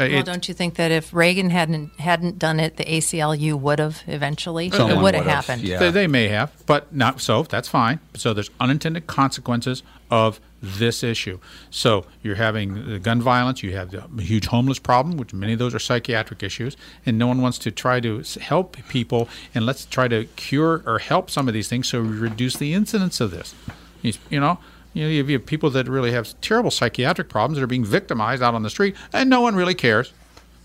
Uh, 0.00 0.08
well, 0.10 0.20
it- 0.20 0.26
don't 0.26 0.48
you 0.48 0.54
think 0.54 0.74
that 0.76 0.90
if 0.90 1.12
Reagan 1.12 1.50
hadn't 1.50 1.98
hadn't 2.00 2.38
done 2.38 2.58
it, 2.60 2.76
the 2.76 2.84
ACLU 2.84 3.54
would 3.58 3.78
have 3.78 4.02
eventually? 4.06 4.66
it 4.68 4.96
would 4.96 5.14
have 5.14 5.26
happened. 5.26 5.62
yeah. 5.62 5.78
They, 5.78 5.90
they 5.90 6.06
may 6.06 6.28
have, 6.28 6.50
but 6.66 6.94
not 6.94 7.20
so. 7.20 7.42
That's 7.42 7.68
fine. 7.68 8.00
So 8.14 8.32
there's 8.32 8.50
unintended 8.60 9.06
consequences 9.06 9.82
of 10.10 10.40
this 10.62 11.02
issue. 11.02 11.38
So 11.70 12.06
you're 12.22 12.36
having 12.36 12.86
the 12.88 12.98
gun 12.98 13.20
violence, 13.20 13.62
you 13.62 13.72
have 13.72 13.90
the 13.90 14.22
huge 14.22 14.46
homeless 14.46 14.78
problem, 14.78 15.16
which 15.16 15.32
many 15.32 15.54
of 15.54 15.58
those 15.58 15.74
are 15.74 15.78
psychiatric 15.80 16.42
issues, 16.42 16.76
and 17.04 17.18
no 17.18 17.26
one 17.26 17.42
wants 17.42 17.58
to 17.58 17.70
try 17.70 17.98
to 18.00 18.22
help 18.40 18.76
people. 18.88 19.28
And 19.54 19.66
let's 19.66 19.84
try 19.86 20.06
to 20.08 20.24
cure 20.36 20.82
or 20.86 20.98
help 21.00 21.30
some 21.30 21.48
of 21.48 21.54
these 21.54 21.68
things 21.68 21.88
so 21.88 22.00
we 22.02 22.08
reduce 22.16 22.56
the 22.56 22.74
incidence 22.74 23.20
of 23.20 23.30
this. 23.32 23.54
You, 24.02 24.12
you 24.30 24.40
know. 24.40 24.58
You 24.94 25.04
know, 25.04 25.08
you 25.08 25.24
have- 25.32 25.46
people 25.46 25.70
that 25.70 25.88
really 25.88 26.12
have 26.12 26.38
terrible 26.40 26.70
psychiatric 26.70 27.28
problems 27.28 27.56
that 27.58 27.64
are 27.64 27.68
being 27.68 27.84
victimized 27.84 28.42
out 28.42 28.54
on 28.54 28.62
the 28.62 28.70
street, 28.70 28.94
and 29.12 29.30
no 29.30 29.40
one 29.40 29.54
really 29.54 29.74
cares. 29.74 30.12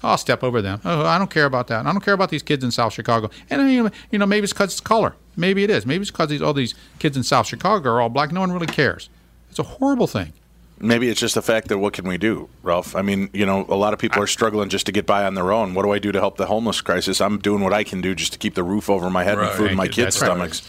I'll 0.04 0.18
step 0.18 0.44
over 0.44 0.62
them. 0.62 0.80
Oh, 0.86 1.06
I 1.06 1.18
don't 1.18 1.32
care 1.32 1.46
about 1.46 1.68
that. 1.70 1.86
I 1.86 1.92
don't 1.92 2.04
care 2.06 2.13
about 2.13 2.30
these 2.30 2.44
kids 2.44 2.63
in 2.63 2.70
South 2.72 2.94
Chicago. 2.94 3.32
And 3.50 3.72
you 3.72 3.84
know, 3.84 3.90
you 4.12 4.20
know 4.20 4.26
maybe 4.28 4.44
it's 4.44 4.54
because 4.54 4.72
it's 4.74 4.80
color. 4.80 5.16
Maybe 5.36 5.63
it 5.63 5.70
is. 5.72 5.86
Maybe 5.88 6.02
it's 6.04 6.12
because 6.12 6.30
these 6.30 6.42
all 6.42 6.54
these 6.54 6.76
kids 7.00 7.18
in 7.18 7.24
South 7.24 7.48
Chicago 7.48 7.90
are 7.92 8.02
all 8.02 8.10
black. 8.10 8.32
No 8.32 8.42
one 8.42 8.52
really 8.52 8.68
cares. 8.68 9.10
It's 9.50 9.58
a 9.60 9.63
horrible 9.63 10.06
thing. 10.08 10.34
Maybe 10.80 11.10
it's 11.10 11.20
just 11.20 11.34
the 11.34 11.42
fact 11.42 11.70
that 11.70 11.80
what 11.80 11.94
can 11.94 12.08
we 12.08 12.20
do, 12.20 12.48
Ralph? 12.62 12.96
I 12.96 13.02
mean, 13.02 13.32
you 13.34 13.48
know, 13.48 13.66
a 13.70 13.74
lot 13.76 13.94
of 13.94 14.00
people 14.00 14.22
are 14.22 14.28
struggling 14.28 14.70
just 14.70 14.86
to 14.86 14.92
get 14.92 15.08
by 15.08 15.26
on 15.26 15.34
their 15.34 15.52
own. 15.52 15.74
What 15.74 15.82
do 15.84 15.92
I 15.92 15.98
do 15.98 16.12
to 16.12 16.20
help 16.20 16.38
the 16.38 16.46
homeless 16.46 16.82
crisis? 16.82 17.20
I'm 17.20 17.40
doing 17.40 17.63
what 17.63 17.74
I 17.74 17.84
can 17.84 18.00
do 18.00 18.13
just 18.13 18.34
to 18.34 18.38
keep 18.38 18.54
the 18.54 18.62
roof 18.63 18.88
over 18.92 19.10
my 19.10 19.24
head 19.24 19.40
Right. 19.40 19.48
and 19.50 19.58
food 19.58 19.72
in 19.72 19.78
my 19.78 19.88
kids' 19.88 20.20
That's 20.20 20.22
right. 20.22 20.62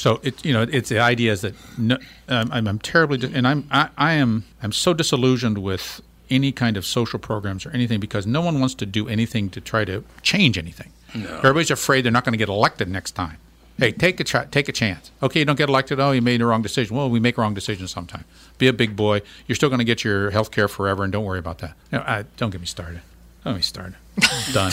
So 0.00 0.18
it 0.22 0.42
you 0.46 0.54
know 0.54 0.62
it's 0.62 0.88
the 0.88 0.98
idea 0.98 1.30
is 1.30 1.42
that 1.42 1.54
no, 1.76 1.96
um, 2.28 2.48
I'm, 2.50 2.66
I'm 2.66 2.78
terribly 2.78 3.18
and 3.34 3.46
I'm 3.46 3.68
I, 3.70 3.90
I 3.98 4.12
am 4.14 4.44
I'm 4.62 4.72
so 4.72 4.94
disillusioned 4.94 5.58
with 5.58 6.00
any 6.30 6.52
kind 6.52 6.78
of 6.78 6.86
social 6.86 7.18
programs 7.18 7.66
or 7.66 7.70
anything 7.72 8.00
because 8.00 8.26
no 8.26 8.40
one 8.40 8.60
wants 8.60 8.74
to 8.76 8.86
do 8.86 9.08
anything 9.08 9.50
to 9.50 9.60
try 9.60 9.84
to 9.84 10.02
change 10.22 10.56
anything. 10.56 10.90
Everybody's 11.14 11.70
afraid 11.70 12.04
they're 12.04 12.12
not 12.12 12.24
going 12.24 12.32
to 12.32 12.38
get 12.38 12.48
elected 12.48 12.88
next 12.88 13.10
time. 13.10 13.36
Hey, 13.76 13.92
take 13.92 14.18
a 14.20 14.24
ch- 14.24 14.50
take 14.50 14.70
a 14.70 14.72
chance. 14.72 15.10
Okay, 15.22 15.40
you 15.40 15.44
don't 15.44 15.56
get 15.56 15.68
elected. 15.68 16.00
Oh, 16.00 16.12
you 16.12 16.22
made 16.22 16.40
the 16.40 16.46
wrong 16.46 16.62
decision. 16.62 16.96
Well, 16.96 17.10
we 17.10 17.20
make 17.20 17.36
wrong 17.36 17.52
decisions 17.52 17.90
sometimes. 17.90 18.24
Be 18.56 18.68
a 18.68 18.72
big 18.72 18.96
boy. 18.96 19.20
You're 19.46 19.56
still 19.56 19.68
going 19.68 19.80
to 19.80 19.84
get 19.84 20.02
your 20.02 20.30
health 20.30 20.50
care 20.50 20.68
forever, 20.68 21.02
and 21.04 21.12
don't 21.12 21.24
worry 21.24 21.38
about 21.38 21.58
that. 21.58 21.74
No, 21.92 22.00
I, 22.00 22.24
don't 22.38 22.50
get 22.50 22.60
me 22.60 22.66
started. 22.66 23.02
Get 23.44 23.54
me 23.54 23.62
started. 23.62 23.96
Done. 24.52 24.72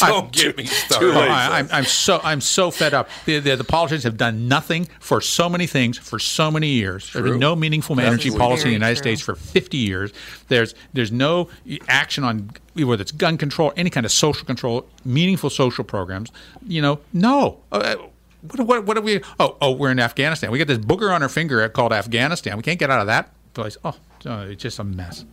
Don't 0.00 0.32
get 0.32 0.56
me 0.56 0.64
started. 0.64 1.14
I, 1.14 1.58
I'm, 1.60 1.68
I'm 1.70 1.84
so 1.84 2.20
I'm 2.24 2.40
so 2.40 2.72
fed 2.72 2.92
up. 2.92 3.08
The, 3.24 3.38
the, 3.38 3.54
the 3.54 3.64
politicians 3.64 4.02
have 4.02 4.16
done 4.16 4.48
nothing 4.48 4.88
for 4.98 5.20
so 5.20 5.48
many 5.48 5.68
things 5.68 5.96
for 5.96 6.18
so 6.18 6.50
many 6.50 6.68
years. 6.68 7.12
There's 7.12 7.30
been 7.30 7.38
no 7.38 7.54
meaningful 7.54 8.00
energy 8.00 8.30
policy 8.30 8.62
in 8.64 8.68
the 8.68 8.72
United 8.72 8.96
true. 8.96 9.02
States 9.02 9.22
for 9.22 9.36
50 9.36 9.76
years. 9.76 10.12
There's 10.48 10.74
there's 10.92 11.12
no 11.12 11.48
action 11.86 12.24
on 12.24 12.50
whether 12.74 13.00
it's 13.00 13.12
gun 13.12 13.38
control, 13.38 13.72
any 13.76 13.90
kind 13.90 14.04
of 14.04 14.10
social 14.10 14.44
control, 14.44 14.88
meaningful 15.04 15.50
social 15.50 15.84
programs. 15.84 16.30
You 16.66 16.82
know, 16.82 17.00
no. 17.12 17.60
Uh, 17.70 17.96
what, 18.42 18.60
what, 18.66 18.86
what 18.86 18.96
are 18.96 19.02
we? 19.02 19.20
Oh, 19.38 19.56
oh, 19.60 19.72
we're 19.72 19.90
in 19.90 20.00
Afghanistan. 20.00 20.50
We 20.50 20.58
got 20.58 20.66
this 20.66 20.78
booger 20.78 21.14
on 21.14 21.22
our 21.22 21.28
finger 21.28 21.68
called 21.68 21.92
Afghanistan. 21.92 22.56
We 22.56 22.62
can't 22.62 22.78
get 22.78 22.90
out 22.90 23.00
of 23.00 23.06
that 23.06 23.30
place. 23.54 23.76
Oh, 23.84 23.94
uh, 24.26 24.46
it's 24.48 24.62
just 24.62 24.78
a 24.78 24.84
mess. 24.84 25.24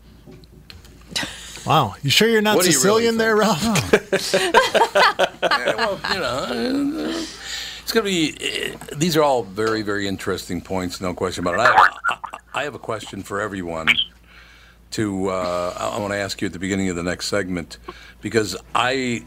Wow, 1.68 1.96
you 2.02 2.10
sure 2.10 2.28
you're 2.30 2.42
not 2.42 2.56
What 2.56 2.64
do 2.66 2.70
you 2.70 2.74
Sicilian 2.74 3.18
really 3.18 3.36
there, 3.36 3.82
think? 3.92 4.22
Ralph? 4.22 5.42
Yeah, 5.42 5.76
well, 5.76 6.00
you 6.14 6.20
know, 6.20 7.10
it's 7.82 7.92
going 7.92 8.04
to 8.06 8.10
be. 8.10 8.74
uh, 8.74 8.96
These 8.96 9.18
are 9.18 9.24
all 9.24 9.44
very, 9.44 9.82
very 9.82 10.08
interesting 10.08 10.62
points. 10.62 11.02
No 11.02 11.14
question 11.14 11.44
about 11.46 11.56
it. 11.56 11.60
I, 11.62 11.98
I, 12.10 12.40
I 12.62 12.64
have 12.64 12.76
a 12.76 12.80
question 12.80 13.22
for 13.24 13.42
everyone. 13.42 13.88
To 14.92 15.28
uh, 15.30 15.74
I, 15.78 15.98
I 15.98 16.00
want 16.00 16.14
to 16.14 16.18
ask 16.18 16.42
you 16.42 16.46
at 16.46 16.54
the 16.54 16.60
beginning 16.60 16.88
of 16.90 16.96
the 16.96 17.04
next 17.04 17.28
segment 17.28 17.78
because 18.22 18.56
I 18.74 19.26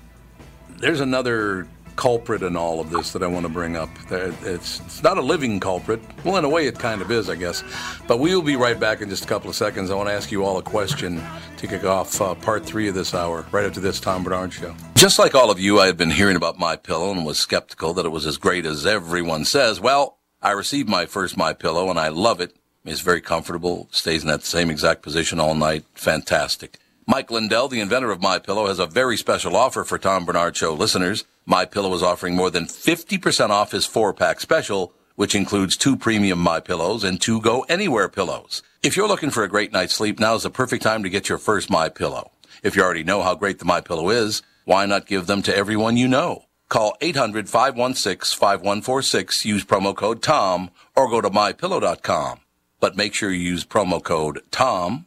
there's 0.78 1.00
another 1.00 1.68
culprit 2.00 2.42
in 2.42 2.56
all 2.56 2.80
of 2.80 2.88
this 2.88 3.12
that 3.12 3.22
I 3.22 3.26
want 3.26 3.44
to 3.44 3.52
bring 3.52 3.76
up. 3.76 3.90
It's, 4.10 4.80
it's 4.80 5.02
not 5.02 5.18
a 5.18 5.20
living 5.20 5.60
culprit. 5.60 6.00
Well, 6.24 6.38
in 6.38 6.46
a 6.46 6.48
way, 6.48 6.66
it 6.66 6.78
kind 6.78 7.02
of 7.02 7.10
is, 7.10 7.28
I 7.28 7.36
guess. 7.36 7.62
But 8.08 8.20
we 8.20 8.34
will 8.34 8.40
be 8.42 8.56
right 8.56 8.80
back 8.80 9.02
in 9.02 9.10
just 9.10 9.24
a 9.24 9.28
couple 9.28 9.50
of 9.50 9.54
seconds. 9.54 9.90
I 9.90 9.94
want 9.96 10.08
to 10.08 10.14
ask 10.14 10.32
you 10.32 10.42
all 10.42 10.56
a 10.56 10.62
question 10.62 11.22
to 11.58 11.66
kick 11.66 11.84
off 11.84 12.18
uh, 12.22 12.34
part 12.36 12.64
three 12.64 12.88
of 12.88 12.94
this 12.94 13.12
hour, 13.12 13.44
right 13.52 13.66
after 13.66 13.80
this 13.80 14.00
Tom 14.00 14.24
Barnard 14.24 14.50
show. 14.54 14.74
Just 14.94 15.18
like 15.18 15.34
all 15.34 15.50
of 15.50 15.60
you, 15.60 15.78
I 15.78 15.86
had 15.86 15.98
been 15.98 16.10
hearing 16.10 16.36
about 16.36 16.58
My 16.58 16.74
Pillow 16.74 17.10
and 17.10 17.26
was 17.26 17.38
skeptical 17.38 17.92
that 17.92 18.06
it 18.06 18.12
was 18.12 18.24
as 18.24 18.38
great 18.38 18.64
as 18.64 18.86
everyone 18.86 19.44
says. 19.44 19.78
Well, 19.78 20.16
I 20.40 20.52
received 20.52 20.88
my 20.88 21.04
first 21.04 21.36
My 21.36 21.52
Pillow 21.52 21.90
and 21.90 22.00
I 22.00 22.08
love 22.08 22.40
it. 22.40 22.56
It's 22.86 23.00
very 23.02 23.20
comfortable, 23.20 23.88
stays 23.90 24.22
in 24.22 24.28
that 24.28 24.42
same 24.42 24.70
exact 24.70 25.02
position 25.02 25.38
all 25.38 25.54
night. 25.54 25.84
Fantastic. 25.94 26.78
Mike 27.10 27.30
Lindell, 27.32 27.66
the 27.66 27.80
inventor 27.80 28.12
of 28.12 28.22
My 28.22 28.38
Pillow, 28.38 28.68
has 28.68 28.78
a 28.78 28.86
very 28.86 29.16
special 29.16 29.56
offer 29.56 29.82
for 29.82 29.98
Tom 29.98 30.24
Barnard 30.24 30.56
Show 30.56 30.72
listeners. 30.72 31.24
My 31.44 31.64
Pillow 31.64 31.92
is 31.92 32.04
offering 32.04 32.36
more 32.36 32.52
than 32.52 32.66
50% 32.66 33.50
off 33.50 33.72
his 33.72 33.84
four-pack 33.84 34.38
special, 34.38 34.92
which 35.16 35.34
includes 35.34 35.76
two 35.76 35.96
premium 35.96 36.38
My 36.38 36.60
Pillows 36.60 37.02
and 37.02 37.20
two 37.20 37.40
Go 37.40 37.66
Anywhere 37.68 38.08
pillows. 38.08 38.62
If 38.84 38.96
you're 38.96 39.08
looking 39.08 39.30
for 39.30 39.42
a 39.42 39.48
great 39.48 39.72
night's 39.72 39.92
sleep, 39.92 40.20
now 40.20 40.36
is 40.36 40.44
the 40.44 40.50
perfect 40.50 40.84
time 40.84 41.02
to 41.02 41.10
get 41.10 41.28
your 41.28 41.38
first 41.38 41.68
My 41.68 41.88
Pillow. 41.88 42.30
If 42.62 42.76
you 42.76 42.82
already 42.82 43.02
know 43.02 43.22
how 43.22 43.34
great 43.34 43.58
the 43.58 43.64
My 43.64 43.80
Pillow 43.80 44.10
is, 44.10 44.42
why 44.64 44.86
not 44.86 45.08
give 45.08 45.26
them 45.26 45.42
to 45.42 45.56
everyone 45.56 45.96
you 45.96 46.06
know? 46.06 46.44
Call 46.68 46.96
800-516-5146, 47.02 49.44
use 49.44 49.64
promo 49.64 49.96
code 49.96 50.22
TOM, 50.22 50.70
or 50.94 51.10
go 51.10 51.20
to 51.20 51.28
mypillow.com. 51.28 52.38
But 52.78 52.96
make 52.96 53.14
sure 53.14 53.32
you 53.32 53.40
use 53.40 53.64
promo 53.64 54.00
code 54.00 54.42
TOM. 54.52 55.06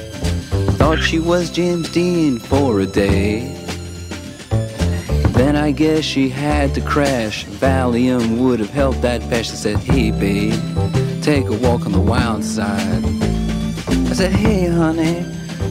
Thought 0.81 1.03
she 1.03 1.19
was 1.19 1.51
James 1.51 1.91
Dean 1.91 2.39
for 2.39 2.79
a 2.79 2.87
day. 2.87 3.53
Then 5.29 5.55
I 5.55 5.69
guess 5.69 6.03
she 6.03 6.27
had 6.27 6.73
to 6.73 6.81
crash. 6.81 7.45
Valium 7.45 8.39
would 8.39 8.59
have 8.59 8.71
helped 8.71 9.03
that 9.03 9.21
patch. 9.29 9.51
She 9.51 9.57
said, 9.57 9.77
Hey, 9.77 10.09
babe, 10.09 10.59
take 11.21 11.45
a 11.45 11.55
walk 11.55 11.85
on 11.85 11.91
the 11.91 11.99
wild 11.99 12.43
side. 12.43 13.05
I 14.09 14.13
said, 14.13 14.31
Hey, 14.31 14.69
honey, 14.69 15.23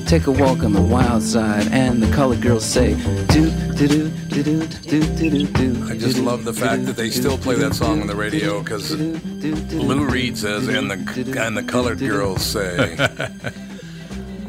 take 0.06 0.28
a 0.28 0.30
walk 0.30 0.62
on 0.62 0.74
the 0.74 0.80
wild 0.80 1.24
side. 1.24 1.66
And 1.72 2.00
the 2.00 2.10
colored 2.14 2.40
girls 2.40 2.64
say, 2.64 2.94
Do, 3.26 3.50
do, 3.74 3.88
do, 3.88 4.10
do, 4.28 4.64
do, 4.64 5.00
do, 5.00 5.30
do, 5.30 5.46
do. 5.48 5.88
I 5.90 5.98
just 5.98 6.18
love 6.18 6.44
the 6.44 6.54
fact 6.54 6.86
that 6.86 6.94
they 6.94 7.10
still 7.10 7.36
play 7.36 7.56
that 7.56 7.74
song 7.74 8.00
on 8.00 8.06
the 8.06 8.16
radio 8.16 8.62
because 8.62 8.92
Lou 8.92 10.04
Reed 10.04 10.38
says, 10.38 10.68
and 10.68 10.88
the, 10.88 11.42
and 11.44 11.56
the 11.56 11.64
colored 11.64 11.98
girls 11.98 12.42
say. 12.42 12.96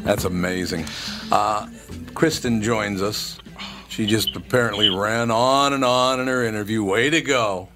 That's 0.02 0.24
amazing. 0.24 0.86
Uh, 1.30 1.68
Kristen 2.14 2.62
joins 2.62 3.02
us. 3.02 3.38
She 3.88 4.06
just 4.06 4.34
apparently 4.36 4.88
ran 4.88 5.30
on 5.30 5.72
and 5.72 5.84
on 5.84 6.18
in 6.20 6.26
her 6.26 6.44
interview. 6.44 6.82
Way 6.82 7.10
to 7.10 7.20
go! 7.20 7.68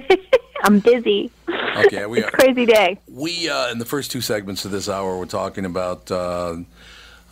I'm 0.64 0.80
busy. 0.80 1.30
Okay, 1.48 2.06
we 2.06 2.18
It's 2.20 2.28
a 2.28 2.30
crazy 2.32 2.66
day. 2.66 2.98
we 3.08 3.48
uh, 3.48 3.70
in 3.70 3.78
the 3.78 3.84
first 3.84 4.10
two 4.10 4.20
segments 4.20 4.64
of 4.64 4.70
this 4.70 4.88
hour 4.88 5.18
we're 5.18 5.24
talking 5.26 5.64
about 5.64 6.10
uh, 6.10 6.56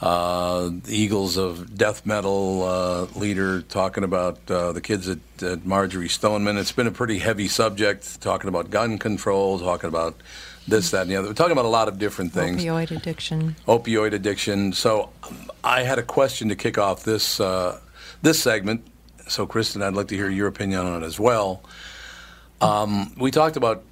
uh, 0.01 0.71
the 0.71 0.97
Eagles 0.97 1.37
of 1.37 1.77
death 1.77 2.07
metal 2.07 2.63
uh, 2.63 3.07
leader 3.19 3.63
talking 3.63 4.03
about 4.03 4.39
uh, 4.51 4.73
the 4.73 4.81
kids 4.81 5.09
at, 5.09 5.19
at 5.43 5.67
Marjory 5.67 6.09
Stoneman. 6.09 6.57
It's 6.57 6.73
been 6.73 6.87
a 6.87 6.93
pretty 6.93 7.19
heavy 7.19 7.49
subject, 7.49 8.21
talking 8.21 8.49
about 8.49 8.71
gun 8.71 8.99
control, 8.99 9.59
talking 9.59 9.89
about 9.89 10.17
this, 10.69 10.91
that, 10.91 11.03
and 11.03 11.11
the 11.11 11.17
other. 11.17 11.29
We're 11.29 11.35
talking 11.35 11.53
about 11.53 11.65
a 11.65 11.69
lot 11.69 11.89
of 11.89 11.99
different 11.99 12.33
things 12.33 12.63
Opioid 12.65 12.91
addiction. 12.91 13.57
opioid 13.67 14.13
addiction. 14.13 14.73
So 14.73 15.11
um, 15.25 15.51
I 15.65 15.83
had 15.83 15.99
a 15.99 16.03
question 16.03 16.49
to 16.49 16.57
kick 16.57 16.79
off 16.79 17.03
this 17.05 17.41
uh, 17.41 17.81
this 18.23 18.41
segment. 18.43 18.87
So 19.29 19.47
Kristen, 19.47 19.83
I'd 19.83 19.95
like 19.95 20.09
to 20.09 20.17
hear 20.17 20.29
your 20.29 20.49
opinion 20.49 20.81
on 20.81 21.03
it 21.03 21.07
as 21.07 21.19
well. 21.19 21.63
Um, 22.61 23.15
we 23.19 23.31
talked 23.31 23.57
about 23.57 23.85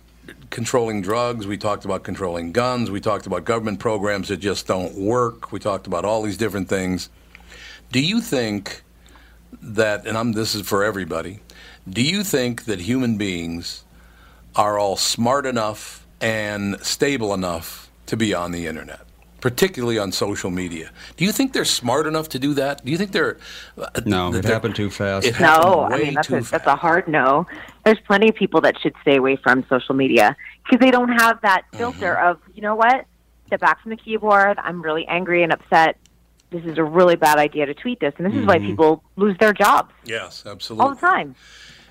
controlling 0.50 1.00
drugs. 1.00 1.46
We 1.46 1.56
talked 1.56 1.84
about 1.84 2.02
controlling 2.02 2.52
guns. 2.52 2.90
We 2.90 3.00
talked 3.00 3.26
about 3.26 3.44
government 3.44 3.78
programs 3.78 4.28
that 4.28 4.38
just 4.38 4.66
don't 4.66 4.94
work. 4.94 5.52
We 5.52 5.58
talked 5.58 5.86
about 5.86 6.04
all 6.04 6.22
these 6.22 6.36
different 6.36 6.68
things. 6.68 7.08
Do 7.92 8.00
you 8.00 8.20
think 8.20 8.82
that, 9.62 10.06
and 10.06 10.18
I'm, 10.18 10.32
this 10.32 10.54
is 10.54 10.66
for 10.66 10.84
everybody, 10.84 11.40
do 11.88 12.02
you 12.02 12.22
think 12.22 12.66
that 12.66 12.80
human 12.80 13.16
beings 13.16 13.84
are 14.54 14.78
all 14.78 14.96
smart 14.96 15.46
enough 15.46 16.06
and 16.20 16.80
stable 16.80 17.34
enough 17.34 17.90
to 18.06 18.16
be 18.16 18.34
on 18.34 18.52
the 18.52 18.66
internet, 18.66 19.00
particularly 19.40 19.98
on 19.98 20.12
social 20.12 20.50
media? 20.50 20.90
Do 21.16 21.24
you 21.24 21.32
think 21.32 21.52
they're 21.52 21.64
smart 21.64 22.06
enough 22.06 22.28
to 22.30 22.38
do 22.38 22.54
that? 22.54 22.84
Do 22.84 22.90
you 22.90 22.98
think 22.98 23.12
they're. 23.12 23.38
uh, 23.76 23.86
No, 24.04 24.32
that 24.32 24.44
it 24.44 24.48
happened 24.48 24.74
too 24.74 24.90
fast. 24.90 25.26
It 25.26 25.38
No, 25.40 25.46
happened 25.46 25.94
I 25.94 25.98
mean 25.98 26.14
that's 26.14 26.28
too 26.28 26.36
a, 26.36 26.40
that's 26.42 26.66
a 26.66 26.76
hard 26.76 27.08
no. 27.08 27.46
There's 27.84 28.00
plenty 28.00 28.28
of 28.28 28.34
people 28.34 28.60
that 28.62 28.78
should 28.80 28.94
stay 29.02 29.16
away 29.16 29.36
from 29.36 29.64
social 29.68 29.94
media 29.94 30.36
because 30.64 30.80
they 30.84 30.90
don't 30.90 31.12
have 31.12 31.40
that 31.42 31.62
filter 31.76 32.14
Mm-hmm. 32.14 32.28
of 32.28 32.38
you 32.54 32.62
know 32.62 32.74
what, 32.74 33.06
step 33.46 33.60
back 33.60 33.80
from 33.82 33.90
the 33.90 33.96
keyboard. 33.96 34.58
I'm 34.58 34.82
really 34.82 35.06
angry 35.06 35.42
and 35.42 35.52
upset. 35.52 35.96
This 36.50 36.64
is 36.64 36.78
a 36.78 36.84
really 36.84 37.14
bad 37.16 37.38
idea 37.38 37.66
to 37.66 37.74
tweet 37.74 38.00
this, 38.00 38.14
and 38.16 38.26
this 38.26 38.32
is 38.34 38.46
why 38.46 38.58
Mhm. 38.58 38.66
people 38.66 39.02
lose 39.16 39.36
their 39.38 39.52
jobs 39.52 39.92
Yes, 40.06 40.44
absolutely. 40.46 40.82
all 40.88 40.94
the 40.94 41.00
time. 41.00 41.34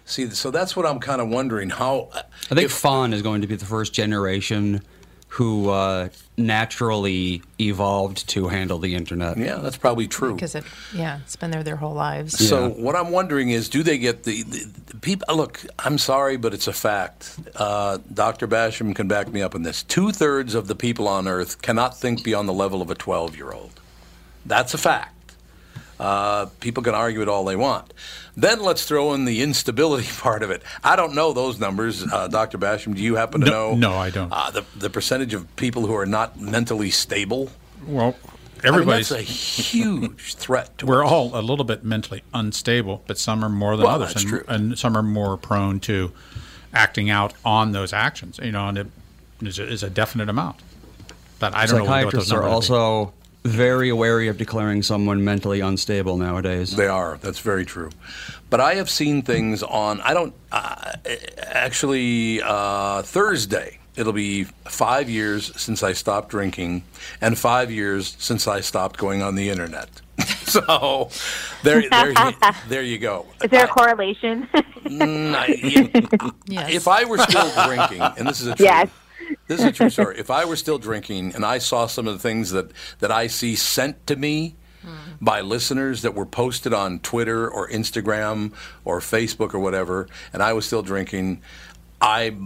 See, 0.08 0.30
so 0.30 0.52
that's 0.52 0.76
what 0.76 0.86
I'm 0.86 1.00
kind 1.00 1.20
of 1.20 1.28
wondering 1.28 1.70
how. 1.70 2.10
I 2.50 2.56
think 2.56 2.72
Fawn 2.72 3.14
is 3.14 3.22
going 3.22 3.42
to 3.42 3.48
be 3.48 3.56
the 3.56 3.66
first 3.66 3.94
generation 3.94 4.82
who 5.28 5.70
uh, 5.70 6.08
naturally 6.38 7.42
evolved 7.60 8.28
to 8.30 8.48
handle 8.48 8.80
the 8.80 8.96
internet. 8.96 9.38
Yeah, 9.38 9.58
that's 9.58 9.76
probably 9.76 10.08
true. 10.08 10.34
Because 10.34 10.56
it, 10.56 10.64
yeah, 10.96 11.20
it's 11.24 11.36
been 11.36 11.52
there 11.52 11.62
their 11.62 11.76
whole 11.76 11.94
lives. 11.94 12.48
So 12.48 12.70
what 12.70 12.96
I'm 12.96 13.12
wondering 13.12 13.50
is, 13.50 13.68
do 13.68 13.84
they 13.84 13.98
get 13.98 14.24
the, 14.24 14.44
the, 14.44 14.64
the 14.88 14.98
people? 14.98 15.36
Look, 15.36 15.66
I'm 15.80 15.98
sorry, 15.98 16.38
but 16.38 16.54
it's 16.54 16.68
a 16.68 16.74
fact. 16.74 17.38
Uh, 17.58 17.98
Dr. 18.14 18.48
Basham 18.48 18.96
can 18.96 19.10
back 19.10 19.28
me 19.28 19.42
up 19.42 19.54
on 19.56 19.64
this. 19.64 19.84
Two 19.84 20.12
thirds 20.14 20.56
of 20.56 20.68
the 20.68 20.76
people 20.76 21.08
on 21.10 21.28
Earth 21.28 21.62
cannot 21.62 21.98
think 21.98 22.24
beyond 22.24 22.48
the 22.48 22.54
level 22.54 22.82
of 22.82 22.90
a 22.90 22.96
12 22.96 23.36
year 23.36 23.52
old. 23.52 23.82
That's 24.46 24.74
a 24.74 24.78
fact. 24.78 25.14
Uh, 26.00 26.46
people 26.60 26.84
can 26.84 26.94
argue 26.94 27.22
it 27.22 27.28
all 27.30 27.44
they 27.44 27.56
want. 27.56 27.94
Then 28.36 28.62
let's 28.62 28.86
throw 28.86 29.14
in 29.14 29.26
the 29.26 29.42
instability 29.42 30.08
part 30.20 30.44
of 30.44 30.52
it. 30.52 30.62
I 30.84 30.96
don't 30.96 31.16
know 31.16 31.34
those 31.34 31.60
numbers, 31.60 32.04
uh, 32.12 32.28
Dr. 32.28 32.58
Basham. 32.58 32.96
Do 32.96 33.02
you 33.02 33.16
happen 33.16 33.42
to 33.42 33.48
know? 33.50 33.76
No, 33.76 33.94
I 33.94 34.10
don't. 34.12 34.32
Uh, 34.32 34.52
the 34.52 34.66
the 34.76 34.90
percentage 34.90 35.34
of 35.34 35.54
people 35.56 35.88
who 35.88 35.96
are 35.96 36.06
not 36.06 36.40
mentally 36.40 36.92
stable. 36.92 37.50
Well, 37.88 38.16
I 38.64 38.68
mean, 38.68 38.74
everybody's 38.74 39.10
that's 39.10 39.22
a 39.22 39.24
huge 39.24 40.36
threat. 40.36 40.78
To 40.80 40.86
We're 40.86 41.04
all 41.04 41.38
a 41.38 41.42
little 41.42 41.66
bit 41.66 41.84
mentally 41.84 42.22
unstable, 42.34 43.04
but 43.08 43.18
some 43.18 43.44
are 43.44 43.50
more 43.50 43.76
than 43.76 43.86
Well, 43.86 43.96
others, 43.96 44.14
that's 44.14 44.22
and, 44.24 44.30
true. 44.30 44.44
and 44.48 44.78
some 44.78 44.96
are 44.98 45.04
more 45.04 45.38
prone 45.38 45.80
to 45.82 46.12
acting 46.74 47.10
out 47.10 47.34
on 47.44 47.72
those 47.72 47.92
actions. 47.94 48.40
You 48.44 48.52
know, 48.52 48.68
and 48.68 48.78
it 48.78 48.88
is 49.42 49.58
a, 49.58 49.68
is 49.68 49.82
a 49.84 49.90
definite 49.90 50.30
amount. 50.30 50.58
But 51.40 51.56
I 51.56 51.66
don't 51.66 51.80
know 51.80 51.84
what 51.86 52.12
those 52.12 52.28
Psychiatrists 52.28 52.32
are 52.32 52.42
numbers 52.42 52.70
would 52.70 52.76
also 52.78 53.14
very 53.48 53.92
wary 53.92 54.28
of 54.28 54.38
declaring 54.38 54.84
someone 54.84 55.24
mentally 55.24 55.60
unstable 55.62 56.18
nowadays. 56.18 56.76
They 56.76 56.88
are. 56.88 57.18
That's 57.22 57.40
very 57.40 57.66
true. 57.66 57.90
But 58.50 58.60
I 58.62 58.76
have 58.76 58.90
seen 58.90 59.22
things 59.22 59.64
on. 59.64 60.02
I 60.02 60.14
don't 60.14 60.34
uh, 60.52 60.94
actually 61.42 62.42
uh, 62.44 63.02
Thursday. 63.04 63.80
It'll 63.96 64.14
be 64.14 64.44
five 64.66 65.10
years 65.10 65.52
since 65.60 65.82
I 65.82 65.94
stopped 65.94 66.30
drinking, 66.30 66.84
and 67.20 67.38
five 67.38 67.72
years 67.72 68.16
since 68.20 68.48
I 68.48 68.62
stopped 68.62 68.98
going 68.98 69.22
on 69.24 69.36
the 69.36 69.50
internet. 69.50 69.90
so 70.46 71.10
there, 71.64 71.88
there, 71.90 72.10
you, 72.12 72.32
there 72.70 72.84
you 72.84 72.98
go. 73.00 73.26
Is 73.44 73.50
there 73.50 73.66
a 73.66 73.68
correlation? 73.68 74.48
Mm, 74.86 75.34
I- 75.36 76.32
Yes. 76.48 76.74
If 76.74 76.88
I 76.88 77.04
were 77.06 77.18
still 77.18 77.52
drinking, 77.66 78.02
and 78.02 78.28
this 78.28 78.40
is 78.42 78.48
a 78.48 78.56
true, 78.56 78.66
Yes. 78.66 78.90
This 79.48 79.60
is 79.60 79.66
a 79.66 79.72
true 79.72 79.90
story. 79.90 80.20
If 80.20 80.30
I 80.30 80.46
were 80.46 80.56
still 80.56 80.78
drinking, 80.78 81.36
and 81.36 81.46
I 81.46 81.58
saw 81.58 81.88
some 81.88 82.08
of 82.08 82.14
the 82.14 82.20
things 82.20 82.52
that 82.52 82.72
that 83.00 83.12
I 83.12 83.28
see 83.28 83.56
sent 83.56 84.08
to 84.08 84.16
me 84.16 84.56
by 85.20 85.42
listeners 85.42 86.02
that 86.04 86.14
were 86.14 86.26
posted 86.26 86.74
on 86.74 87.00
Twitter 87.00 87.50
or 87.50 87.68
Instagram 87.70 88.54
or 88.86 89.00
Facebook 89.00 89.54
or 89.54 89.60
whatever, 89.60 90.08
and 90.32 90.42
I 90.42 90.54
was 90.54 90.66
still 90.66 90.82
drinking, 90.82 91.42
I 92.00 92.38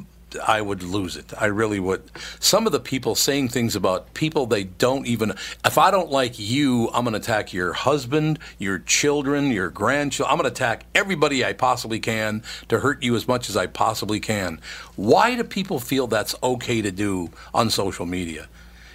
I 0.46 0.62
would 0.62 0.84
lose 0.84 1.16
it. 1.18 1.34
I 1.38 1.46
really 1.48 1.80
would. 1.80 2.04
Some 2.40 2.66
of 2.66 2.72
the 2.72 2.80
people 2.80 3.16
saying 3.16 3.50
things 3.50 3.76
about 3.76 4.14
people 4.14 4.46
they 4.46 4.66
don't 4.66 5.06
even. 5.06 5.32
If 5.66 5.78
I 5.78 5.92
don't 5.92 6.10
like 6.10 6.40
you, 6.40 6.90
I'm 6.94 7.04
going 7.04 7.14
to 7.14 7.20
attack 7.20 7.54
your 7.54 7.74
husband, 7.74 8.40
your 8.58 8.80
children, 8.80 9.52
your 9.52 9.70
grandchildren. 9.70 10.32
I'm 10.32 10.38
going 10.38 10.52
to 10.52 10.56
attack 10.56 10.86
everybody 10.96 11.44
I 11.44 11.54
possibly 11.54 12.00
can 12.00 12.44
to 12.70 12.80
hurt 12.80 13.04
you 13.04 13.16
as 13.16 13.28
much 13.28 13.50
as 13.50 13.58
I 13.58 13.68
possibly 13.68 14.20
can. 14.20 14.60
Why 14.96 15.36
do 15.36 15.44
people 15.44 15.80
feel 15.80 16.08
that's 16.08 16.36
okay 16.42 16.82
to 16.82 16.92
do 16.92 17.30
on 17.54 17.70
social 17.70 18.06
media? 18.06 18.48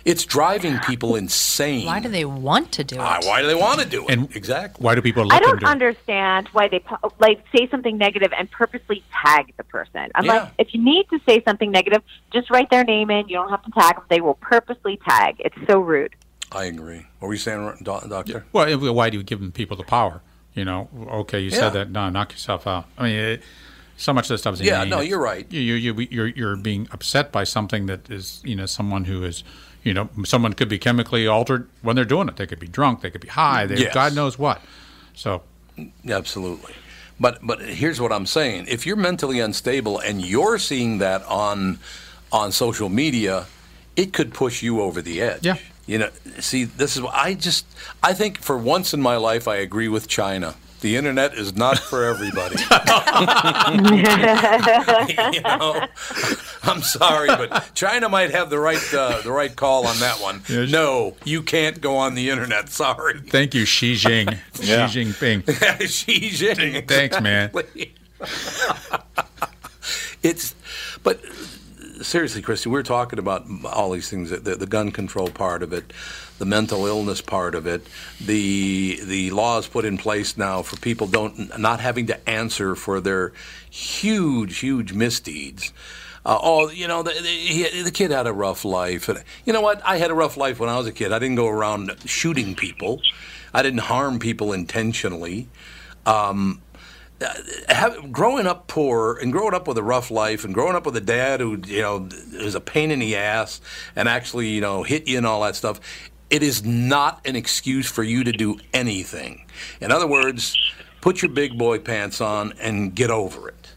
It's 0.07 0.25
driving 0.25 0.79
people 0.79 1.17
insane. 1.17 1.85
Why 1.85 1.99
do 1.99 2.09
they 2.09 2.25
want 2.25 2.71
to 2.73 2.85
do 2.85 2.95
it? 2.95 3.01
Ah, 3.01 3.19
why 3.25 3.43
do 3.43 3.49
they 3.49 3.57
want 3.57 3.81
to 3.81 3.87
do 3.87 4.05
it? 4.07 4.11
And 4.13 4.35
exactly. 4.37 4.85
Why 4.85 4.95
do 4.95 5.03
people 5.03 5.33
I 5.33 5.41
don't 5.41 5.55
into 5.55 5.67
understand 5.67 6.49
why 6.53 6.69
they 6.69 6.83
like 7.19 7.45
say 7.55 7.69
something 7.69 7.99
negative 7.99 8.33
and 8.33 8.49
purposely 8.51 9.03
tag 9.25 9.53
the 9.57 9.65
person. 9.65 10.11
I'm 10.15 10.25
like, 10.25 10.49
if 10.59 10.73
you 10.73 10.83
need 10.83 11.09
to 11.11 11.19
say 11.29 11.43
something 11.43 11.73
negative, 11.73 12.03
just 12.33 12.51
write 12.51 12.71
their 12.71 12.85
name 12.85 13.11
in. 13.11 13.29
You 13.29 13.35
don't 13.35 13.51
have 13.51 13.65
to 13.65 13.71
tag 13.73 13.97
them. 13.97 14.05
They 14.09 14.21
will 14.21 14.35
purposely 14.35 14.99
tag. 15.09 15.37
It's 15.41 15.57
so 15.69 15.81
rude. 15.81 16.15
I 16.53 16.65
agree. 16.67 17.05
What 17.19 17.27
were 17.29 17.35
you 17.35 17.39
saying, 17.41 17.79
doc- 17.83 18.09
Doctor? 18.09 18.45
Well, 18.53 18.95
why 18.95 19.11
do 19.11 19.19
you 19.19 19.25
give 19.25 19.41
them 19.41 19.51
people 19.51 19.77
the 19.77 19.83
power? 19.83 20.23
You 20.55 20.65
know, 20.65 20.89
okay, 21.23 21.41
you 21.41 21.51
Yeah. 21.51 21.59
said 21.59 21.73
that. 21.73 21.91
No, 21.91 22.09
knock 22.11 22.31
yourself 22.31 22.67
out. 22.69 22.87
I 22.97 23.03
mean, 23.03 23.17
it, 23.17 23.43
so 23.97 24.13
much 24.13 24.27
of 24.27 24.29
this 24.29 24.43
stuff 24.43 24.55
is 24.55 24.61
Yeah, 24.61 24.83
inane. 24.83 24.91
no, 24.91 25.01
you're 25.01 25.19
right. 25.21 25.47
You, 25.51 25.61
you, 25.61 25.75
you, 25.95 26.09
you're 26.11 26.27
you're 26.29 26.57
being 26.57 26.87
upset 26.93 27.33
by 27.33 27.43
something 27.45 27.87
that 27.87 28.09
is, 28.09 28.41
you 28.45 28.55
know, 28.55 28.67
someone 28.67 29.05
who 29.05 29.25
is, 29.25 29.43
you 29.87 29.95
know, 29.95 30.09
someone 30.25 30.53
could 30.53 30.69
be 30.69 30.81
chemically 30.81 31.29
altered 31.29 31.69
when 31.81 31.95
they're 31.95 32.05
doing 32.05 32.29
it. 32.29 32.35
They 32.35 32.47
could 32.49 32.59
be 32.59 32.67
drunk. 32.67 33.03
They 33.03 33.11
could 33.11 33.21
be 33.21 33.29
high. 33.29 33.67
They, 33.67 33.77
Yes. 33.77 33.95
God 33.95 34.17
knows 34.17 34.37
what. 34.37 34.61
So, 35.15 35.43
Absolutely. 36.09 36.75
But 37.21 37.39
but 37.47 37.61
here's 37.61 38.01
what 38.01 38.13
I'm 38.13 38.27
saying: 38.27 38.67
if 38.69 38.85
you're 38.85 38.97
mentally 38.97 39.39
unstable 39.39 40.01
and 40.01 40.25
you're 40.27 40.59
seeing 40.59 40.99
that 40.99 41.23
on 41.25 41.79
on 42.33 42.51
social 42.51 42.89
media, 42.89 43.47
it 43.95 44.13
could 44.13 44.35
push 44.35 44.63
you 44.63 44.81
over 44.81 45.01
the 45.01 45.23
edge. 45.23 45.47
Yeah. 45.47 45.57
You 45.87 45.99
know, 45.99 46.11
see, 46.41 46.65
this 46.65 46.97
is 46.97 47.03
what 47.03 47.15
I 47.15 47.35
just 47.35 47.65
I 48.03 48.13
think 48.13 48.39
for 48.43 48.59
once 48.59 48.93
in 48.93 49.01
my 49.01 49.17
life 49.17 49.47
I 49.47 49.57
agree 49.57 49.89
with 49.89 50.09
China. 50.09 50.57
The 50.87 50.95
internet 50.95 51.35
is 51.35 51.57
not 51.57 51.81
for 51.81 52.05
everybody. 52.05 52.55
you 55.35 55.43
know, 55.43 55.85
I'm 56.63 56.81
sorry, 56.81 57.27
but 57.27 57.73
China 57.75 58.09
might 58.09 58.31
have 58.31 58.51
the 58.51 58.61
right 58.61 58.95
uh, 58.95 59.21
the 59.23 59.33
right 59.33 59.57
call 59.57 59.89
on 59.89 59.99
that 59.99 60.21
one. 60.21 60.43
No, 60.49 61.17
you 61.25 61.43
can't 61.43 61.81
go 61.81 61.97
on 61.97 62.15
the 62.15 62.31
internet. 62.31 62.69
Sorry. 62.69 63.19
thank 63.19 63.53
you, 63.53 63.65
Xi 63.65 63.95
Jinping. 63.95 64.39
Yeah. 64.63 64.87
Xi 64.87 65.07
Jinping. 65.07 65.45
Xi 65.89 66.31
Jinping. 66.31 66.87
Thanks, 66.87 67.21
man. 67.21 67.51
it's, 70.23 70.55
but 71.03 71.21
seriously, 72.01 72.43
Christy, 72.43 72.69
we're 72.69 72.85
talking 72.85 73.19
about 73.19 73.45
all 73.65 73.91
these 73.91 74.09
things: 74.09 74.31
the, 74.31 74.55
the 74.55 74.67
gun 74.67 74.93
control 74.93 75.31
part 75.31 75.65
of 75.65 75.73
it, 75.73 75.93
the 76.39 76.45
mental 76.45 76.87
illness 76.87 77.21
part 77.21 77.55
of 77.55 77.67
it, 77.67 77.87
the 78.21 79.01
the 79.05 79.31
laws 79.31 79.67
put 79.67 79.85
in 79.85 79.99
place 79.99 80.37
now 80.37 80.63
for 80.63 80.77
people 80.77 81.07
don't 81.07 81.59
not 81.59 81.81
having 81.81 82.07
to 82.07 82.29
answer 82.29 82.75
for 82.75 83.01
their 83.01 83.33
huge, 83.71 84.59
huge 84.59 84.93
misdeeds. 84.93 85.73
Uh, 86.25 86.39
oh, 86.43 86.71
you 86.71 86.89
know, 86.89 87.05
the, 87.05 87.13
the, 87.23 87.83
the 87.83 87.91
kid 87.93 88.11
had 88.11 88.27
a 88.27 88.33
rough 88.33 88.65
life. 88.65 89.09
And 89.09 89.23
you 89.45 89.53
know 89.53 89.61
what? 89.61 89.81
I 89.85 89.99
had 89.99 90.11
a 90.11 90.15
rough 90.15 90.37
life 90.37 90.59
when 90.59 90.69
I 90.69 90.77
was 90.77 90.89
a 90.89 90.93
kid. 90.93 91.13
I 91.13 91.21
didn't 91.21 91.37
go 91.37 91.47
around 91.47 91.95
shooting 92.05 92.57
people. 92.57 93.01
I 93.55 93.63
didn't 93.63 93.81
harm 93.81 94.19
people 94.19 94.53
intentionally. 94.53 95.49
Um, 96.05 96.63
uh, 97.21 97.33
have, 97.69 98.13
growing 98.13 98.47
up 98.47 98.67
poor 98.67 99.17
and 99.17 99.33
growing 99.33 99.55
up 99.55 99.67
with 99.67 99.79
a 99.79 99.83
rough 99.83 100.11
life 100.11 100.45
and 100.45 100.53
growing 100.53 100.77
up 100.77 100.85
with 100.85 100.97
a 100.97 101.01
dad 101.01 101.41
who 101.41 101.59
you 101.67 101.81
know 101.81 102.07
is 102.33 102.55
a 102.55 102.61
pain 102.61 102.91
in 102.91 102.99
the 102.99 103.17
ass 103.17 103.59
and 103.95 104.07
actually 104.07 104.49
you 104.49 104.61
know 104.61 104.83
hit 104.83 105.09
you 105.09 105.17
and 105.17 105.27
all 105.27 105.41
that 105.41 105.57
stuff 105.57 105.81
it 106.31 106.43
is 106.43 106.65
not 106.65 107.21
an 107.27 107.37
excuse 107.37 107.89
for 107.91 108.03
you 108.03 108.25
to 108.25 108.33
do 108.33 108.59
anything 108.75 109.47
in 109.81 109.91
other 109.93 110.07
words 110.07 110.57
put 111.01 111.23
your 111.23 111.31
big 111.31 111.57
boy 111.59 111.79
pants 111.79 112.21
on 112.21 112.53
and 112.61 112.95
get 112.95 113.11
over 113.11 113.49
it 113.49 113.73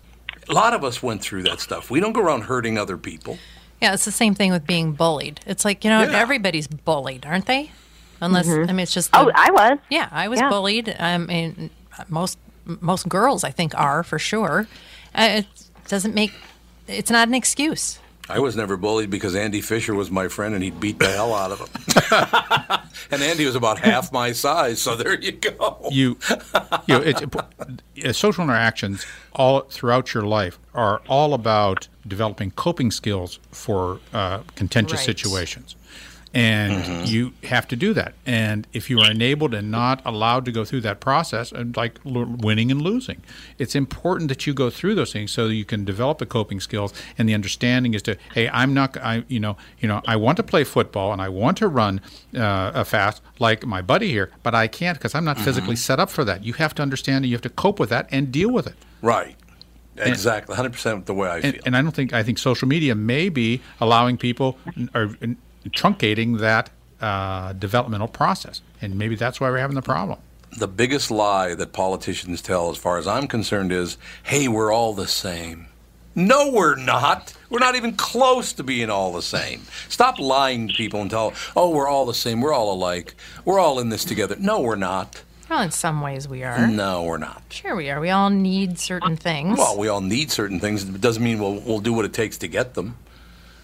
a 0.49 0.53
lot 0.53 0.73
of 0.73 0.83
us 0.83 1.01
went 1.03 1.21
through 1.21 1.43
that 1.43 1.59
stuff 1.59 1.89
we 1.91 1.99
don't 1.99 2.13
go 2.13 2.21
around 2.21 2.41
hurting 2.41 2.77
other 2.77 2.97
people 2.97 3.37
Yeah, 3.81 3.93
it's 3.93 4.03
the 4.03 4.11
same 4.11 4.35
thing 4.35 4.51
with 4.51 4.65
being 4.67 4.91
bullied. 4.91 5.39
It's 5.45 5.63
like, 5.63 5.85
you 5.85 5.89
know, 5.89 6.01
Yeah. 6.01 6.19
everybody's 6.19 6.67
bullied, 6.67 7.25
aren't 7.25 7.45
they? 7.45 7.71
Unless, 8.19 8.47
Mhm. 8.47 8.67
I 8.69 8.73
mean, 8.73 8.79
it's 8.83 8.93
just. 8.93 9.09
Oh, 9.13 9.31
I 9.33 9.49
was. 9.51 9.77
Yeah, 9.89 10.09
I 10.11 10.27
was 10.27 10.41
Yeah. 10.41 10.49
bullied. 10.49 10.93
I 10.99 11.17
mean, 11.17 11.69
most 12.09 12.37
most 12.81 13.07
girls, 13.07 13.45
I 13.45 13.51
think, 13.51 13.73
are 13.79 14.03
for 14.03 14.19
sure. 14.19 14.67
Uh, 15.15 15.29
it 15.39 15.47
doesn't 15.87 16.13
make. 16.13 16.33
It's 16.89 17.09
not 17.09 17.29
an 17.29 17.33
excuse. 17.33 17.99
I 18.29 18.39
was 18.39 18.55
never 18.55 18.77
bullied 18.77 19.09
because 19.09 19.35
Andy 19.35 19.59
Fisher 19.61 19.95
was 19.95 20.11
my 20.11 20.27
friend 20.27 20.53
and 20.53 20.63
he'd 20.63 20.79
beat 20.79 20.99
the 20.99 21.07
hell 21.07 21.33
out 21.33 21.51
of 21.51 21.59
him. 21.59 22.79
and 23.11 23.23
Andy 23.23 23.45
was 23.45 23.55
about 23.55 23.79
half 23.79 24.11
my 24.11 24.31
size, 24.33 24.81
so 24.81 24.95
there 24.95 25.19
you 25.19 25.31
go. 25.31 25.79
you, 25.91 26.17
you 26.87 26.93
know, 26.95 27.01
it's, 27.01 27.21
uh, 28.05 28.13
social 28.13 28.43
interactions 28.43 29.05
all 29.33 29.61
throughout 29.61 30.13
your 30.13 30.23
life 30.23 30.59
are 30.75 31.01
all 31.09 31.33
about 31.33 31.87
developing 32.07 32.51
coping 32.51 32.91
skills 32.91 33.39
for 33.51 33.99
uh, 34.13 34.39
contentious 34.55 34.99
Right. 34.99 35.17
situations. 35.17 35.75
And 36.31 36.83
Mm-hmm. 36.83 37.05
you 37.05 37.33
have 37.45 37.67
to 37.69 37.75
do 37.75 37.91
that. 37.95 38.13
And 38.23 38.67
if 38.71 38.87
you 38.89 38.99
are 38.99 39.09
enabled 39.09 39.53
and 39.55 39.71
not 39.71 39.99
allowed 40.05 40.45
to 40.45 40.51
go 40.51 40.63
through 40.63 40.81
that 40.81 40.99
process, 40.99 41.51
and 41.51 41.75
like 41.75 41.99
l- 42.05 42.25
winning 42.25 42.69
and 42.69 42.79
losing, 42.81 43.23
it's 43.57 43.73
important 43.75 44.27
that 44.29 44.45
you 44.45 44.53
go 44.53 44.69
through 44.69 44.93
those 44.93 45.11
things 45.11 45.31
so 45.31 45.47
that 45.47 45.55
you 45.55 45.65
can 45.65 45.85
develop 45.85 46.19
the 46.19 46.27
coping 46.27 46.59
skills 46.59 46.93
and 47.17 47.27
the 47.27 47.33
understanding 47.33 47.95
is 47.95 48.03
to, 48.03 48.15
hey, 48.35 48.47
I'm 48.49 48.75
not, 48.75 48.95
I, 48.97 49.23
you 49.27 49.39
know, 49.39 49.57
you 49.79 49.87
know, 49.87 50.01
I 50.05 50.17
want 50.17 50.37
to 50.37 50.43
play 50.43 50.63
football 50.63 51.11
and 51.11 51.19
I 51.19 51.29
want 51.29 51.57
to 51.57 51.67
run 51.67 51.99
uh, 52.35 52.71
a 52.75 52.85
fast 52.85 53.23
like 53.39 53.65
my 53.65 53.81
buddy 53.81 54.09
here, 54.09 54.29
but 54.43 54.53
I 54.53 54.67
can't 54.67 54.99
because 54.99 55.15
I'm 55.15 55.25
not 55.25 55.37
physically 55.39 55.73
Mm-hmm. 55.73 55.75
set 55.77 55.99
up 55.99 56.11
for 56.11 56.23
that. 56.25 56.43
You 56.45 56.53
have 56.53 56.75
to 56.75 56.83
understand 56.83 57.25
and 57.25 57.31
you 57.31 57.35
have 57.35 57.41
to 57.41 57.49
cope 57.49 57.79
with 57.79 57.89
that 57.89 58.07
and 58.11 58.31
deal 58.31 58.51
with 58.51 58.67
it. 58.67 58.75
Right. 59.01 59.35
Exactly. 59.97 60.55
100% 60.55 61.05
the 61.05 61.13
way 61.13 61.27
I 61.27 61.39
And, 61.39 61.53
feel. 61.55 61.61
and 61.65 61.75
I 61.75 61.81
don't 61.81 61.91
think 61.95 62.13
I 62.13 62.23
think 62.23 62.37
social 62.37 62.67
media 62.67 62.93
may 62.95 63.29
be 63.29 63.61
allowing 63.81 64.15
people 64.17 64.57
or 64.93 65.15
truncating 65.67 66.39
that 66.39 66.69
uh, 67.01 67.53
developmental 67.53 68.07
process, 68.07 68.61
and 68.81 68.97
maybe 68.97 69.15
that's 69.15 69.39
why 69.39 69.49
we're 69.49 69.57
having 69.59 69.75
the 69.75 69.81
problem. 69.81 70.19
the 70.57 70.67
biggest 70.67 71.11
lie 71.11 71.53
that 71.55 71.73
politicians 71.73 72.41
tell, 72.41 72.69
as 72.71 72.77
far 72.77 72.97
as 72.97 73.07
I'm 73.07 73.27
concerned, 73.27 73.71
is 73.71 73.97
hey, 74.23 74.47
we're 74.47 74.71
all 74.71 74.93
the 74.93 75.07
same. 75.07 75.67
No, 76.15 76.51
we're 76.51 76.75
not. 76.75 77.33
We're 77.49 77.59
not 77.59 77.75
even 77.75 77.93
close 77.93 78.51
to 78.53 78.63
being 78.63 78.89
all 78.89 79.13
the 79.13 79.21
same. 79.21 79.61
Stop 79.87 80.19
lying 80.19 80.67
to 80.67 80.73
people 80.73 81.01
and 81.01 81.09
tell, 81.09 81.33
oh, 81.55 81.69
we're 81.69 81.87
all 81.87 82.05
the 82.05 82.13
same. 82.15 82.41
We're 82.41 82.51
all 82.53 82.73
alike. 82.73 83.15
We're 83.45 83.59
all 83.59 83.79
in 83.79 83.89
this 83.89 84.03
together. 84.03 84.35
No, 84.39 84.59
we're 84.59 84.75
not. 84.75 85.21
Well, 85.49 85.61
in 85.61 85.71
some 85.71 86.01
ways, 86.01 86.27
we 86.27 86.43
are. 86.43 86.67
No, 86.67 87.03
we're 87.03 87.17
not. 87.19 87.41
Sure, 87.49 87.75
we 87.75 87.89
are. 87.89 87.99
We 87.99 88.09
all 88.09 88.29
need 88.29 88.77
certain 88.79 89.15
things. 89.17 89.57
Well, 89.57 89.77
we 89.77 89.87
all 89.87 90.01
need 90.01 90.29
certain 90.31 90.59
things. 90.59 90.83
It 90.83 90.99
doesn't 90.99 91.23
mean 91.23 91.39
we'll, 91.39 91.59
we'll 91.61 91.79
do 91.79 91.93
what 91.93 92.05
it 92.05 92.13
takes 92.13 92.37
to 92.39 92.47
get 92.47 92.73
them, 92.73 92.97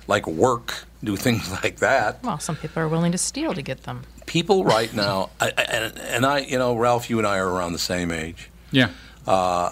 like 0.08 0.28
work, 0.28 0.86
do 1.04 1.16
things 1.16 1.50
like 1.64 1.78
that. 1.78 2.24
Well, 2.24 2.40
some 2.40 2.56
people 2.56 2.82
are 2.84 2.88
willing 2.88 3.12
to 3.12 3.18
steal 3.18 3.54
to 3.54 3.62
get 3.62 3.84
them. 3.84 4.04
People 4.26 4.64
right 4.76 4.94
now, 4.94 5.30
I, 5.40 5.48
I, 5.58 5.62
and, 5.64 5.98
and 6.00 6.26
I, 6.26 6.40
you 6.40 6.58
know, 6.58 6.76
Ralph, 6.76 7.10
you 7.10 7.18
and 7.20 7.28
I 7.28 7.38
are 7.38 7.50
around 7.50 7.74
the 7.74 7.80
same 7.80 8.12
age. 8.12 8.50
Yeah. 8.72 8.90
Uh, 9.28 9.72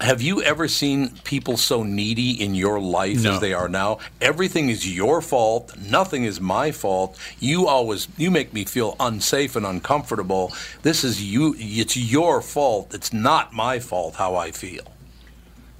have 0.00 0.20
you 0.20 0.42
ever 0.42 0.66
seen 0.66 1.10
people 1.22 1.56
so 1.56 1.84
needy 1.84 2.32
in 2.42 2.56
your 2.56 2.80
life 2.80 3.22
No. 3.22 3.34
as 3.34 3.40
they 3.40 3.52
are 3.52 3.68
now? 3.68 3.98
Everything 4.20 4.68
is 4.68 4.92
your 4.96 5.20
fault. 5.22 5.76
Nothing 5.78 6.24
is 6.24 6.40
my 6.40 6.72
fault. 6.72 7.16
You 7.38 7.68
always 7.68 8.08
you 8.16 8.32
make 8.32 8.52
me 8.52 8.64
feel 8.64 8.96
unsafe 8.98 9.54
and 9.54 9.64
uncomfortable. 9.64 10.52
This 10.82 11.04
is 11.04 11.22
you. 11.22 11.54
It's 11.56 11.96
your 11.96 12.42
fault. 12.42 12.92
It's 12.94 13.12
not 13.12 13.52
my 13.52 13.78
fault 13.78 14.16
how 14.16 14.34
I 14.34 14.50
feel. 14.50 14.82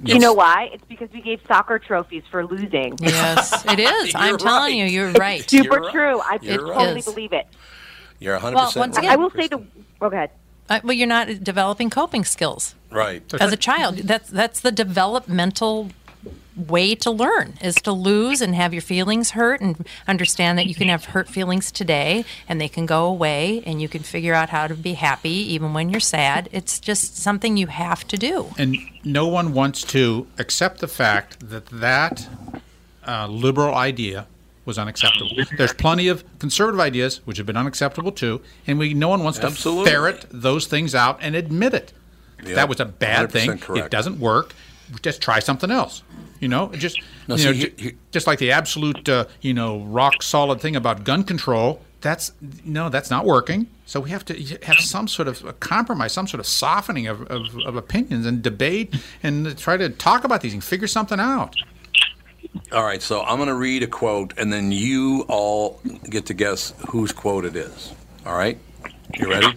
You 0.05 0.19
know 0.19 0.33
why? 0.33 0.71
It's 0.73 0.85
because 0.89 1.09
we 1.13 1.21
gave 1.23 1.41
soccer 1.47 1.79
trophies 1.79 2.25
for 2.31 2.45
losing. 2.47 2.97
Yes, 3.01 3.65
it 3.67 3.79
is. 3.81 4.15
I'm 4.15 4.31
You're 4.31 4.39
telling 4.39 4.63
right. 4.63 4.75
you, 4.75 4.85
you're 4.87 5.13
right. 5.13 5.49
Super 5.49 5.75
You're 5.75 5.83
right. 5.83 5.93
true. 5.93 6.21
I 6.21 6.39
You're 6.43 6.59
totally 6.59 6.95
right. 6.95 7.05
believe 7.05 7.33
it. 7.33 7.47
You're 8.19 8.39
100% 8.39 8.55
Well, 8.55 8.73
once 8.77 8.77
right. 8.97 8.99
again- 8.99 9.11
I 9.13 9.17
will 9.17 9.31
say 9.31 9.47
the. 9.49 9.59
Oh, 9.59 10.09
go 10.11 10.17
ahead. 10.17 10.31
Uh, 10.69 10.81
well, 10.85 10.93
you're 10.93 11.07
not 11.09 11.43
developing 11.45 11.91
coping 11.91 12.25
skills 12.25 12.75
Right. 12.91 13.23
as 13.41 13.53
a 13.53 13.57
child. 13.57 13.97
That's 13.99 14.31
that's 14.31 14.61
the 14.61 14.73
developmental 14.73 15.91
way 16.57 16.95
to 16.95 17.11
learn 17.11 17.55
is 17.63 17.77
to 17.77 17.93
lose 17.93 18.41
and 18.41 18.55
have 18.55 18.73
your 18.75 18.83
feelings 18.83 19.31
hurt 19.31 19.61
and 19.61 19.87
understand 20.07 20.59
that 20.59 20.67
you 20.67 20.75
can 20.75 20.89
have 20.89 21.07
hurt 21.07 21.29
feelings 21.29 21.71
today 21.73 22.25
and 22.49 22.61
they 22.61 22.69
can 22.69 22.87
go 22.87 23.07
away 23.07 23.63
and 23.65 23.81
you 23.81 23.89
can 23.89 24.03
figure 24.03 24.35
out 24.35 24.51
how 24.51 24.67
to 24.67 24.75
be 24.75 24.95
happy 24.95 25.31
even 25.31 25.73
when 25.73 25.89
you're 25.89 26.01
sad. 26.01 26.49
It's 26.53 26.79
just 26.79 27.17
something 27.17 27.57
you 27.57 27.69
have 27.69 28.07
to 28.09 28.17
do. 28.17 28.51
And 28.59 28.77
no 29.05 29.27
one 29.27 29.55
wants 29.55 29.83
to 29.85 30.27
accept 30.39 30.81
the 30.81 30.89
fact 30.89 31.49
that 31.51 31.67
that 31.67 32.29
uh, 33.07 33.27
liberal 33.29 33.75
idea 33.75 34.27
was 34.65 34.79
unacceptable. 34.79 35.31
There's 35.57 35.73
plenty 35.73 36.09
of 36.09 36.25
conservative 36.39 36.81
ideas 36.81 37.21
which 37.25 37.37
have 37.39 37.47
been 37.47 37.57
unacceptable 37.57 38.13
too, 38.13 38.41
and 38.67 38.79
we 38.79 38.95
no 38.95 39.09
one 39.09 39.25
wants 39.25 39.39
to 39.41 39.51
ferret 39.51 40.27
those 40.31 40.67
things 40.67 40.95
out 40.95 41.19
and 41.21 41.35
admit 41.35 41.75
it. 41.75 41.93
Yeah, 42.45 42.55
that 42.55 42.69
was 42.69 42.81
a 42.81 42.85
bad 42.85 43.33
thing. 43.33 43.59
correct. 43.59 43.87
It 43.87 43.91
doesn't 43.91 44.19
work. 44.21 44.55
Just 45.01 45.23
try 45.23 45.39
something 45.39 45.71
else. 45.71 46.03
You 46.41 46.49
know, 46.49 46.71
just 46.75 47.01
No, 47.29 47.37
you 47.37 47.45
know, 47.45 47.53
see, 47.53 47.61
ju- 47.61 47.73
he- 47.77 47.83
he- 47.91 47.95
just 48.11 48.27
like 48.27 48.39
the 48.41 48.51
absolute 48.53 49.09
uh, 49.09 49.27
you 49.41 49.55
know 49.55 49.81
rock 49.85 50.23
solid 50.23 50.61
thing 50.61 50.77
about 50.77 51.05
gun 51.05 51.23
control. 51.25 51.81
That's 52.01 52.33
no, 52.65 52.89
that's 52.89 53.11
not 53.11 53.25
working. 53.25 53.69
So 53.87 54.01
we 54.01 54.11
have 54.11 54.25
to 54.25 54.35
have 54.65 54.79
some 54.79 55.07
sort 55.07 55.29
of 55.29 55.45
a 55.45 55.53
compromise, 55.53 56.13
some 56.13 56.27
sort 56.27 56.41
of 56.41 56.47
softening 56.47 57.07
of, 57.07 57.23
of, 57.31 57.57
of 57.65 57.77
opinions 57.77 58.27
and 58.27 58.43
debate, 58.43 58.97
and 59.23 59.57
try 59.57 59.77
to 59.77 59.89
talk 59.89 60.25
about 60.25 60.41
these 60.41 60.53
and 60.53 60.65
figure 60.65 60.89
something 60.89 61.21
out. 61.21 61.55
All 62.73 62.83
right, 62.85 63.01
so 63.03 63.23
I'm 63.23 63.37
going 63.37 63.49
to 63.49 63.55
read 63.55 63.83
a 63.83 63.87
quote, 63.87 64.35
and 64.37 64.53
then 64.53 64.73
you 64.73 65.25
all 65.29 65.81
get 66.11 66.27
to 66.27 66.35
guess 66.35 66.75
whose 66.89 67.13
quote 67.13 67.45
it 67.45 67.55
is. 67.55 67.93
All 68.27 68.35
right? 68.35 68.59
You 69.15 69.31
ready? 69.31 69.55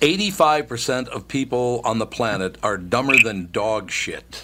Yeah. 0.00 0.08
85% 0.08 1.08
of 1.08 1.26
people 1.28 1.80
on 1.84 1.98
the 1.98 2.06
planet 2.06 2.56
are 2.62 2.76
dumber 2.76 3.16
than 3.22 3.48
dog 3.52 3.90
shit. 3.90 4.42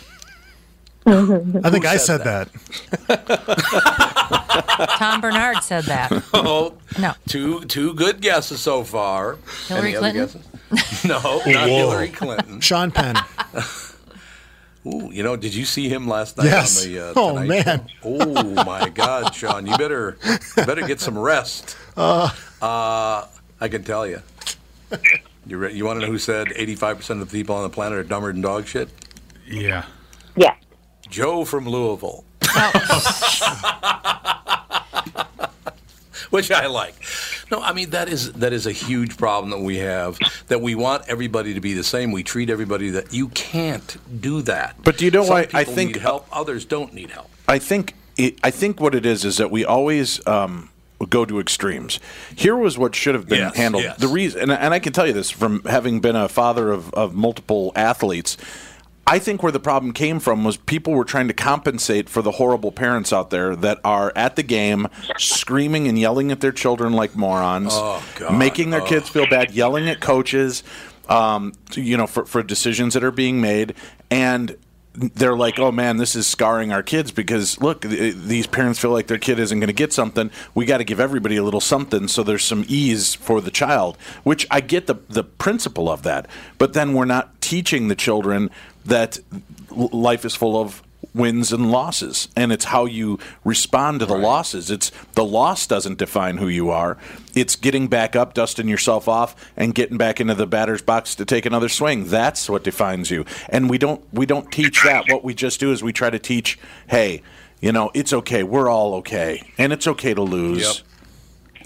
I 1.07 1.71
think 1.71 1.85
I 1.85 1.97
said 1.97 2.23
said 2.23 2.49
that. 3.09 4.89
Tom 4.99 5.21
Barnard 5.21 5.63
said 5.63 5.85
that. 5.85 6.11
Oh, 6.35 6.75
No. 6.99 7.15
two 7.29 7.65
two 7.65 7.93
good 7.95 8.21
guesses 8.21 8.61
so 8.61 8.85
far. 8.85 9.39
Hillary 9.69 9.91
Any 9.91 9.99
Clinton? 9.99 10.27
guesses? 10.71 11.05
no, 11.05 11.15
not 11.21 11.45
Whoa. 11.47 11.67
Hillary 11.67 12.09
Clinton. 12.09 12.61
Sean 12.61 12.91
Penn. 12.93 13.17
Ooh, 14.87 15.11
you 15.13 15.23
know, 15.23 15.37
did 15.37 15.55
you 15.55 15.65
see 15.65 15.89
him 15.89 16.09
last 16.09 16.37
night 16.39 16.47
Yes. 16.47 16.85
on 16.85 16.93
the? 16.93 17.01
Uh, 17.01 17.13
Oh, 17.17 17.39
man. 17.45 17.65
Show? 17.89 17.95
Oh 18.05 18.65
my 18.65 18.89
God, 18.89 19.35
Sean, 19.35 19.67
you 19.67 19.77
better 19.77 20.19
you 20.57 20.65
better 20.65 20.87
get 20.87 21.01
some 21.01 21.19
rest. 21.19 21.77
Uh, 21.97 22.31
Uh, 22.61 23.27
I 23.61 23.69
can 23.69 23.83
tell 23.85 24.07
you. 24.07 24.23
You 25.47 25.59
re- 25.59 25.73
you 25.75 25.85
want 25.85 26.01
to 26.01 26.07
know 26.07 26.13
who 26.13 26.19
said 26.19 26.49
85% 26.49 27.11
of 27.21 27.31
the 27.31 27.39
people 27.39 27.55
on 27.57 27.63
the 27.65 27.71
planet 27.71 27.99
are 27.99 28.05
dumber 28.05 28.33
than 28.33 28.43
dog 28.43 28.67
shit? 28.67 28.89
Yeah. 29.47 29.85
Yeah. 30.37 30.55
Joe 31.09 31.45
from 31.45 31.69
Louisville. 31.69 32.25
Which 36.31 36.51
I 36.51 36.67
like. 36.67 36.95
No, 37.51 37.61
I 37.61 37.73
mean 37.75 37.91
that 37.91 38.09
is 38.09 38.33
that 38.35 38.55
is 38.55 38.67
a 38.67 38.73
huge 38.73 39.19
problem 39.19 39.51
that 39.51 39.59
we 39.61 39.77
have. 39.79 40.19
That 40.49 40.63
we 40.63 40.75
want 40.75 41.05
everybody 41.09 41.53
to 41.53 41.61
be 41.61 41.75
the 41.75 41.85
same. 41.85 42.11
We 42.13 42.23
treat 42.23 42.49
everybody 42.49 42.89
that 42.91 43.13
you 43.13 43.29
can't 43.29 43.99
do 44.23 44.41
that. 44.43 44.77
But 44.83 44.97
do 44.97 45.05
you 45.05 45.11
know 45.11 45.25
Some 45.25 45.35
why 45.35 45.49
I 45.53 45.65
think- 45.65 45.95
need 45.97 46.01
help? 46.03 46.27
Others 46.33 46.65
don't 46.65 46.95
need 46.95 47.11
help. 47.11 47.29
I 47.49 47.59
think 47.59 47.95
it, 48.17 48.39
I 48.43 48.51
think 48.51 48.81
what 48.81 48.95
it 48.95 49.05
is 49.05 49.25
is 49.27 49.37
that 49.39 49.51
we 49.51 49.65
always 49.67 50.27
um, 50.27 50.71
go 51.07 51.25
to 51.25 51.39
extremes. 51.41 51.99
Here 52.35 52.57
was 52.57 52.79
what 52.79 52.95
should 52.95 53.15
have 53.15 53.29
been 53.29 53.39
Yes, 53.41 53.57
handled. 53.57 53.85
yes. 53.85 53.99
The 53.99 54.09
reason, 54.09 54.43
and, 54.43 54.53
and 54.53 54.73
I 54.75 54.79
can 54.79 54.93
tell 54.93 55.07
you 55.07 55.13
this 55.13 55.31
from 55.31 55.63
having 55.65 56.01
been 56.01 56.17
a 56.17 56.29
father 56.29 56.71
of, 56.73 56.93
of 56.95 57.15
multiple 57.15 57.73
athletes. 57.77 58.37
I 59.05 59.19
think 59.19 59.43
where 59.43 59.51
the 59.51 59.59
problem 59.61 59.93
came 59.93 60.21
from 60.21 60.45
was 60.45 60.57
people 60.57 60.93
were 60.95 61.05
trying 61.05 61.27
to 61.27 61.35
compensate 61.35 62.09
for 62.09 62.23
the 62.23 62.31
horrible 62.31 62.71
parents 62.71 63.13
out 63.13 63.31
there 63.31 63.57
that 63.57 63.81
are 63.85 64.13
at 64.15 64.37
the 64.37 64.45
game 64.45 64.87
screaming 65.19 65.89
and 65.89 65.99
yelling 65.99 66.31
at 66.31 66.41
their 66.41 66.53
children 66.53 66.93
like 66.93 67.17
morons, 67.17 67.73
Oh, 67.75 68.03
making 68.33 68.71
their 68.71 68.83
Oh. 68.83 68.87
kids 68.87 69.09
feel 69.09 69.27
bad, 69.27 69.51
yelling 69.51 69.89
at 69.89 70.01
coaches, 70.01 70.63
um, 71.09 71.53
you 71.75 71.97
know, 71.97 72.07
for, 72.07 72.25
for 72.27 72.45
decisions 72.45 72.95
that 72.95 73.03
are 73.03 73.11
being 73.11 73.41
made. 73.41 73.75
And 74.11 74.57
they're 74.95 75.37
like, 75.37 75.59
oh 75.59 75.73
man, 75.73 75.97
this 75.97 76.15
is 76.15 76.27
scarring 76.27 76.73
our 76.73 76.83
kids 76.83 77.11
because 77.11 77.61
look, 77.61 77.83
th- 77.83 78.15
these 78.15 78.47
parents 78.47 78.79
feel 78.79 78.91
like 78.91 79.07
their 79.07 79.19
kid 79.19 79.39
isn't 79.39 79.59
going 79.59 79.69
to 79.69 79.73
get 79.73 79.93
something. 79.93 80.31
We 80.55 80.67
got 80.67 80.79
to 80.79 80.85
give 80.85 81.01
everybody 81.01 81.37
a 81.37 81.43
little 81.43 81.61
something 81.61 82.09
so 82.09 82.23
there's 82.23 82.45
some 82.45 82.65
ease 82.69 83.15
for 83.15 83.41
the 83.41 83.51
child, 83.51 83.97
which 84.23 84.47
I 84.51 84.61
get 84.61 84.87
the, 84.87 84.97
the 85.09 85.25
principle 85.25 85.91
of 85.91 86.03
that. 86.03 86.27
But 86.59 86.75
then 86.75 86.93
we're 86.93 87.07
not 87.07 87.41
teaching 87.41 87.89
the 87.89 87.95
children 87.97 88.51
that 88.85 89.19
life 89.71 90.25
is 90.25 90.35
full 90.35 90.61
of 90.61 90.83
wins 91.15 91.53
and 91.53 91.71
losses 91.71 92.29
and 92.35 92.53
it's 92.53 92.65
how 92.67 92.87
you 92.87 93.19
respond 93.45 94.01
to 94.01 94.07
the 94.07 94.17
losses 94.17 94.71
it's 94.71 94.91
the 95.15 95.25
loss 95.25 95.67
doesn't 95.67 95.99
define 95.99 96.39
who 96.39 96.49
you 96.49 96.71
are 96.71 96.97
it's 97.35 97.55
getting 97.55 97.87
back 97.87 98.17
up 98.17 98.33
dusting 98.33 98.67
yourself 98.67 99.07
off 99.09 99.37
and 99.57 99.75
getting 99.75 99.99
back 99.99 100.21
into 100.21 100.35
the 100.35 100.47
batter's 100.47 100.81
box 100.81 101.15
to 101.15 101.25
take 101.25 101.45
another 101.45 101.69
swing 101.69 102.07
that's 102.07 102.49
what 102.49 102.65
defines 102.65 103.11
you 103.11 103.25
and 103.51 103.69
we 103.69 103.77
don't 103.77 104.03
we 104.13 104.25
don't 104.25 104.51
teach 104.51 104.83
that 104.85 105.05
what 105.11 105.23
we 105.23 105.35
just 105.35 105.61
do 105.61 105.71
is 105.71 105.83
we 105.83 105.93
try 105.93 106.09
to 106.09 106.19
teach 106.19 106.59
hey 106.89 107.21
you 107.61 107.73
know 107.73 107.91
it's 107.93 108.13
okay 108.15 108.43
we're 108.43 108.71
all 108.71 108.95
okay 108.95 109.43
and 109.59 109.73
it's 109.73 109.87
okay 109.87 110.15
to 110.15 110.23
lose 110.23 110.83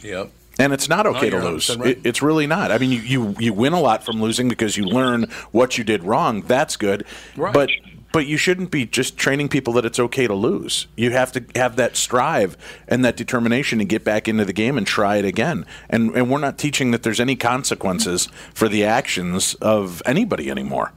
Yep. 0.03 0.31
and 0.59 0.73
it's 0.73 0.89
not 0.89 1.05
No, 1.07 1.15
okay 1.17 1.31
to 1.31 1.39
lose. 1.39 1.77
right. 1.77 1.91
It, 1.91 2.01
it's 2.05 2.23
really 2.23 2.47
not. 2.47 2.71
I 2.71 2.79
mean, 2.79 2.91
you, 2.93 3.01
you 3.01 3.35
you 3.39 3.53
win 3.53 3.73
a 3.73 3.81
lot 3.81 4.05
from 4.05 4.21
losing 4.21 4.49
because 4.49 4.77
you 4.77 4.85
learn 4.85 5.25
what 5.53 5.79
you 5.79 5.85
did 5.85 6.05
wrong. 6.05 6.43
That's 6.43 6.77
good. 6.77 7.05
Right. 7.37 7.53
But 7.53 7.71
but 8.17 8.27
you 8.27 8.39
shouldn't 8.39 8.71
be 8.71 8.87
just 8.87 9.19
training 9.19 9.47
people 9.47 9.75
that 9.75 9.85
it's 9.85 10.01
okay 10.01 10.27
to 10.27 10.33
lose. 10.33 10.87
You 10.97 11.11
have 11.11 11.33
to 11.33 11.45
have 11.55 11.77
that 11.77 11.99
strive 11.99 12.57
and 12.89 13.05
that 13.05 13.15
determination 13.15 13.79
to 13.79 13.85
get 13.85 14.05
back 14.05 14.27
into 14.27 14.47
the 14.47 14.55
game 14.55 14.79
and 14.79 14.87
try 14.87 15.17
it 15.17 15.27
again. 15.27 15.67
And 15.91 16.17
and 16.17 16.31
we're 16.31 16.39
not 16.39 16.57
teaching 16.57 16.93
that 16.93 17.03
there's 17.03 17.21
any 17.21 17.37
consequences 17.37 18.31
for 18.55 18.71
the 18.71 18.85
actions 18.85 19.53
of 19.57 20.01
anybody 20.07 20.51
anymore. 20.51 20.93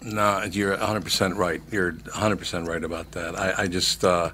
No, 0.00 0.42
you're 0.44 0.74
100% 0.74 1.36
right. 1.36 1.60
You're 1.70 1.92
100% 1.92 2.66
right 2.66 2.82
about 2.82 3.12
that. 3.12 3.38
I, 3.38 3.64
I 3.64 3.66
just, 3.66 4.02
uh, 4.02 4.30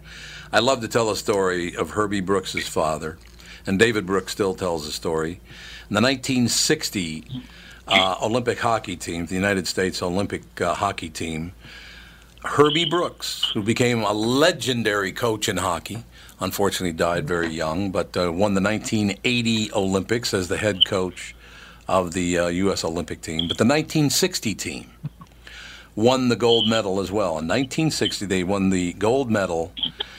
I 0.52 0.60
love 0.60 0.82
to 0.82 0.88
tell 0.88 1.10
a 1.10 1.16
story 1.16 1.74
of 1.74 1.90
Herbie 1.90 2.20
Brooks' 2.20 2.68
father, 2.68 3.18
and 3.66 3.76
David 3.76 4.06
Brooks 4.06 4.30
still 4.30 4.54
tells 4.54 4.86
the 4.86 4.92
story. 4.92 5.40
In 5.88 5.96
the 5.96 6.00
1960 6.00 7.42
uh, 7.88 8.14
Olympic 8.22 8.60
hockey 8.60 8.94
team, 8.94 9.26
the 9.26 9.34
United 9.34 9.66
States 9.66 10.00
Olympic 10.00 10.60
uh, 10.60 10.74
hockey 10.74 11.08
team, 11.08 11.54
Herbie 12.44 12.86
Brooks, 12.86 13.50
who 13.52 13.62
became 13.62 14.02
a 14.02 14.12
legendary 14.14 15.12
coach 15.12 15.46
in 15.46 15.58
hockey, 15.58 16.04
unfortunately 16.40 16.92
died 16.92 17.28
very 17.28 17.48
young, 17.48 17.90
but 17.90 18.16
uh, 18.16 18.32
won 18.32 18.54
the 18.54 18.62
1980 18.62 19.72
Olympics 19.72 20.32
as 20.32 20.48
the 20.48 20.56
head 20.56 20.86
coach 20.86 21.34
of 21.86 22.12
the 22.14 22.38
uh, 22.38 22.46
U.S. 22.48 22.82
Olympic 22.82 23.20
team. 23.20 23.40
But 23.46 23.58
the 23.58 23.64
1960 23.64 24.54
team, 24.54 24.90
won 25.94 26.28
the 26.28 26.36
gold 26.36 26.68
medal 26.68 27.00
as 27.00 27.10
well. 27.10 27.30
In 27.30 27.48
1960, 27.48 28.26
they 28.26 28.44
won 28.44 28.70
the 28.70 28.92
gold 28.94 29.30
medal, 29.30 29.72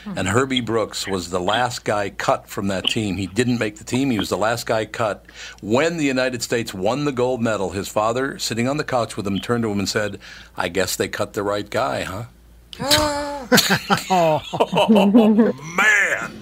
and 0.05 0.27
Herbie 0.27 0.61
Brooks 0.61 1.07
was 1.07 1.29
the 1.29 1.39
last 1.39 1.83
guy 1.83 2.09
cut 2.09 2.47
from 2.47 2.67
that 2.67 2.85
team. 2.85 3.17
He 3.17 3.27
didn't 3.27 3.59
make 3.59 3.77
the 3.77 3.83
team. 3.83 4.11
He 4.11 4.19
was 4.19 4.29
the 4.29 4.37
last 4.37 4.65
guy 4.65 4.85
cut. 4.85 5.25
When 5.61 5.97
the 5.97 6.05
United 6.05 6.41
States 6.41 6.73
won 6.73 7.05
the 7.05 7.11
gold 7.11 7.41
medal, 7.41 7.71
his 7.71 7.87
father, 7.87 8.37
sitting 8.39 8.67
on 8.67 8.77
the 8.77 8.83
couch 8.83 9.17
with 9.17 9.25
him, 9.25 9.39
turned 9.39 9.63
to 9.63 9.71
him 9.71 9.79
and 9.79 9.89
said, 9.89 10.19
I 10.57 10.67
guess 10.67 10.95
they 10.95 11.07
cut 11.07 11.33
the 11.33 11.43
right 11.43 11.69
guy, 11.69 12.03
huh? 12.03 12.25
oh, 14.09 15.53
man. 15.75 16.40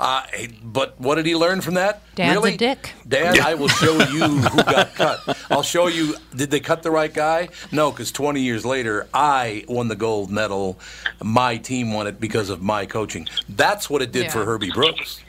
Uh, 0.00 0.22
but 0.64 0.98
what 0.98 1.16
did 1.16 1.26
he 1.26 1.36
learn 1.36 1.60
from 1.60 1.74
that? 1.74 2.02
Dad's 2.14 2.34
a 2.34 2.40
really? 2.40 2.56
dick. 2.56 2.94
Dad, 3.06 3.38
I 3.38 3.52
will 3.52 3.68
show 3.68 3.92
you 4.08 4.28
who 4.28 4.62
got 4.62 4.94
cut. 4.94 5.38
I'll 5.50 5.62
show 5.62 5.88
you. 5.88 6.14
Did 6.34 6.50
they 6.50 6.58
cut 6.58 6.82
the 6.82 6.90
right 6.90 7.12
guy? 7.12 7.50
No, 7.70 7.90
because 7.90 8.10
20 8.10 8.40
years 8.40 8.64
later, 8.64 9.06
I 9.12 9.66
won 9.68 9.88
the 9.88 9.96
gold 9.96 10.30
medal. 10.30 10.78
My 11.22 11.58
team 11.58 11.92
won 11.92 12.06
it 12.06 12.18
because 12.18 12.48
of 12.48 12.62
my 12.62 12.86
coaching. 12.86 13.28
That's 13.46 13.90
what 13.90 14.00
it 14.00 14.10
did 14.10 14.32
for 14.32 14.46
Herbie 14.46 14.70
Brooks, 14.70 15.22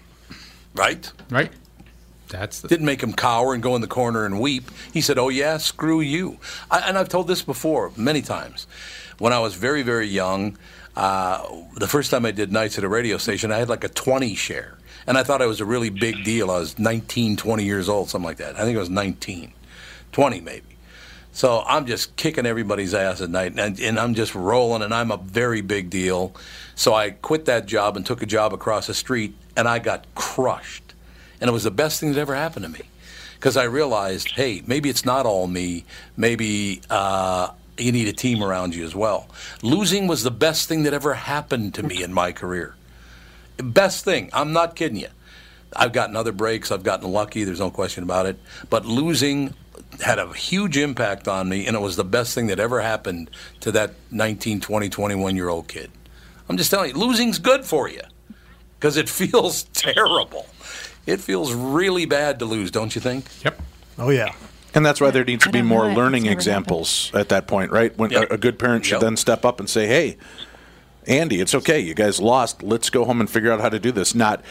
right? 0.73 1.11
Right. 1.29 1.51
That's 2.29 2.61
the 2.61 2.69
Didn't 2.69 2.85
make 2.85 3.03
him 3.03 3.11
cower 3.11 3.53
and 3.53 3.61
go 3.61 3.75
in 3.75 3.81
the 3.81 3.87
corner 3.87 4.25
and 4.25 4.39
weep. 4.39 4.71
He 4.93 5.01
said, 5.01 5.19
"Oh 5.19 5.27
yeah, 5.27 5.57
screw 5.57 5.99
you." 5.99 6.37
I, 6.69 6.79
and 6.79 6.97
I've 6.97 7.09
told 7.09 7.27
this 7.27 7.41
before 7.41 7.91
many 7.97 8.21
times. 8.21 8.67
When 9.17 9.33
I 9.33 9.39
was 9.39 9.53
very, 9.53 9.83
very 9.83 10.07
young, 10.07 10.57
uh, 11.01 11.63
the 11.77 11.87
first 11.87 12.11
time 12.11 12.27
I 12.27 12.31
did 12.31 12.51
nights 12.51 12.77
at 12.77 12.83
a 12.83 12.87
radio 12.87 13.17
station, 13.17 13.51
I 13.51 13.57
had 13.57 13.69
like 13.69 13.83
a 13.83 13.89
20 13.89 14.35
share, 14.35 14.77
and 15.07 15.17
I 15.17 15.23
thought 15.23 15.41
it 15.41 15.47
was 15.47 15.59
a 15.59 15.65
really 15.65 15.89
big 15.89 16.23
deal. 16.23 16.51
I 16.51 16.59
was 16.59 16.77
19, 16.77 17.37
20 17.37 17.63
years 17.63 17.89
old, 17.89 18.11
something 18.11 18.27
like 18.27 18.37
that. 18.37 18.55
I 18.55 18.61
think 18.65 18.77
I 18.77 18.79
was 18.79 18.91
19, 18.91 19.51
20 20.11 20.41
maybe. 20.41 20.77
So 21.31 21.63
I'm 21.65 21.87
just 21.87 22.15
kicking 22.17 22.45
everybody's 22.45 22.93
ass 22.93 23.19
at 23.19 23.31
night, 23.31 23.57
and, 23.57 23.79
and 23.79 23.99
I'm 23.99 24.13
just 24.13 24.35
rolling, 24.35 24.83
and 24.83 24.93
I'm 24.93 25.09
a 25.09 25.17
very 25.17 25.61
big 25.61 25.89
deal. 25.89 26.35
So 26.75 26.93
I 26.93 27.09
quit 27.09 27.45
that 27.45 27.65
job 27.65 27.97
and 27.97 28.05
took 28.05 28.21
a 28.21 28.27
job 28.27 28.53
across 28.53 28.85
the 28.85 28.93
street, 28.93 29.33
and 29.57 29.67
I 29.67 29.79
got 29.79 30.05
crushed. 30.13 30.93
And 31.39 31.49
it 31.49 31.51
was 31.51 31.63
the 31.63 31.71
best 31.71 31.99
thing 31.99 32.13
that 32.13 32.19
ever 32.19 32.35
happened 32.35 32.65
to 32.65 32.71
me 32.71 32.83
because 33.39 33.57
I 33.57 33.63
realized, 33.63 34.33
hey, 34.33 34.61
maybe 34.67 34.87
it's 34.87 35.03
not 35.03 35.25
all 35.25 35.47
me. 35.47 35.83
Maybe 36.15 36.81
uh, 36.91 37.49
you 37.81 37.91
need 37.91 38.07
a 38.07 38.13
team 38.13 38.43
around 38.43 38.75
you 38.75 38.85
as 38.85 38.95
well. 38.95 39.27
Losing 39.61 40.07
was 40.07 40.23
the 40.23 40.31
best 40.31 40.67
thing 40.67 40.83
that 40.83 40.93
ever 40.93 41.13
happened 41.13 41.73
to 41.75 41.83
me 41.83 42.03
in 42.03 42.13
my 42.13 42.31
career. 42.31 42.75
Best 43.57 44.03
thing. 44.03 44.29
I'm 44.33 44.53
not 44.53 44.75
kidding 44.75 44.97
you. 44.97 45.09
I've 45.75 45.93
gotten 45.93 46.15
other 46.15 46.31
breaks. 46.31 46.71
I've 46.71 46.83
gotten 46.83 47.11
lucky. 47.11 47.43
There's 47.43 47.59
no 47.59 47.71
question 47.71 48.03
about 48.03 48.25
it. 48.25 48.37
But 48.69 48.85
losing 48.85 49.53
had 49.99 50.19
a 50.19 50.33
huge 50.33 50.77
impact 50.77 51.27
on 51.27 51.49
me, 51.49 51.67
and 51.67 51.75
it 51.75 51.79
was 51.79 51.95
the 51.95 52.03
best 52.03 52.33
thing 52.33 52.47
that 52.47 52.59
ever 52.59 52.81
happened 52.81 53.29
to 53.61 53.71
that 53.73 53.93
19, 54.11 54.61
20, 54.61 54.89
21 54.89 55.35
year 55.35 55.49
old 55.49 55.67
kid. 55.67 55.91
I'm 56.49 56.57
just 56.57 56.71
telling 56.71 56.91
you, 56.91 56.97
losing's 56.97 57.39
good 57.39 57.65
for 57.65 57.89
you 57.89 58.01
because 58.79 58.97
it 58.97 59.09
feels 59.21 59.63
terrible. 59.63 60.47
It 61.05 61.19
feels 61.19 61.53
really 61.53 62.05
bad 62.05 62.39
to 62.39 62.45
lose, 62.45 62.71
don't 62.71 62.93
you 62.93 63.01
think? 63.01 63.25
Yep. 63.43 63.61
Oh 63.97 64.09
yeah. 64.09 64.33
And 64.73 64.85
that's 64.85 65.01
why 65.01 65.11
there 65.11 65.25
needs 65.25 65.43
to 65.43 65.51
be 65.51 65.61
more 65.61 65.87
learning 65.93 66.21
It's 66.23 66.29
never 66.29 66.33
examples 66.39 67.11
at 67.13 67.29
that 67.29 67.45
point, 67.47 67.71
right? 67.71 67.97
When 67.97 68.09
Yep. 68.11 68.31
a, 68.31 68.33
a 68.35 68.37
good 68.37 68.57
parent 68.59 68.85
should 68.85 68.93
Yep. 68.95 69.01
then 69.01 69.17
step 69.17 69.43
up 69.45 69.59
and 69.59 69.69
say, 69.69 69.85
"Hey, 69.87 70.17
Andy, 71.07 71.41
it's 71.41 71.55
okay. 71.55 71.79
You 71.79 71.93
guys 71.93 72.19
lost. 72.19 72.63
Let's 72.63 72.89
go 72.89 73.05
home 73.05 73.19
and 73.19 73.29
figure 73.29 73.51
out 73.51 73.59
how 73.61 73.69
to 73.69 73.79
do 73.79 73.91
this." 73.91 74.13
Not 74.15 74.41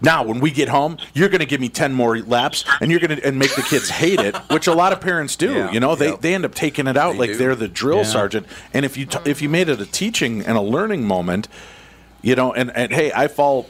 now 0.00 0.22
when 0.24 0.40
we 0.40 0.50
get 0.50 0.68
home, 0.68 0.96
you're 1.14 1.28
going 1.28 1.40
to 1.40 1.46
give 1.46 1.60
me 1.60 1.68
10 1.68 1.92
more 1.92 2.18
laps 2.20 2.64
and 2.80 2.90
you're 2.90 3.00
going 3.00 3.16
to 3.18 3.26
and 3.26 3.38
make 3.38 3.54
the 3.56 3.62
kids 3.62 3.88
hate 3.90 4.20
it, 4.20 4.36
which 4.50 4.66
a 4.66 4.72
lot 4.72 4.92
of 4.92 5.00
parents 5.00 5.36
do. 5.36 5.52
Yeah. 5.52 5.70
You 5.72 5.80
know, 5.80 5.94
they, 5.96 6.10
Yep. 6.10 6.20
they 6.22 6.34
end 6.34 6.44
up 6.44 6.54
taking 6.54 6.86
it 6.86 6.96
out 6.96 7.12
They 7.12 7.18
like 7.18 7.30
do. 7.30 7.36
they're 7.36 7.54
the 7.56 7.68
drill 7.68 7.98
Yeah. 7.98 8.02
sergeant. 8.04 8.46
And 8.72 8.84
if 8.84 8.96
you 8.96 9.06
t- 9.06 9.18
if 9.24 9.42
you 9.42 9.48
made 9.48 9.68
it 9.68 9.80
a 9.80 9.86
teaching 9.86 10.42
and 10.44 10.56
a 10.56 10.60
learning 10.62 11.04
moment, 11.06 11.48
you 12.22 12.34
know, 12.34 12.52
and, 12.52 12.70
and 12.76 12.92
hey, 12.92 13.12
I 13.12 13.28
fall 13.28 13.68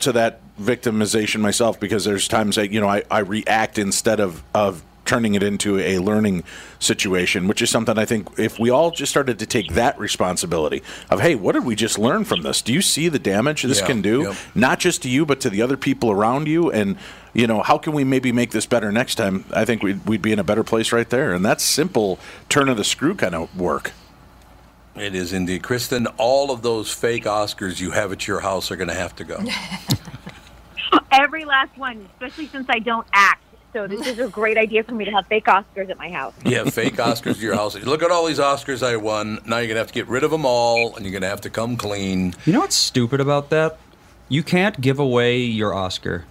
to 0.00 0.12
that 0.12 0.40
victimization 0.60 1.40
myself 1.40 1.80
because 1.80 2.04
there's 2.04 2.28
times 2.28 2.56
that, 2.56 2.70
you 2.70 2.80
know, 2.80 2.88
I, 2.88 3.02
I 3.10 3.20
react 3.20 3.78
instead 3.78 4.20
of, 4.20 4.42
of 4.54 4.82
turning 5.10 5.34
it 5.34 5.42
into 5.42 5.76
a 5.80 5.98
learning 5.98 6.44
situation, 6.78 7.48
which 7.48 7.60
is 7.60 7.68
something 7.68 7.98
I 7.98 8.04
think 8.04 8.38
if 8.38 8.60
we 8.60 8.70
all 8.70 8.92
just 8.92 9.10
started 9.10 9.40
to 9.40 9.46
take 9.46 9.74
that 9.74 9.98
responsibility 9.98 10.84
of, 11.10 11.18
hey, 11.18 11.34
what 11.34 11.54
did 11.54 11.64
we 11.64 11.74
just 11.74 11.98
learn 11.98 12.24
from 12.24 12.42
this? 12.42 12.62
Do 12.62 12.72
you 12.72 12.80
see 12.80 13.08
the 13.08 13.18
damage 13.18 13.64
this 13.64 13.80
Yeah, 13.80 13.86
can 13.86 14.02
do? 14.02 14.22
yep. 14.22 14.36
Not 14.54 14.78
just 14.78 15.02
to 15.02 15.08
you, 15.08 15.26
but 15.26 15.40
to 15.40 15.50
the 15.50 15.62
other 15.62 15.76
people 15.76 16.12
around 16.12 16.46
you. 16.46 16.70
And, 16.70 16.96
you 17.34 17.48
know, 17.48 17.60
how 17.60 17.76
can 17.76 17.92
we 17.92 18.04
maybe 18.04 18.30
make 18.30 18.52
this 18.52 18.66
better 18.66 18.92
next 18.92 19.16
time? 19.16 19.44
I 19.52 19.64
think 19.64 19.82
we'd, 19.82 20.06
we'd 20.06 20.22
be 20.22 20.30
in 20.30 20.38
a 20.38 20.44
better 20.44 20.62
place 20.62 20.92
right 20.92 21.10
there. 21.10 21.32
And 21.32 21.44
that's 21.44 21.64
simple 21.64 22.20
turn 22.48 22.68
of 22.68 22.76
the 22.76 22.84
screw 22.84 23.16
kind 23.16 23.34
of 23.34 23.58
work. 23.58 23.90
It 24.94 25.16
is 25.16 25.32
indeed. 25.32 25.64
Kristen, 25.64 26.06
all 26.18 26.52
of 26.52 26.62
those 26.62 26.92
fake 26.92 27.24
Oscars 27.24 27.80
you 27.80 27.90
have 27.90 28.12
at 28.12 28.28
your 28.28 28.38
house 28.38 28.70
are 28.70 28.76
going 28.76 28.88
to 28.90 28.94
have 28.94 29.16
to 29.16 29.24
go. 29.24 29.42
Every 31.10 31.44
last 31.44 31.76
one, 31.76 32.08
especially 32.12 32.46
since 32.46 32.66
I 32.68 32.78
don't 32.78 33.08
act. 33.12 33.42
So 33.72 33.86
this 33.86 34.04
is 34.06 34.18
a 34.18 34.28
great 34.28 34.58
idea 34.58 34.82
for 34.82 34.94
me 34.94 35.04
to 35.04 35.10
have 35.12 35.26
fake 35.28 35.44
Oscars 35.46 35.90
at 35.90 35.96
my 35.98 36.10
house. 36.10 36.34
Yeah, 36.44 36.64
fake 36.64 36.94
Oscars 36.96 37.32
at 37.32 37.38
your 37.38 37.54
house. 37.54 37.76
Look 37.76 38.02
at 38.02 38.10
all 38.10 38.26
these 38.26 38.40
Oscars 38.40 38.84
I 38.84 38.96
won. 38.96 39.38
Now 39.46 39.58
you're 39.58 39.66
going 39.68 39.76
to 39.76 39.80
have 39.80 39.86
to 39.88 39.94
get 39.94 40.08
rid 40.08 40.24
of 40.24 40.30
them 40.32 40.44
all, 40.44 40.96
and 40.96 41.04
you're 41.04 41.12
going 41.12 41.22
to 41.22 41.28
have 41.28 41.40
to 41.42 41.50
come 41.50 41.76
clean. 41.76 42.34
You 42.44 42.52
know 42.52 42.60
what's 42.60 42.74
stupid 42.74 43.20
about 43.20 43.50
that? 43.50 43.78
You 44.28 44.42
can't 44.42 44.80
give 44.80 44.98
away 44.98 45.38
your 45.38 45.72
Oscar. 45.72 46.24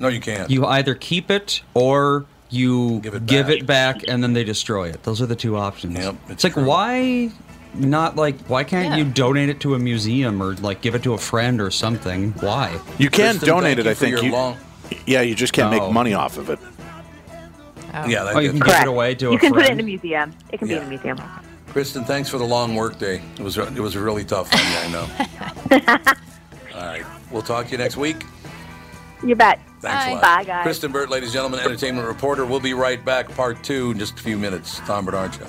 No, 0.00 0.08
you 0.08 0.20
can't. 0.20 0.50
You 0.50 0.64
either 0.64 0.94
keep 0.94 1.30
it 1.30 1.60
or 1.74 2.24
you 2.50 3.00
Give 3.00 3.26
give 3.26 3.50
it 3.50 3.58
it 3.58 3.66
back. 3.66 3.98
back, 3.98 4.04
and 4.08 4.22
then 4.22 4.32
they 4.32 4.44
destroy 4.44 4.88
it. 4.88 5.02
Those 5.02 5.20
are 5.20 5.26
the 5.26 5.36
two 5.36 5.56
options. 5.56 5.98
Yep, 5.98 6.14
it's 6.24 6.30
it's 6.30 6.44
like 6.44 6.52
true. 6.54 6.64
why 6.64 7.30
not 7.74 8.16
like 8.16 8.40
why 8.46 8.64
can't 8.64 8.90
Yeah. 8.90 8.96
you 8.96 9.04
donate 9.04 9.50
it 9.50 9.60
to 9.60 9.74
a 9.74 9.78
museum 9.78 10.42
or 10.42 10.54
like 10.54 10.80
give 10.80 10.94
it 10.94 11.02
to 11.02 11.12
a 11.12 11.18
friend 11.18 11.60
or 11.60 11.70
something? 11.70 12.32
Why? 12.40 12.80
You 12.98 13.10
can 13.10 13.34
Kristen, 13.36 13.48
donate 13.48 13.78
it, 13.78 13.84
you 13.84 13.90
I 13.90 13.94
think. 13.94 14.22
You, 14.22 14.32
long- 14.32 14.56
yeah, 15.06 15.20
you 15.20 15.34
just 15.34 15.52
can't 15.52 15.70
No. 15.70 15.80
make 15.84 15.92
money 15.92 16.14
off 16.14 16.38
of 16.38 16.48
it. 16.48 16.58
Um, 18.04 18.10
yeah, 18.10 18.24
that, 18.24 18.36
Oh, 18.36 18.38
you 18.40 18.50
can 18.50 18.58
that's- 18.60 18.78
give 18.80 18.88
it 18.88 18.90
away 18.90 19.14
to 19.16 19.24
you 19.30 19.36
a 19.36 19.38
can 19.38 19.52
put 19.52 19.60
it 19.60 19.70
in 19.70 19.76
friend. 19.76 19.80
a 19.80 19.84
museum. 19.84 20.34
It 20.52 20.58
can 20.58 20.68
be 20.68 20.74
in 20.74 20.80
Yeah. 20.80 20.86
a 20.86 20.88
museum. 20.90 21.18
Kristen, 21.68 22.04
thanks 22.04 22.28
for 22.30 22.38
the 22.38 22.44
long 22.44 22.74
work 22.74 22.98
day. 22.98 23.20
It 23.38 23.42
was 23.42 23.58
it 23.58 23.78
was 23.80 23.96
really 23.96 24.24
tough 24.24 24.52
on 24.54 24.60
you, 24.60 24.78
I 24.78 25.96
know. 25.96 26.04
all 26.74 26.86
right, 26.86 27.04
we'll 27.30 27.42
talk 27.42 27.66
to 27.66 27.72
you 27.72 27.78
next 27.78 27.96
week. 27.96 28.24
You 29.24 29.34
bet. 29.34 29.60
Thanks 29.80 30.04
a 30.04 30.08
Bye. 30.08 30.12
lot. 30.14 30.22
Bye, 30.22 30.44
guys. 30.44 30.62
Kristen 30.64 30.90
Burt, 30.92 31.08
ladies 31.10 31.28
and 31.28 31.34
gentlemen, 31.34 31.60
entertainment 31.60 32.06
reporter. 32.08 32.44
We'll 32.46 32.58
be 32.60 32.74
right 32.74 33.04
back, 33.04 33.28
part 33.34 33.62
two, 33.62 33.90
in 33.92 33.98
just 33.98 34.18
a 34.18 34.22
few 34.22 34.36
minutes. 34.38 34.80
Tom 34.86 35.04
Barnard 35.04 35.34
Show. 35.34 35.46